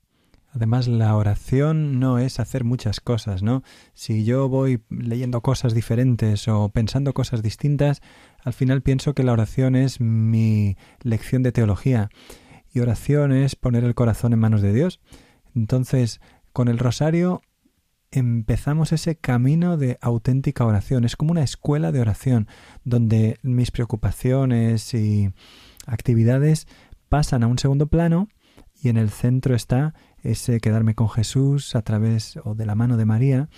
Además, 0.53 0.89
la 0.89 1.15
oración 1.15 2.01
no 2.01 2.19
es 2.19 2.41
hacer 2.41 2.65
muchas 2.65 3.01
cosas, 3.01 3.43
¿no? 3.43 3.63
Si 3.93 4.25
yo 4.25 4.49
voy 4.49 4.81
leyendo 4.89 5.43
cosas 5.43 5.75
diferentes 5.75 6.49
o 6.49 6.71
pensando 6.71 7.13
cosas 7.13 7.43
distintas, 7.43 8.01
al 8.43 8.55
final 8.55 8.81
pienso 8.81 9.15
que 9.15 9.23
la 9.23 9.33
oración 9.33 9.77
es 9.77 10.01
mi 10.01 10.79
lección 11.03 11.43
de 11.43 11.53
teología. 11.53 12.09
Y 12.73 12.81
oración 12.81 13.33
es 13.33 13.55
poner 13.55 13.85
el 13.85 13.95
corazón 13.95 14.33
en 14.33 14.39
manos 14.39 14.63
de 14.63 14.73
Dios. 14.73 15.01
Entonces, 15.55 16.23
con 16.55 16.69
el 16.69 16.79
rosario 16.79 17.43
empezamos 18.17 18.93
ese 18.93 19.17
camino 19.17 19.77
de 19.77 19.99
auténtica 20.01 20.65
oración. 20.65 21.05
Es 21.05 21.17
como 21.17 21.33
una 21.33 21.43
escuela 21.43 21.93
de 21.93 22.01
oración, 22.01 22.49
donde 22.83 23.39
mis 23.43 23.71
preocupaciones 23.71 24.95
y 24.95 25.31
actividades 25.87 26.67
pasan 27.11 27.43
a 27.43 27.47
un 27.47 27.59
segundo 27.59 27.89
plano 27.89 28.29
y 28.83 28.89
en 28.89 28.97
el 28.97 29.11
centro 29.11 29.55
está 29.55 29.95
ese 30.23 30.61
quedarme 30.61 30.95
con 30.95 31.11
Jesús 31.11 31.77
a 31.77 31.83
través 31.83 32.39
o 32.45 32.55
de 32.55 32.65
la 32.65 32.75
mano 32.75 32.97
de 32.97 33.05
María. 33.05 33.49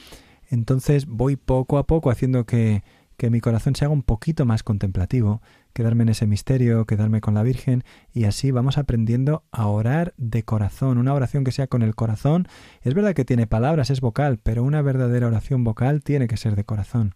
Entonces 0.50 1.06
voy 1.06 1.36
poco 1.36 1.78
a 1.78 1.86
poco 1.86 2.10
haciendo 2.10 2.44
que, 2.44 2.82
que 3.18 3.30
mi 3.30 3.40
corazón 3.40 3.74
se 3.74 3.84
haga 3.84 3.92
un 3.92 4.04
poquito 4.04 4.46
más 4.46 4.62
contemplativo, 4.62 5.42
quedarme 5.74 6.04
en 6.04 6.10
ese 6.10 6.26
misterio, 6.26 6.86
quedarme 6.86 7.20
con 7.20 7.34
la 7.34 7.42
Virgen 7.42 7.82
y 8.14 8.24
así 8.24 8.52
vamos 8.52 8.78
aprendiendo 8.78 9.42
a 9.50 9.66
orar 9.66 10.14
de 10.16 10.44
corazón, 10.44 10.98
una 10.98 11.12
oración 11.12 11.42
que 11.42 11.50
sea 11.50 11.66
con 11.66 11.82
el 11.82 11.96
corazón. 11.96 12.46
Es 12.80 12.94
verdad 12.94 13.14
que 13.14 13.24
tiene 13.24 13.48
palabras, 13.48 13.90
es 13.90 14.00
vocal, 14.00 14.38
pero 14.40 14.62
una 14.62 14.82
verdadera 14.82 15.26
oración 15.26 15.64
vocal 15.64 16.02
tiene 16.02 16.28
que 16.28 16.36
ser 16.36 16.54
de 16.54 16.62
corazón. 16.64 17.12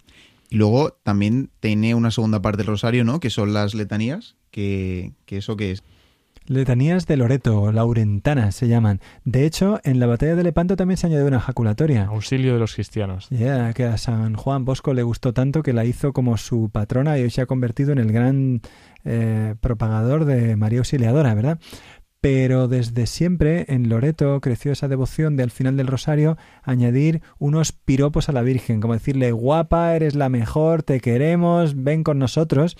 Y 0.50 0.56
luego 0.56 0.98
también 1.04 1.50
tiene 1.60 1.94
una 1.94 2.10
segunda 2.10 2.42
parte 2.42 2.58
del 2.58 2.66
rosario, 2.66 3.04
¿no? 3.04 3.20
Que 3.20 3.30
son 3.30 3.54
las 3.54 3.72
letanías, 3.72 4.36
que, 4.50 5.12
que 5.24 5.38
eso 5.38 5.56
que 5.56 5.70
es. 5.70 5.84
Letanías 6.46 7.06
de 7.06 7.16
Loreto, 7.16 7.70
laurentanas 7.72 8.54
se 8.54 8.68
llaman. 8.68 9.00
De 9.24 9.46
hecho, 9.46 9.80
en 9.84 10.00
la 10.00 10.06
batalla 10.06 10.34
de 10.34 10.42
Lepanto 10.42 10.76
también 10.76 10.96
se 10.96 11.06
añadió 11.06 11.26
una 11.26 11.36
ejaculatoria. 11.38 12.06
Auxilio 12.06 12.54
de 12.54 12.58
los 12.58 12.74
cristianos. 12.74 13.28
Ya, 13.30 13.72
que 13.72 13.84
a 13.84 13.96
San 13.96 14.34
Juan 14.34 14.64
Bosco 14.64 14.94
le 14.94 15.02
gustó 15.02 15.32
tanto 15.32 15.62
que 15.62 15.72
la 15.72 15.84
hizo 15.84 16.12
como 16.12 16.36
su 16.36 16.70
patrona 16.70 17.18
y 17.18 17.22
hoy 17.22 17.30
se 17.30 17.42
ha 17.42 17.46
convertido 17.46 17.92
en 17.92 17.98
el 17.98 18.12
gran 18.12 18.60
eh, 19.04 19.54
propagador 19.60 20.24
de 20.24 20.56
María 20.56 20.80
Auxiliadora, 20.80 21.34
¿verdad? 21.34 21.58
Pero 22.20 22.68
desde 22.68 23.06
siempre 23.06 23.64
en 23.68 23.88
Loreto 23.88 24.40
creció 24.40 24.70
esa 24.70 24.86
devoción 24.86 25.36
de 25.36 25.42
al 25.42 25.50
final 25.50 25.76
del 25.76 25.88
rosario 25.88 26.38
añadir 26.62 27.20
unos 27.40 27.72
piropos 27.72 28.28
a 28.28 28.32
la 28.32 28.42
Virgen, 28.42 28.80
como 28.80 28.94
decirle 28.94 29.32
guapa, 29.32 29.96
eres 29.96 30.14
la 30.14 30.28
mejor, 30.28 30.84
te 30.84 31.00
queremos, 31.00 31.82
ven 31.82 32.04
con 32.04 32.20
nosotros. 32.20 32.76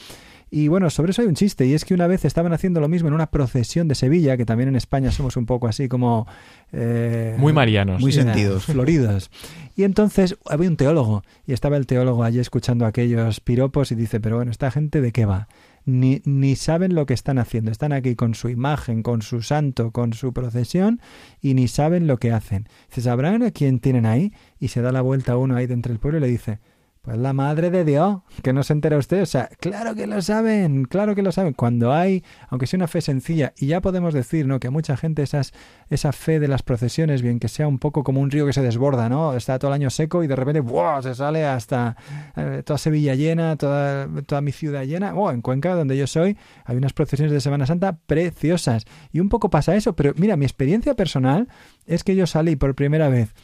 Y 0.55 0.69
bueno, 0.69 0.91
sobre 0.91 1.13
eso 1.13 1.23
hay 1.23 1.29
un 1.29 1.35
chiste, 1.35 1.65
y 1.65 1.73
es 1.73 1.87
que 1.87 1.95
una 1.95 2.07
vez 2.07 2.27
estaban 2.27 2.53
haciendo 2.53 2.79
lo 2.79 2.87
mismo 2.87 3.09
en 3.09 3.15
una 3.15 3.31
procesión 3.31 3.89
de 3.89 3.95
Sevilla, 3.95 4.37
que 4.37 4.45
también 4.45 4.69
en 4.69 4.77
España 4.77 5.11
somos 5.11 5.39
un 5.39 5.47
poco 5.47 5.67
así 5.67 5.89
como... 5.89 6.27
eh, 6.73 7.35
Muy 7.39 7.55
marianos. 7.55 8.03
Muy 8.03 8.13
sentidos. 8.13 8.67
Floridos. 8.67 9.31
Y 9.77 9.85
entonces 9.85 10.37
había 10.45 10.69
un 10.69 10.77
teólogo, 10.77 11.23
y 11.47 11.55
estaba 11.55 11.79
el 11.79 11.87
teólogo 11.87 12.23
allí 12.23 12.39
escuchando 12.39 12.85
aquellos 12.85 13.41
piropos 13.41 13.93
y 13.93 13.95
dice, 13.95 14.21
pero 14.21 14.37
bueno, 14.37 14.51
¿esta 14.51 14.71
gente 14.71 15.01
de 15.01 15.11
qué 15.11 15.25
va? 15.25 15.49
Ni, 15.87 16.21
ni 16.27 16.55
saben 16.55 16.95
lo 16.95 17.07
que 17.07 17.15
están 17.15 17.39
haciendo. 17.39 17.71
Están 17.71 17.95
aquí 17.95 18.15
con 18.15 18.35
su 18.35 18.51
imagen, 18.51 19.03
con 19.03 19.23
su 19.23 19.41
santo, 19.41 19.91
con 19.91 20.13
su 20.13 20.35
procesión, 20.35 21.01
y 21.41 21.55
ni 21.55 21.67
saben 21.67 22.07
lo 22.07 22.19
que 22.19 22.31
hacen. 22.31 22.69
Dice, 22.91 23.01
¿sabrán 23.01 23.43
a 23.43 23.53
quién 23.53 23.81
tienen 23.81 24.05
ahí? 24.05 24.35
Y 24.61 24.69
se 24.69 24.83
da 24.83 24.93
la 24.93 25.01
vuelta 25.01 25.33
a 25.33 25.39
uno 25.39 25.57
ahí 25.57 25.67
dentro 25.67 25.91
del 25.91 25.99
pueblo 25.99 26.19
y 26.19 26.21
le 26.21 26.29
dice, 26.29 26.59
pues 27.03 27.19
la 27.19 27.33
madre 27.33 27.71
de 27.73 27.85
Dios, 27.85 28.19
que 28.45 28.53
no 28.53 28.63
se 28.63 28.73
entera 28.73 28.97
usted. 28.97 29.23
O 29.23 29.27
sea, 29.27 29.49
claro 29.59 29.97
que 29.97 30.07
lo 30.07 30.23
saben, 30.23 30.85
claro 30.85 31.17
que 31.17 31.23
lo 31.23 31.33
saben. 31.33 31.53
Cuando 31.53 31.93
hay, 31.93 32.23
aunque 32.49 32.69
sea 32.69 32.79
una 32.79 32.87
fe 32.87 33.01
sencilla, 33.01 33.53
y 33.59 33.67
ya 33.67 33.81
podemos 33.81 34.15
decir, 34.15 34.47
¿no? 34.47 34.61
Que 34.61 34.69
a 34.69 34.71
mucha 34.71 34.97
gente 34.97 35.23
esas, 35.23 35.53
esa 35.91 36.13
fe 36.13 36.39
de 36.39 36.47
las 36.47 36.63
procesiones, 36.63 37.21
bien 37.21 37.41
que 37.41 37.49
sea 37.49 37.67
un 37.67 37.81
poco 37.81 38.05
como 38.05 38.21
un 38.21 38.31
río 38.31 38.47
que 38.47 38.53
se 38.53 38.63
desborda, 38.63 39.09
¿no? 39.09 39.35
Está 39.35 39.59
todo 39.59 39.73
el 39.73 39.75
año 39.75 39.91
seco 39.91 40.23
y 40.23 40.29
de 40.29 40.37
repente, 40.37 40.61
¡buah! 40.61 41.03
se 41.03 41.17
sale 41.17 41.45
hasta 41.45 41.97
eh, 42.37 42.63
toda 42.65 42.79
Sevilla 42.79 43.17
llena, 43.17 43.57
toda, 43.57 44.07
toda 44.25 44.41
mi 44.41 44.53
ciudad 44.53 44.85
llena. 44.85 45.13
Oh, 45.17 45.33
en 45.33 45.43
Cuenca, 45.43 45.75
donde 45.75 45.97
yo 45.97 46.07
soy, 46.07 46.39
hay 46.65 46.77
unas 46.77 46.93
procesiones 46.93 47.33
de 47.33 47.41
Semana 47.41 47.67
Santa 47.67 47.99
preciosas. 48.07 48.85
Y 49.11 49.19
un 49.19 49.29
poco 49.29 49.51
pasa 49.51 49.75
eso, 49.75 49.97
pero 49.97 50.13
mira, 50.17 50.37
mi 50.37 50.45
experiencia 50.45 50.95
personal 50.95 51.49
es 51.85 52.05
que 52.05 52.15
yo 52.15 52.29
salí 52.29 52.55
por 52.55 52.77
primera 52.77 53.09
vez 53.09 53.35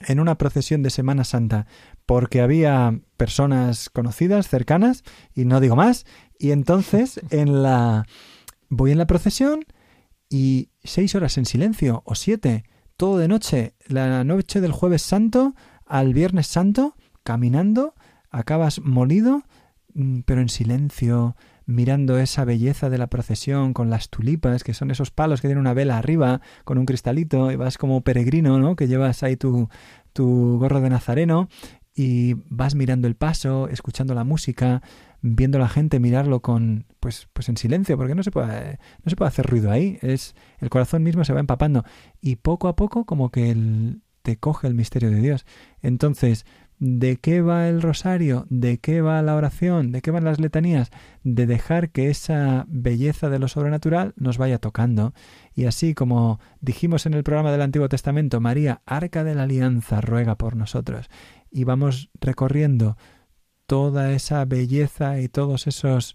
en 0.00 0.20
una 0.20 0.38
procesión 0.38 0.82
de 0.82 0.90
Semana 0.90 1.24
Santa 1.24 1.66
porque 2.06 2.40
había 2.40 3.00
personas 3.18 3.90
conocidas, 3.90 4.48
cercanas, 4.48 5.04
y 5.34 5.44
no 5.44 5.60
digo 5.60 5.76
más, 5.76 6.06
y 6.38 6.52
entonces 6.52 7.20
en 7.30 7.62
la 7.62 8.06
voy 8.70 8.92
en 8.92 8.98
la 8.98 9.06
procesión 9.06 9.64
y 10.30 10.70
seis 10.82 11.14
horas 11.14 11.36
en 11.38 11.44
silencio, 11.44 12.02
o 12.06 12.14
siete, 12.14 12.64
todo 12.96 13.18
de 13.18 13.28
noche, 13.28 13.74
la 13.86 14.24
noche 14.24 14.60
del 14.60 14.72
jueves 14.72 15.02
santo 15.02 15.54
al 15.86 16.14
viernes 16.14 16.46
santo, 16.46 16.96
caminando, 17.22 17.94
acabas 18.30 18.80
molido, 18.80 19.42
mm, 19.94 20.20
pero 20.20 20.40
en 20.40 20.48
silencio, 20.48 21.36
mirando 21.68 22.18
esa 22.18 22.46
belleza 22.46 22.88
de 22.88 22.96
la 22.96 23.08
procesión 23.08 23.74
con 23.74 23.90
las 23.90 24.08
tulipas, 24.08 24.64
que 24.64 24.72
son 24.72 24.90
esos 24.90 25.10
palos 25.10 25.42
que 25.42 25.48
tienen 25.48 25.60
una 25.60 25.74
vela 25.74 25.98
arriba, 25.98 26.40
con 26.64 26.78
un 26.78 26.86
cristalito, 26.86 27.52
y 27.52 27.56
vas 27.56 27.76
como 27.76 28.00
peregrino, 28.00 28.58
¿no? 28.58 28.74
Que 28.74 28.88
llevas 28.88 29.22
ahí 29.22 29.36
tu, 29.36 29.68
tu 30.14 30.58
gorro 30.58 30.80
de 30.80 30.88
nazareno 30.88 31.48
y 31.94 32.36
vas 32.48 32.74
mirando 32.74 33.06
el 33.06 33.16
paso, 33.16 33.68
escuchando 33.68 34.14
la 34.14 34.24
música, 34.24 34.80
viendo 35.20 35.58
a 35.58 35.60
la 35.60 35.68
gente 35.68 36.00
mirarlo 36.00 36.40
con 36.40 36.86
pues 37.00 37.28
pues 37.34 37.50
en 37.50 37.58
silencio, 37.58 37.98
porque 37.98 38.14
no 38.14 38.22
se 38.22 38.30
puede 38.30 38.78
no 39.04 39.10
se 39.10 39.16
puede 39.16 39.28
hacer 39.28 39.44
ruido 39.44 39.70
ahí, 39.70 39.98
es 40.00 40.34
el 40.60 40.70
corazón 40.70 41.02
mismo 41.02 41.24
se 41.24 41.34
va 41.34 41.40
empapando 41.40 41.84
y 42.22 42.36
poco 42.36 42.68
a 42.68 42.76
poco 42.76 43.04
como 43.04 43.30
que 43.30 43.54
te 44.22 44.38
coge 44.38 44.68
el 44.68 44.74
misterio 44.74 45.10
de 45.10 45.20
Dios. 45.20 45.44
Entonces, 45.82 46.46
¿de 46.78 47.16
qué 47.16 47.40
va 47.40 47.68
el 47.68 47.82
rosario? 47.82 48.46
¿De 48.50 48.78
qué 48.78 49.00
va 49.00 49.20
la 49.22 49.34
oración? 49.34 49.92
¿De 49.92 50.02
qué 50.02 50.10
van 50.10 50.24
las 50.24 50.40
letanías? 50.40 50.90
De 51.24 51.46
dejar 51.46 51.90
que 51.90 52.10
esa 52.10 52.66
belleza 52.68 53.28
de 53.30 53.38
lo 53.38 53.48
sobrenatural 53.48 54.14
nos 54.16 54.38
vaya 54.38 54.58
tocando. 54.58 55.12
Y 55.54 55.66
así 55.66 55.94
como 55.94 56.40
dijimos 56.60 57.06
en 57.06 57.14
el 57.14 57.24
programa 57.24 57.52
del 57.52 57.62
Antiguo 57.62 57.88
Testamento, 57.88 58.40
María, 58.40 58.82
arca 58.86 59.24
de 59.24 59.34
la 59.34 59.44
alianza, 59.44 60.00
ruega 60.00 60.36
por 60.36 60.56
nosotros. 60.56 61.08
Y 61.50 61.64
vamos 61.64 62.10
recorriendo 62.20 62.96
toda 63.66 64.12
esa 64.12 64.44
belleza 64.44 65.20
y 65.20 65.28
todos 65.28 65.66
esos 65.66 66.14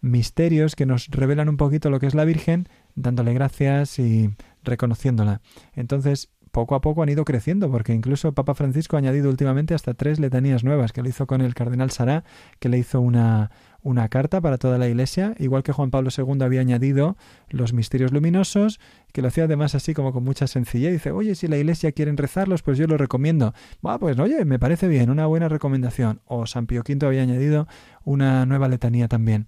misterios 0.00 0.76
que 0.76 0.86
nos 0.86 1.08
revelan 1.08 1.48
un 1.48 1.56
poquito 1.56 1.90
lo 1.90 2.00
que 2.00 2.06
es 2.06 2.14
la 2.14 2.24
Virgen, 2.24 2.68
dándole 2.94 3.34
gracias 3.34 3.98
y 3.98 4.34
reconociéndola. 4.64 5.40
Entonces, 5.74 6.30
poco 6.50 6.74
a 6.74 6.80
poco 6.80 7.02
han 7.02 7.08
ido 7.08 7.24
creciendo, 7.24 7.70
porque 7.70 7.92
incluso 7.92 8.32
Papa 8.32 8.54
Francisco 8.54 8.96
ha 8.96 8.98
añadido 8.98 9.30
últimamente 9.30 9.74
hasta 9.74 9.94
tres 9.94 10.18
letanías 10.18 10.64
nuevas, 10.64 10.92
que 10.92 11.02
lo 11.02 11.08
hizo 11.08 11.26
con 11.26 11.40
el 11.40 11.54
cardenal 11.54 11.90
Sará, 11.90 12.24
que 12.58 12.68
le 12.68 12.78
hizo 12.78 13.00
una, 13.00 13.50
una 13.82 14.08
carta 14.08 14.40
para 14.40 14.58
toda 14.58 14.78
la 14.78 14.88
Iglesia, 14.88 15.34
igual 15.38 15.62
que 15.62 15.72
Juan 15.72 15.90
Pablo 15.90 16.10
II 16.16 16.42
había 16.42 16.60
añadido 16.60 17.16
los 17.48 17.72
misterios 17.72 18.12
luminosos, 18.12 18.80
que 19.12 19.22
lo 19.22 19.28
hacía 19.28 19.44
además 19.44 19.74
así 19.74 19.94
como 19.94 20.12
con 20.12 20.24
mucha 20.24 20.46
sencillez. 20.46 20.92
Dice, 20.92 21.12
oye, 21.12 21.34
si 21.34 21.48
la 21.48 21.56
Iglesia 21.56 21.92
quieren 21.92 22.16
rezarlos, 22.16 22.62
pues 22.62 22.78
yo 22.78 22.86
lo 22.86 22.96
recomiendo. 22.96 23.54
Va, 23.86 23.98
pues 23.98 24.18
oye, 24.18 24.44
me 24.44 24.58
parece 24.58 24.88
bien, 24.88 25.10
una 25.10 25.26
buena 25.26 25.48
recomendación. 25.48 26.20
O 26.26 26.46
San 26.46 26.66
Pío 26.66 26.82
V 26.86 27.06
había 27.06 27.22
añadido 27.22 27.66
una 28.04 28.46
nueva 28.46 28.68
letanía 28.68 29.08
también. 29.08 29.46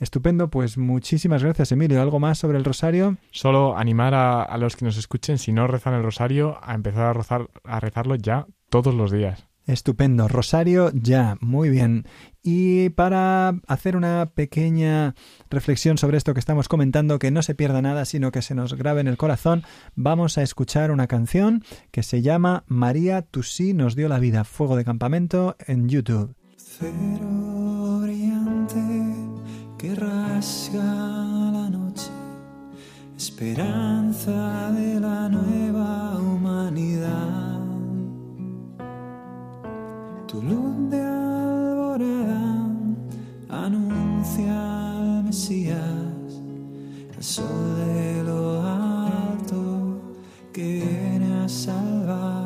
Estupendo, 0.00 0.48
pues 0.48 0.78
muchísimas 0.78 1.44
gracias, 1.44 1.70
Emilio. 1.72 2.02
¿Algo 2.02 2.18
más 2.18 2.38
sobre 2.38 2.58
el 2.58 2.64
rosario? 2.64 3.18
Solo 3.30 3.76
animar 3.76 4.14
a, 4.14 4.42
a 4.42 4.58
los 4.58 4.74
que 4.74 4.86
nos 4.86 4.96
escuchen, 4.96 5.38
si 5.38 5.52
no 5.52 5.66
rezan 5.66 5.94
el 5.94 6.02
rosario, 6.02 6.58
a 6.62 6.74
empezar 6.74 7.06
a, 7.06 7.12
rezar, 7.12 7.50
a 7.64 7.78
rezarlo 7.78 8.14
ya 8.16 8.46
todos 8.70 8.94
los 8.94 9.12
días. 9.12 9.50
Estupendo, 9.66 10.26
Rosario 10.26 10.90
ya, 10.94 11.36
muy 11.40 11.68
bien. 11.68 12.04
Y 12.42 12.88
para 12.90 13.54
hacer 13.68 13.94
una 13.94 14.32
pequeña 14.34 15.14
reflexión 15.48 15.98
sobre 15.98 16.16
esto 16.16 16.34
que 16.34 16.40
estamos 16.40 16.68
comentando, 16.68 17.18
que 17.18 17.30
no 17.30 17.42
se 17.42 17.54
pierda 17.54 17.82
nada, 17.82 18.04
sino 18.04 18.32
que 18.32 18.42
se 18.42 18.54
nos 18.54 18.74
grabe 18.74 19.00
en 19.00 19.06
el 19.06 19.16
corazón, 19.16 19.62
vamos 19.94 20.38
a 20.38 20.42
escuchar 20.42 20.90
una 20.90 21.06
canción 21.06 21.62
que 21.92 22.02
se 22.02 22.22
llama 22.22 22.64
María, 22.66 23.22
tú 23.22 23.42
sí 23.42 23.74
nos 23.74 23.94
dio 23.94 24.08
la 24.08 24.18
vida, 24.18 24.44
Fuego 24.44 24.76
de 24.76 24.84
Campamento 24.84 25.56
en 25.66 25.88
YouTube. 25.88 26.34
Cero 26.56 28.00
brillante 28.02 28.89
que 29.80 29.94
rasga 29.94 30.84
la 31.56 31.70
noche, 31.70 32.10
esperanza 33.16 34.70
de 34.72 35.00
la 35.00 35.26
nueva 35.26 36.18
humanidad. 36.18 37.58
Tu 40.28 40.42
luz 40.42 40.90
de 40.90 41.00
alborada 41.00 42.68
anuncia 43.48 44.52
al 44.98 45.24
Mesías, 45.24 46.42
el 47.16 47.24
sol 47.24 47.76
de 47.78 48.22
lo 48.22 48.60
alto 48.60 50.02
que 50.52 50.84
viene 50.84 51.44
a 51.44 51.48
salvar. 51.48 52.39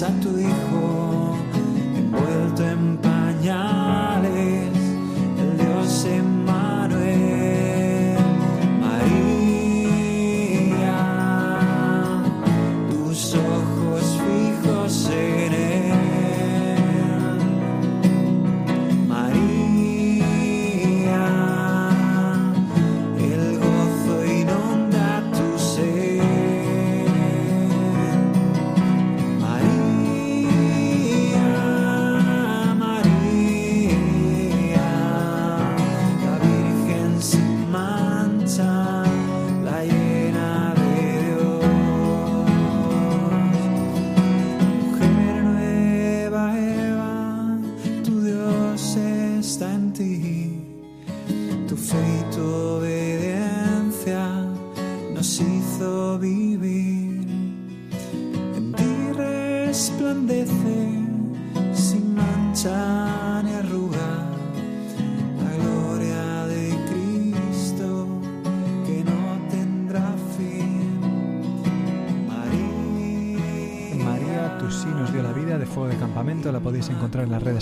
santo 0.00 0.39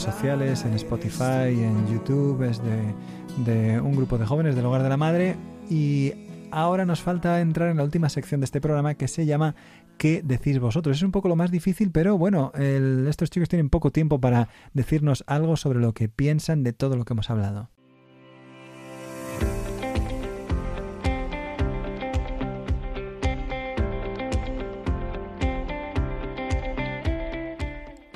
sociales, 0.02 0.64
en 0.64 0.74
Spotify, 0.74 1.48
en 1.48 1.86
YouTube. 1.88 2.42
Es 2.42 2.62
de, 2.62 2.94
de 3.44 3.80
un 3.80 3.96
grupo 3.96 4.18
de 4.18 4.26
jóvenes 4.26 4.56
del 4.56 4.66
Hogar 4.66 4.82
de 4.82 4.88
la 4.88 4.96
Madre. 4.96 5.36
Y 5.70 6.12
ahora 6.50 6.84
nos 6.84 7.00
falta 7.00 7.40
entrar 7.40 7.68
en 7.68 7.76
la 7.76 7.84
última 7.84 8.08
sección 8.08 8.40
de 8.40 8.44
este 8.44 8.60
programa 8.60 8.94
que 8.94 9.08
se 9.08 9.26
llama 9.26 9.54
¿Qué 9.98 10.22
decís 10.22 10.58
vosotros? 10.60 10.96
Es 10.96 11.02
un 11.02 11.12
poco 11.12 11.28
lo 11.28 11.36
más 11.36 11.50
difícil, 11.50 11.90
pero 11.90 12.16
bueno, 12.16 12.52
estos 12.54 13.30
chicos 13.30 13.48
tienen 13.48 13.68
poco 13.68 13.90
tiempo 13.90 14.20
para 14.20 14.48
decirnos 14.72 15.24
algo 15.26 15.56
sobre 15.56 15.80
lo 15.80 15.92
que 15.92 16.08
piensan 16.08 16.62
de 16.62 16.72
todo 16.72 16.96
lo 16.96 17.04
que 17.04 17.14
hemos 17.14 17.30
hablado. 17.30 17.70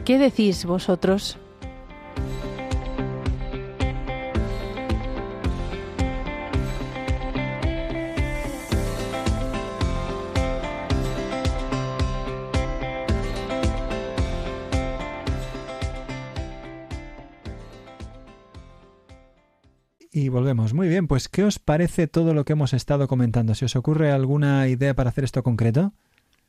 ¿Qué 0.05 0.18
decís 0.18 0.64
vosotros? 0.64 1.39
Muy 20.73 20.89
bien, 20.89 21.09
pues 21.09 21.29
¿qué 21.29 21.43
os 21.43 21.59
parece 21.59 22.07
todo 22.07 22.35
lo 22.35 22.45
que 22.45 22.53
hemos 22.53 22.73
estado 22.73 23.09
comentando? 23.09 23.55
¿Se 23.57 23.65
os 23.65 23.75
ocurre 23.75 24.13
alguna 24.13 24.69
idea 24.69 24.95
para 24.95 25.11
hacer 25.11 25.25
esto 25.25 25.43
concreto? 25.43 25.93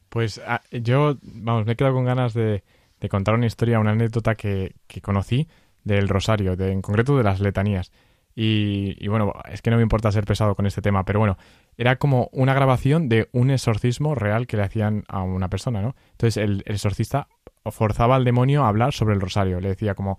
Pues 0.09 0.39
ah, 0.45 0.61
yo, 0.71 1.17
vamos, 1.23 1.65
me 1.65 1.71
he 1.71 1.75
quedado 1.75 1.95
con 1.95 2.05
ganas 2.05 2.35
de, 2.35 2.63
contar 3.09 3.33
una 3.33 3.47
historia, 3.47 3.79
una 3.79 3.91
anécdota 3.91 4.35
que, 4.35 4.75
conocí 5.01 5.47
del 5.83 6.07
rosario, 6.07 6.53
en 6.53 6.83
concreto 6.83 7.17
de 7.17 7.23
las 7.23 7.39
letanías. 7.39 7.91
Y, 8.35 8.95
y 9.03 9.07
bueno, 9.07 9.33
es 9.51 9.61
que 9.63 9.71
no 9.71 9.77
me 9.77 9.83
importa 9.83 10.11
ser 10.11 10.25
pesado 10.25 10.53
con 10.55 10.67
este 10.67 10.81
tema, 10.81 11.03
pero 11.05 11.19
bueno, 11.19 11.37
era 11.77 11.95
como 11.95 12.29
una 12.31 12.53
grabación 12.53 13.09
de 13.09 13.29
un 13.31 13.49
exorcismo 13.49 14.15
real 14.15 14.45
que 14.45 14.57
le 14.57 14.63
hacían 14.63 15.03
a 15.07 15.23
una 15.23 15.49
persona, 15.49 15.81
¿no? 15.81 15.95
Entonces 16.11 16.37
el, 16.37 16.63
el 16.65 16.75
exorcista 16.75 17.27
forzaba 17.65 18.15
al 18.15 18.25
demonio 18.25 18.63
a 18.63 18.67
hablar 18.67 18.93
sobre 18.93 19.15
el 19.15 19.21
rosario. 19.21 19.59
Le 19.59 19.69
decía 19.69 19.95
como, 19.95 20.17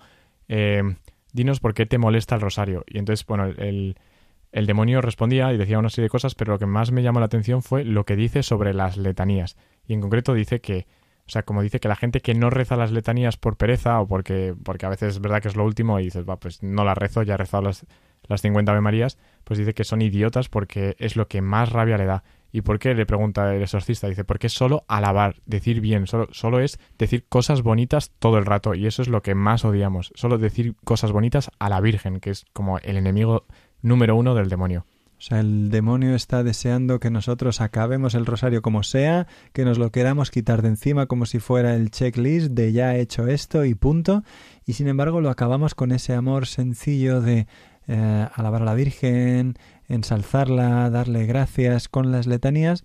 eh, 0.49 0.83
dinos 1.35 1.61
por 1.61 1.75
qué 1.75 1.85
te 1.85 1.99
molesta 1.99 2.37
el 2.37 2.41
rosario. 2.41 2.85
Y 2.87 2.99
entonces, 2.99 3.27
bueno, 3.27 3.45
el, 3.45 3.97
el 4.53 4.67
demonio 4.67 5.03
respondía 5.03 5.53
y 5.53 5.59
decía 5.59 5.79
una 5.79 5.91
serie 5.91 6.07
de 6.07 6.11
cosas, 6.11 6.35
pero 6.35 6.53
lo 6.53 6.59
que 6.59 6.67
más 6.67 6.93
me 6.93 7.03
llamó 7.03 7.19
la 7.19 7.27
atención 7.27 7.61
fue 7.61 7.85
lo 7.85 8.05
que 8.05 8.17
dice 8.17 8.43
sobre 8.43 8.73
las 8.73 8.97
letanías. 8.97 9.57
Y 9.87 9.95
en 9.95 10.01
concreto 10.01 10.33
dice 10.33 10.61
que, 10.61 10.87
o 11.27 11.31
sea, 11.31 11.43
como 11.43 11.61
dice 11.61 11.81
que 11.81 11.89
la 11.89 11.97
gente 11.97 12.21
que 12.21 12.35
no 12.35 12.51
reza 12.51 12.77
las 12.77 12.93
letanías 12.93 13.37
por 13.37 13.57
pereza 13.57 14.01
o 14.01 14.07
porque, 14.07 14.55
porque 14.63 14.87
a 14.87 14.91
veces 14.91 15.17
es 15.17 15.21
verdad 15.21 15.43
que 15.43 15.49
es 15.49 15.57
lo 15.57 15.65
último 15.65 15.99
y 15.99 16.05
dices, 16.05 16.25
va, 16.27 16.39
pues 16.39 16.63
no 16.63 16.85
las 16.85 16.97
rezo, 16.97 17.25
ya 17.25 17.35
he 17.35 17.37
rezado 17.37 17.65
las, 17.65 17.85
las 18.29 18.43
50 18.43 18.71
Ave 18.71 18.81
Marías, 18.81 19.19
pues 19.43 19.59
dice 19.59 19.75
que 19.75 19.83
son 19.83 20.03
idiotas 20.03 20.49
porque 20.49 20.95
es 21.01 21.17
lo 21.17 21.27
que 21.27 21.43
más 21.43 21.73
rabia 21.73 21.99
le 21.99 22.07
da. 22.07 22.23
¿Y 22.55 22.63
por 22.63 22.79
qué? 22.79 22.95
Le 22.95 23.05
pregunta 23.05 23.53
el 23.53 23.63
exorcista. 23.63 24.07
Dice, 24.07 24.23
porque 24.23 24.47
es 24.47 24.53
solo 24.53 24.85
alabar, 24.87 25.43
decir 25.45 25.81
bien, 25.81 26.07
solo, 26.07 26.29
solo 26.31 26.61
es 26.61 26.79
decir 26.97 27.27
cosas 27.29 27.63
bonitas 27.63 28.13
todo 28.21 28.39
el 28.39 28.47
rato. 28.47 28.77
Y 28.77 28.87
eso 28.87 29.03
es 29.03 29.09
lo 29.09 29.23
que 29.23 29.35
más 29.35 29.65
odiamos. 29.65 30.13
Solo 30.15 30.39
decir 30.39 30.77
cosas 30.85 31.11
bonitas 31.11 31.51
a 31.59 31.69
la 31.69 31.81
Virgen, 31.81 32.21
que 32.21 32.31
es 32.31 32.45
como 32.53 32.79
el 32.79 32.97
enemigo 32.97 33.45
número 33.83 34.15
uno 34.15 34.37
del 34.37 34.49
demonio. 34.49 34.87
O 35.19 35.21
sea, 35.21 35.41
el 35.41 35.69
demonio 35.69 36.15
está 36.15 36.45
deseando 36.45 37.01
que 37.01 37.11
nosotros 37.11 37.61
acabemos 37.61 38.15
el 38.15 38.25
rosario 38.25 38.63
como 38.63 38.85
sea, 38.85 39.27
que 39.53 39.65
nos 39.65 39.79
lo 39.79 39.91
queramos 39.91 40.31
quitar 40.31 40.63
de 40.63 40.69
encima 40.69 41.07
como 41.07 41.27
si 41.27 41.41
fuera 41.41 41.75
el 41.75 41.91
checklist 41.91 42.53
de 42.53 42.71
ya 42.73 42.95
he 42.95 43.01
hecho 43.01 43.27
esto 43.27 43.65
y 43.65 43.75
punto. 43.75 44.23
Y 44.65 44.75
sin 44.75 44.87
embargo 44.87 45.21
lo 45.21 45.31
acabamos 45.31 45.75
con 45.75 45.91
ese 45.91 46.15
amor 46.15 46.47
sencillo 46.47 47.21
de 47.21 47.49
eh, 47.87 48.29
alabar 48.35 48.63
a 48.63 48.67
la 48.67 48.75
Virgen, 48.75 49.55
ensalzarla, 49.89 50.91
darle 50.91 51.27
gracias 51.27 51.89
con 51.89 52.13
las 52.13 52.27
letanías 52.27 52.85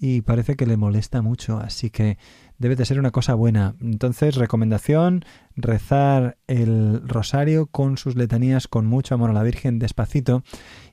y 0.00 0.22
parece 0.22 0.54
que 0.54 0.66
le 0.66 0.76
molesta 0.76 1.22
mucho, 1.22 1.58
así 1.58 1.90
que 1.90 2.18
debe 2.58 2.76
de 2.76 2.84
ser 2.84 3.00
una 3.00 3.10
cosa 3.10 3.34
buena. 3.34 3.74
Entonces, 3.80 4.36
recomendación, 4.36 5.24
rezar 5.56 6.38
el 6.46 7.02
rosario 7.06 7.66
con 7.66 7.96
sus 7.96 8.14
letanías 8.14 8.68
con 8.68 8.86
mucho 8.86 9.14
amor 9.14 9.30
a 9.30 9.32
la 9.32 9.42
Virgen 9.42 9.78
despacito. 9.80 10.44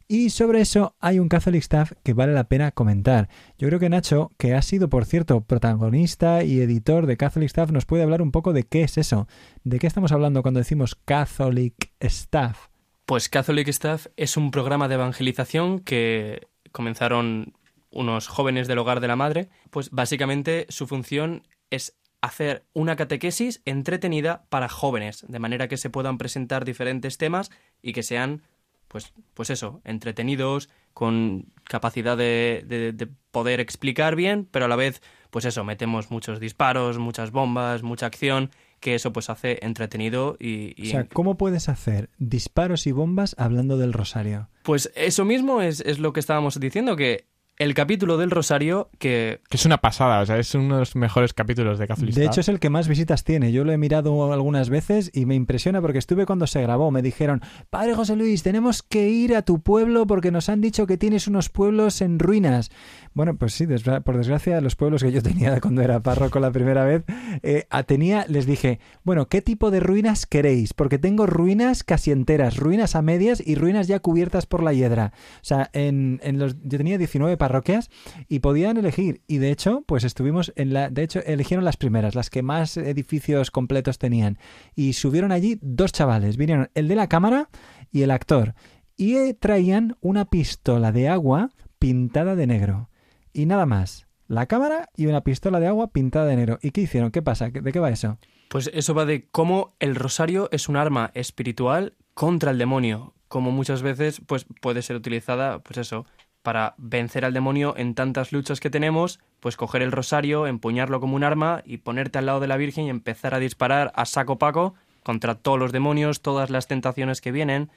Y 0.08 0.30
sobre 0.30 0.62
eso 0.62 0.96
hay 1.00 1.18
un 1.18 1.30
Catholic 1.30 1.62
Staff 1.62 1.94
que 2.04 2.14
vale 2.14 2.34
la 2.34 2.48
pena 2.48 2.72
comentar. 2.72 3.28
Yo 3.58 3.68
creo 3.68 3.80
que 3.80 3.90
Nacho, 3.90 4.32
que 4.38 4.54
ha 4.54 4.62
sido, 4.62 4.88
por 4.88 5.06
cierto, 5.06 5.42
protagonista 5.42 6.44
y 6.44 6.60
editor 6.60 7.08
de 7.08 7.18
Catholic 7.18 7.48
Staff, 7.48 7.72
nos 7.72 7.86
puede 7.86 8.04
hablar 8.04 8.22
un 8.22 8.32
poco 8.32 8.54
de 8.54 8.64
qué 8.64 8.84
es 8.84 8.98
eso. 9.00 9.28
¿De 9.64 9.80
qué 9.80 9.88
estamos 9.88 10.12
hablando 10.12 10.44
cuando 10.44 10.60
decimos 10.60 10.96
Catholic 11.06 11.92
Staff? 12.00 12.75
Pues 13.06 13.30
Catholic 13.30 13.68
Staff 13.68 14.08
es 14.18 14.36
un 14.38 14.52
programa 14.52 14.88
de 14.88 14.96
evangelización 14.96 15.80
que 15.80 16.48
comenzaron 16.72 17.54
unos 17.92 18.28
jóvenes 18.28 18.68
del 18.68 18.80
hogar 18.80 19.00
de 19.00 19.08
la 19.08 19.16
madre. 19.16 19.50
Pues 19.70 19.92
básicamente 19.92 20.66
su 20.70 20.88
función 20.88 21.44
es 21.70 21.96
hacer 22.22 22.66
una 22.74 22.96
catequesis 22.96 23.62
entretenida 23.66 24.46
para 24.50 24.70
jóvenes, 24.70 25.24
de 25.28 25.40
manera 25.40 25.68
que 25.68 25.78
se 25.78 25.92
puedan 25.92 26.18
presentar 26.18 26.66
diferentes 26.66 27.20
temas 27.20 27.52
y 27.84 27.94
que 27.94 28.02
sean, 28.02 28.42
pues, 28.88 29.14
pues 29.36 29.52
eso, 29.52 29.82
entretenidos, 29.84 30.70
con 30.96 31.54
capacidad 31.66 32.18
de, 32.18 32.64
de- 32.66 32.92
de 32.94 33.08
poder 33.32 33.60
explicar 33.60 34.16
bien, 34.16 34.48
pero 34.50 34.66
a 34.66 34.68
la 34.68 34.76
vez, 34.78 35.02
pues 35.30 35.46
eso, 35.46 35.64
metemos 35.64 36.10
muchos 36.10 36.40
disparos, 36.40 36.98
muchas 36.98 37.30
bombas, 37.32 37.84
mucha 37.84 38.08
acción, 38.08 38.50
que 38.86 38.94
eso 38.94 39.12
pues 39.12 39.32
hace 39.32 39.58
entretenido 39.64 40.38
y... 40.40 40.80
y- 40.80 40.90
O 40.90 40.92
sea, 40.92 41.04
¿cómo 41.06 41.38
puedes 41.40 41.70
hacer 41.70 42.12
disparos 42.20 42.86
y 42.86 42.92
bombas 42.92 43.36
hablando 43.40 43.78
del 43.80 43.94
rosario? 43.94 44.50
Pues 44.62 44.92
eso 44.96 45.26
mismo 45.26 45.64
es, 45.64 45.82
es 45.82 45.98
lo 45.98 46.14
que 46.14 46.20
estábamos 46.20 46.60
diciendo, 46.60 46.96
que 46.96 47.26
el 47.58 47.74
capítulo 47.74 48.18
del 48.18 48.32
Rosario, 48.32 48.90
que 49.00 49.40
Que 49.50 49.58
es 49.58 49.66
una 49.66 49.78
pasada, 49.78 50.20
o 50.22 50.26
sea, 50.26 50.38
es 50.38 50.54
uno 50.56 50.76
de 50.76 50.80
los 50.82 50.96
mejores 50.96 51.34
capítulos 51.34 51.80
de 51.80 51.88
Catholic 51.88 52.14
De 52.14 52.22
Star. 52.24 52.34
hecho, 52.34 52.42
es 52.42 52.50
el 52.50 52.60
que 52.60 52.70
más 52.70 52.88
visitas 52.88 53.24
tiene. 53.24 53.52
Yo 53.54 53.64
lo 53.64 53.72
he 53.72 53.78
mirado 53.78 54.34
algunas 54.34 54.70
veces 54.70 55.10
y 55.14 55.26
me 55.26 55.36
impresiona 55.36 55.82
porque 55.82 55.98
estuve 56.00 56.26
cuando 56.26 56.48
se 56.48 56.62
grabó. 56.62 56.92
Me 56.92 57.02
dijeron, 57.02 57.42
Padre 57.70 57.96
José 57.96 58.16
Luis, 58.18 58.44
tenemos 58.44 58.84
que 58.84 59.08
ir 59.10 59.36
a 59.36 59.42
tu 59.44 59.62
pueblo 59.62 60.06
porque 60.06 60.32
nos 60.32 60.50
han 60.50 60.60
dicho 60.60 60.86
que 60.86 60.98
tienes 60.98 61.28
unos 61.28 61.50
pueblos 61.50 62.02
en 62.02 62.20
ruinas. 62.20 62.72
Bueno, 63.14 63.38
pues 63.38 63.54
sí, 63.54 63.66
desgra- 63.66 64.04
por 64.04 64.18
desgracia, 64.18 64.60
los 64.60 64.76
pueblos 64.76 65.02
que 65.02 65.12
yo 65.14 65.24
tenía 65.24 65.60
cuando 65.62 65.82
era 65.82 66.02
párroco 66.02 66.40
la 66.42 66.52
primera 66.52 66.84
vez, 66.84 67.04
eh, 67.44 67.66
tenía, 67.88 68.26
les 68.28 68.46
dije, 68.46 68.80
bueno, 69.04 69.28
¿qué 69.30 69.42
tipo 69.42 69.72
de 69.72 69.80
ruinas 69.80 70.26
queréis? 70.26 70.74
Porque 70.74 71.00
tengo 71.00 71.26
ruinas 71.26 71.84
casi 71.86 72.12
enteras, 72.12 72.58
ruinas 72.58 72.96
a 72.96 73.02
medias 73.02 73.42
y 73.46 73.56
ruinas 73.56 73.88
ya 73.88 74.00
cubiertas 74.02 74.46
por 74.46 74.62
la 74.62 74.74
hiedra. 74.74 75.14
O 75.38 75.44
sea, 75.46 75.70
en, 75.72 76.20
en 76.24 76.38
los, 76.40 76.56
yo 76.64 76.78
tenía 76.78 76.98
19 76.98 77.38
parroquias 77.46 77.90
y 78.28 78.40
podían 78.40 78.78
elegir. 78.78 79.22
Y 79.28 79.38
de 79.38 79.52
hecho, 79.52 79.84
pues 79.86 80.04
estuvimos 80.04 80.52
en 80.56 80.74
la. 80.74 80.90
De 80.90 81.04
hecho, 81.04 81.20
eligieron 81.26 81.64
las 81.64 81.78
primeras, 81.78 82.16
las 82.16 82.30
que 82.30 82.42
más 82.42 82.78
edificios 82.78 83.52
completos 83.52 84.00
tenían. 84.00 84.40
Y 84.76 84.94
subieron 84.94 85.32
allí 85.32 85.60
dos 85.62 85.92
chavales. 85.92 86.38
Vinieron 86.38 86.70
el 86.74 86.88
de 86.88 86.96
la 86.96 87.08
cámara 87.08 87.50
y 87.92 88.02
el 88.02 88.12
actor. 88.12 88.56
Y 88.98 89.16
eh, 89.16 89.34
traían 89.34 89.98
una 90.02 90.26
pistola 90.26 90.92
de 90.92 91.08
agua 91.08 91.52
pintada 91.78 92.36
de 92.36 92.48
negro. 92.48 92.90
Y 93.32 93.46
nada 93.46 93.66
más. 93.66 94.08
La 94.28 94.48
cámara 94.48 94.90
y 94.96 95.06
una 95.06 95.22
pistola 95.22 95.60
de 95.60 95.68
agua 95.68 95.92
pintada 95.92 96.26
de 96.26 96.36
negro. 96.36 96.58
¿Y 96.64 96.72
qué 96.72 96.82
hicieron? 96.82 97.12
¿Qué 97.12 97.22
pasa? 97.22 97.52
¿De 97.52 97.72
qué 97.72 97.80
va 97.80 97.92
eso? 97.92 98.18
Pues 98.50 98.72
eso 98.74 98.96
va 98.96 99.06
de 99.06 99.28
cómo 99.30 99.76
el 99.80 99.96
rosario 99.96 100.50
es 100.52 100.68
un 100.68 100.78
arma 100.78 101.12
espiritual 101.14 101.94
contra 102.16 102.50
el 102.50 102.58
demonio, 102.58 103.14
como 103.28 103.52
muchas 103.52 103.82
veces 103.82 104.22
pues 104.26 104.46
puede 104.62 104.82
ser 104.82 104.96
utilizada, 104.96 105.60
pues 105.60 105.78
eso, 105.78 106.06
para 106.46 106.76
vencer 106.78 107.26
al 107.26 107.34
demonio 107.34 107.74
en 107.76 107.96
tantas 107.96 108.32
luchas 108.32 108.62
que 108.62 108.70
tenemos, 108.70 109.20
pues 109.42 109.58
coger 109.58 109.82
el 109.82 109.92
rosario, 109.92 110.48
empuñarlo 110.48 111.02
como 111.02 111.18
un 111.18 111.26
arma 111.26 111.64
y 111.66 111.78
ponerte 111.78 112.20
al 112.20 112.28
lado 112.28 112.40
de 112.40 112.48
la 112.48 112.56
Virgen 112.56 112.86
y 112.86 112.90
empezar 112.90 113.34
a 113.34 113.40
disparar 113.40 113.92
a 113.96 114.06
saco 114.06 114.38
paco 114.38 114.76
contra 115.04 115.36
todos 115.36 115.60
los 115.60 115.72
demonios, 115.72 116.22
todas 116.22 116.52
las 116.52 116.68
tentaciones 116.68 117.20
que 117.20 117.32
vienen 117.32 117.72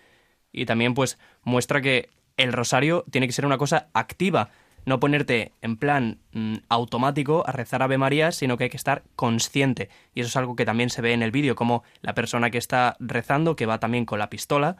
y 0.53 0.67
también 0.67 0.93
pues 0.95 1.19
muestra 1.43 1.81
que 1.81 2.11
el 2.37 2.53
rosario 2.53 3.05
tiene 3.11 3.27
que 3.27 3.33
ser 3.33 3.47
una 3.47 3.59
cosa 3.59 3.89
activa, 3.95 4.51
no 4.85 5.01
ponerte 5.01 5.53
en 5.63 5.79
plan 5.79 6.19
mm, 6.33 6.57
automático 6.69 7.45
a 7.47 7.53
rezar 7.53 7.83
Ave 7.83 7.97
María, 7.97 8.33
sino 8.33 8.59
que 8.59 8.65
hay 8.65 8.71
que 8.71 8.77
estar 8.77 9.03
consciente. 9.17 9.89
Y 10.15 10.21
eso 10.21 10.29
es 10.29 10.37
algo 10.37 10.57
que 10.57 10.67
también 10.67 10.91
se 10.91 11.03
ve 11.03 11.15
en 11.15 11.23
el 11.23 11.31
vídeo, 11.31 11.57
como 11.57 11.85
la 12.03 12.15
persona 12.15 12.51
que 12.51 12.59
está 12.59 12.97
rezando, 13.01 13.57
que 13.57 13.67
va 13.67 13.81
también 13.81 14.05
con 14.05 14.19
la 14.19 14.31
pistola, 14.31 14.77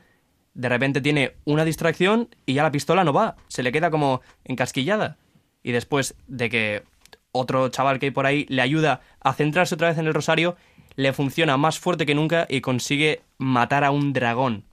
de 0.59 0.69
repente 0.69 1.01
tiene 1.01 1.35
una 1.45 1.65
distracción 1.65 2.29
y 2.45 2.55
ya 2.55 2.65
la 2.65 2.73
pistola 2.73 3.05
no 3.05 3.13
va, 3.13 3.37
se 3.47 3.63
le 3.63 3.71
queda 3.71 3.91
como 3.91 4.23
encasquillada. 4.45 5.17
Y 5.63 5.71
después 5.71 6.17
de 6.27 6.51
que 6.51 6.83
otro 7.31 7.69
chaval 7.69 8.01
que 8.01 8.07
hay 8.07 8.11
por 8.11 8.27
ahí 8.27 8.45
le 8.49 8.61
ayuda 8.61 9.01
a 9.21 9.35
centrarse 9.35 9.77
otra 9.77 9.91
vez 9.91 9.99
en 9.99 10.09
el 10.09 10.15
rosario, 10.15 10.57
le 10.97 11.13
funciona 11.13 11.57
más 11.57 11.79
fuerte 11.79 12.07
que 12.07 12.17
nunca 12.17 12.45
y 12.51 12.61
consigue 12.61 13.23
matar 13.39 13.85
a 13.85 13.93
un 13.93 14.13
dragón. 14.13 14.65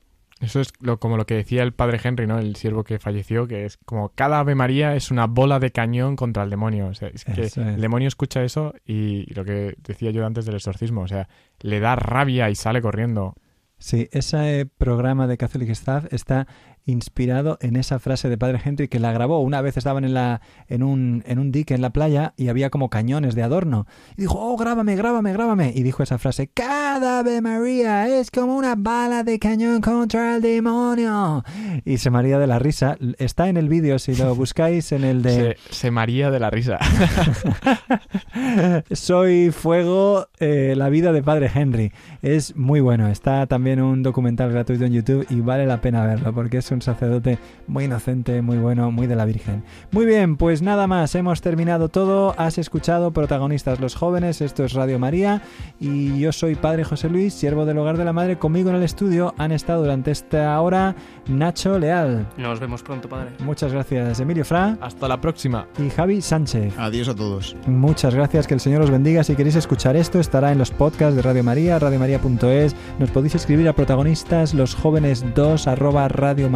Eso 0.41 0.59
es 0.59 0.73
lo, 0.79 0.99
como 0.99 1.17
lo 1.17 1.27
que 1.27 1.35
decía 1.35 1.61
el 1.61 1.71
padre 1.71 1.99
Henry, 2.03 2.25
¿no? 2.25 2.39
El 2.39 2.55
siervo 2.55 2.83
que 2.83 2.97
falleció, 2.97 3.47
que 3.47 3.65
es 3.65 3.77
como 3.85 4.09
cada 4.09 4.39
Ave 4.39 4.55
María 4.55 4.95
es 4.95 5.11
una 5.11 5.27
bola 5.27 5.59
de 5.59 5.71
cañón 5.71 6.15
contra 6.15 6.41
el 6.41 6.49
demonio. 6.49 6.87
O 6.87 6.95
sea, 6.95 7.09
es 7.09 7.25
que 7.25 7.43
es. 7.43 7.57
el 7.57 7.79
demonio 7.79 8.07
escucha 8.07 8.43
eso 8.43 8.73
y 8.83 9.31
lo 9.35 9.45
que 9.45 9.75
decía 9.83 10.09
yo 10.09 10.25
antes 10.25 10.47
del 10.47 10.55
exorcismo, 10.55 11.01
o 11.01 11.07
sea, 11.07 11.29
le 11.59 11.79
da 11.79 11.95
rabia 11.95 12.49
y 12.49 12.55
sale 12.55 12.81
corriendo. 12.81 13.35
Sí, 13.77 14.07
ese 14.11 14.65
programa 14.77 15.27
de 15.27 15.37
Catholic 15.37 15.69
Staff 15.69 16.05
está 16.11 16.47
inspirado 16.85 17.57
en 17.61 17.75
esa 17.75 17.99
frase 17.99 18.29
de 18.29 18.37
Padre 18.37 18.61
Henry 18.63 18.87
que 18.87 18.99
la 18.99 19.11
grabó. 19.11 19.41
Una 19.41 19.61
vez 19.61 19.77
estaban 19.77 20.03
en, 20.03 20.13
la, 20.13 20.41
en, 20.67 20.83
un, 20.83 21.23
en 21.25 21.39
un 21.39 21.51
dique 21.51 21.73
en 21.73 21.81
la 21.81 21.91
playa 21.91 22.33
y 22.37 22.49
había 22.49 22.69
como 22.69 22.89
cañones 22.89 23.35
de 23.35 23.43
adorno. 23.43 23.87
Y 24.17 24.21
dijo, 24.21 24.39
oh, 24.39 24.57
grábame, 24.57 24.95
grábame, 24.95 25.33
grábame. 25.33 25.73
Y 25.75 25.83
dijo 25.83 26.03
esa 26.03 26.17
frase, 26.17 26.47
cada 26.47 27.19
Ave 27.19 27.41
María 27.41 28.07
es 28.07 28.31
como 28.31 28.55
una 28.55 28.75
bala 28.75 29.23
de 29.23 29.39
cañón 29.39 29.81
contra 29.81 30.35
el 30.35 30.41
demonio. 30.41 31.43
Y 31.83 31.97
se 31.97 32.09
maría 32.09 32.39
de 32.39 32.47
la 32.47 32.59
risa. 32.59 32.97
Está 33.17 33.49
en 33.49 33.57
el 33.57 33.69
vídeo, 33.69 33.99
si 33.99 34.15
lo 34.15 34.35
buscáis 34.35 34.91
en 34.91 35.03
el 35.03 35.21
de... 35.21 35.57
Se, 35.69 35.75
se 35.75 35.91
maría 35.91 36.29
de 36.29 36.39
la 36.39 36.49
risa. 36.49 36.79
Soy 38.91 39.51
Fuego, 39.51 40.27
eh, 40.39 40.73
la 40.77 40.89
vida 40.89 41.11
de 41.11 41.23
Padre 41.23 41.49
Henry. 41.53 41.91
Es 42.21 42.55
muy 42.55 42.79
bueno. 42.79 43.07
Está 43.07 43.47
también 43.47 43.81
un 43.81 44.03
documental 44.03 44.51
gratuito 44.51 44.85
en 44.85 44.93
YouTube 44.93 45.25
y 45.29 45.41
vale 45.41 45.65
la 45.65 45.81
pena 45.81 46.05
verlo 46.05 46.33
porque 46.33 46.57
es 46.57 46.71
un 46.75 46.81
sacerdote 46.81 47.39
muy 47.67 47.85
inocente, 47.85 48.41
muy 48.43 48.57
bueno, 48.57 48.91
muy 48.91 49.07
de 49.07 49.15
la 49.15 49.25
Virgen. 49.25 49.63
Muy 49.91 50.05
bien, 50.05 50.37
pues 50.37 50.61
nada 50.61 50.85
más. 50.87 51.15
Hemos 51.15 51.41
terminado 51.41 51.89
todo. 51.89 52.35
Has 52.37 52.57
escuchado 52.59 53.11
protagonistas 53.11 53.79
los 53.79 53.95
jóvenes. 53.95 54.41
Esto 54.41 54.63
es 54.63 54.73
Radio 54.73 54.99
María 54.99 55.41
y 55.79 56.19
yo 56.19 56.31
soy 56.31 56.55
Padre 56.55 56.83
José 56.83 57.09
Luis, 57.09 57.33
siervo 57.33 57.65
del 57.65 57.77
Hogar 57.79 57.97
de 57.97 58.05
la 58.05 58.13
Madre. 58.13 58.37
Conmigo 58.37 58.69
en 58.69 58.75
el 58.75 58.83
estudio 58.83 59.33
han 59.37 59.51
estado 59.51 59.81
durante 59.81 60.11
esta 60.11 60.61
hora 60.61 60.95
Nacho 61.27 61.79
Leal. 61.79 62.27
Nos 62.37 62.59
vemos 62.59 62.83
pronto, 62.83 63.09
padre. 63.09 63.31
Muchas 63.39 63.71
gracias, 63.73 64.19
Emilio 64.19 64.45
Fra 64.45 64.77
Hasta 64.81 65.07
la 65.07 65.19
próxima. 65.19 65.65
y 65.79 65.89
Javi 65.89 66.21
Sánchez. 66.21 66.73
Adiós 66.77 67.07
a 67.07 67.15
todos. 67.15 67.55
Muchas 67.65 68.13
gracias, 68.13 68.45
que 68.47 68.53
el 68.53 68.59
Señor 68.59 68.81
os 68.81 68.91
bendiga. 68.91 69.23
Si 69.23 69.35
queréis 69.35 69.55
escuchar 69.55 69.95
esto, 69.95 70.19
estará 70.19 70.51
en 70.51 70.57
los 70.57 70.71
podcasts 70.71 71.15
de 71.15 71.21
Radio 71.21 71.43
María, 71.43 71.79
radiomaria.es. 71.79 72.75
Nos 72.99 73.11
podéis 73.11 73.35
escribir 73.35 73.67
a 73.69 73.73
protagonistas 73.73 74.53
los 74.53 74.75
jóvenes 74.75 75.25
2 75.35 75.67
arroba 75.67 76.07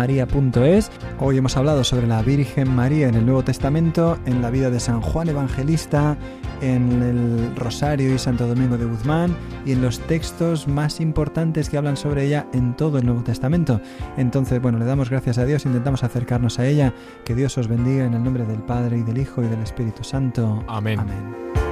radiomaria.es. 0.09 0.91
Hoy 1.19 1.37
hemos 1.37 1.55
hablado 1.55 1.83
sobre 1.83 2.07
la 2.07 2.21
Virgen 2.21 2.73
María 2.73 3.07
en 3.07 3.15
el 3.15 3.25
Nuevo 3.25 3.43
Testamento, 3.43 4.17
en 4.25 4.41
la 4.41 4.49
vida 4.49 4.69
de 4.69 4.79
San 4.79 5.01
Juan 5.01 5.29
Evangelista, 5.29 6.17
en 6.61 7.01
el 7.01 7.55
Rosario 7.55 8.13
y 8.13 8.17
Santo 8.17 8.47
Domingo 8.47 8.77
de 8.77 8.85
Guzmán 8.85 9.35
y 9.65 9.73
en 9.73 9.81
los 9.81 9.99
textos 9.99 10.67
más 10.67 10.99
importantes 10.99 11.69
que 11.69 11.77
hablan 11.77 11.95
sobre 11.95 12.25
ella 12.25 12.47
en 12.53 12.75
todo 12.75 12.97
el 12.97 13.05
Nuevo 13.05 13.23
Testamento. 13.23 13.79
Entonces, 14.17 14.61
bueno, 14.61 14.79
le 14.79 14.85
damos 14.85 15.09
gracias 15.09 15.37
a 15.37 15.45
Dios, 15.45 15.65
intentamos 15.65 16.03
acercarnos 16.03 16.59
a 16.59 16.65
ella. 16.65 16.93
Que 17.23 17.35
Dios 17.35 17.57
os 17.57 17.67
bendiga 17.67 18.05
en 18.05 18.13
el 18.13 18.23
nombre 18.23 18.45
del 18.45 18.61
Padre 18.63 18.97
y 18.97 19.03
del 19.03 19.19
Hijo 19.19 19.43
y 19.43 19.47
del 19.47 19.61
Espíritu 19.61 20.03
Santo. 20.03 20.63
Amén. 20.67 20.99
Amén. 20.99 21.68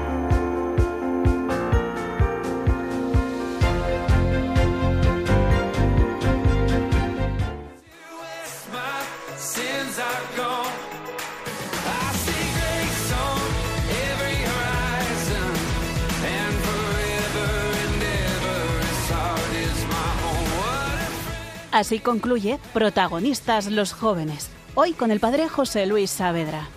Así 21.77 21.99
concluye 21.99 22.57
Protagonistas 22.73 23.67
los 23.67 23.93
jóvenes. 23.93 24.49
Hoy 24.73 24.93
con 24.93 25.11
el 25.11 25.19
padre 25.19 25.47
José 25.47 25.85
Luis 25.85 26.09
Saavedra. 26.09 26.69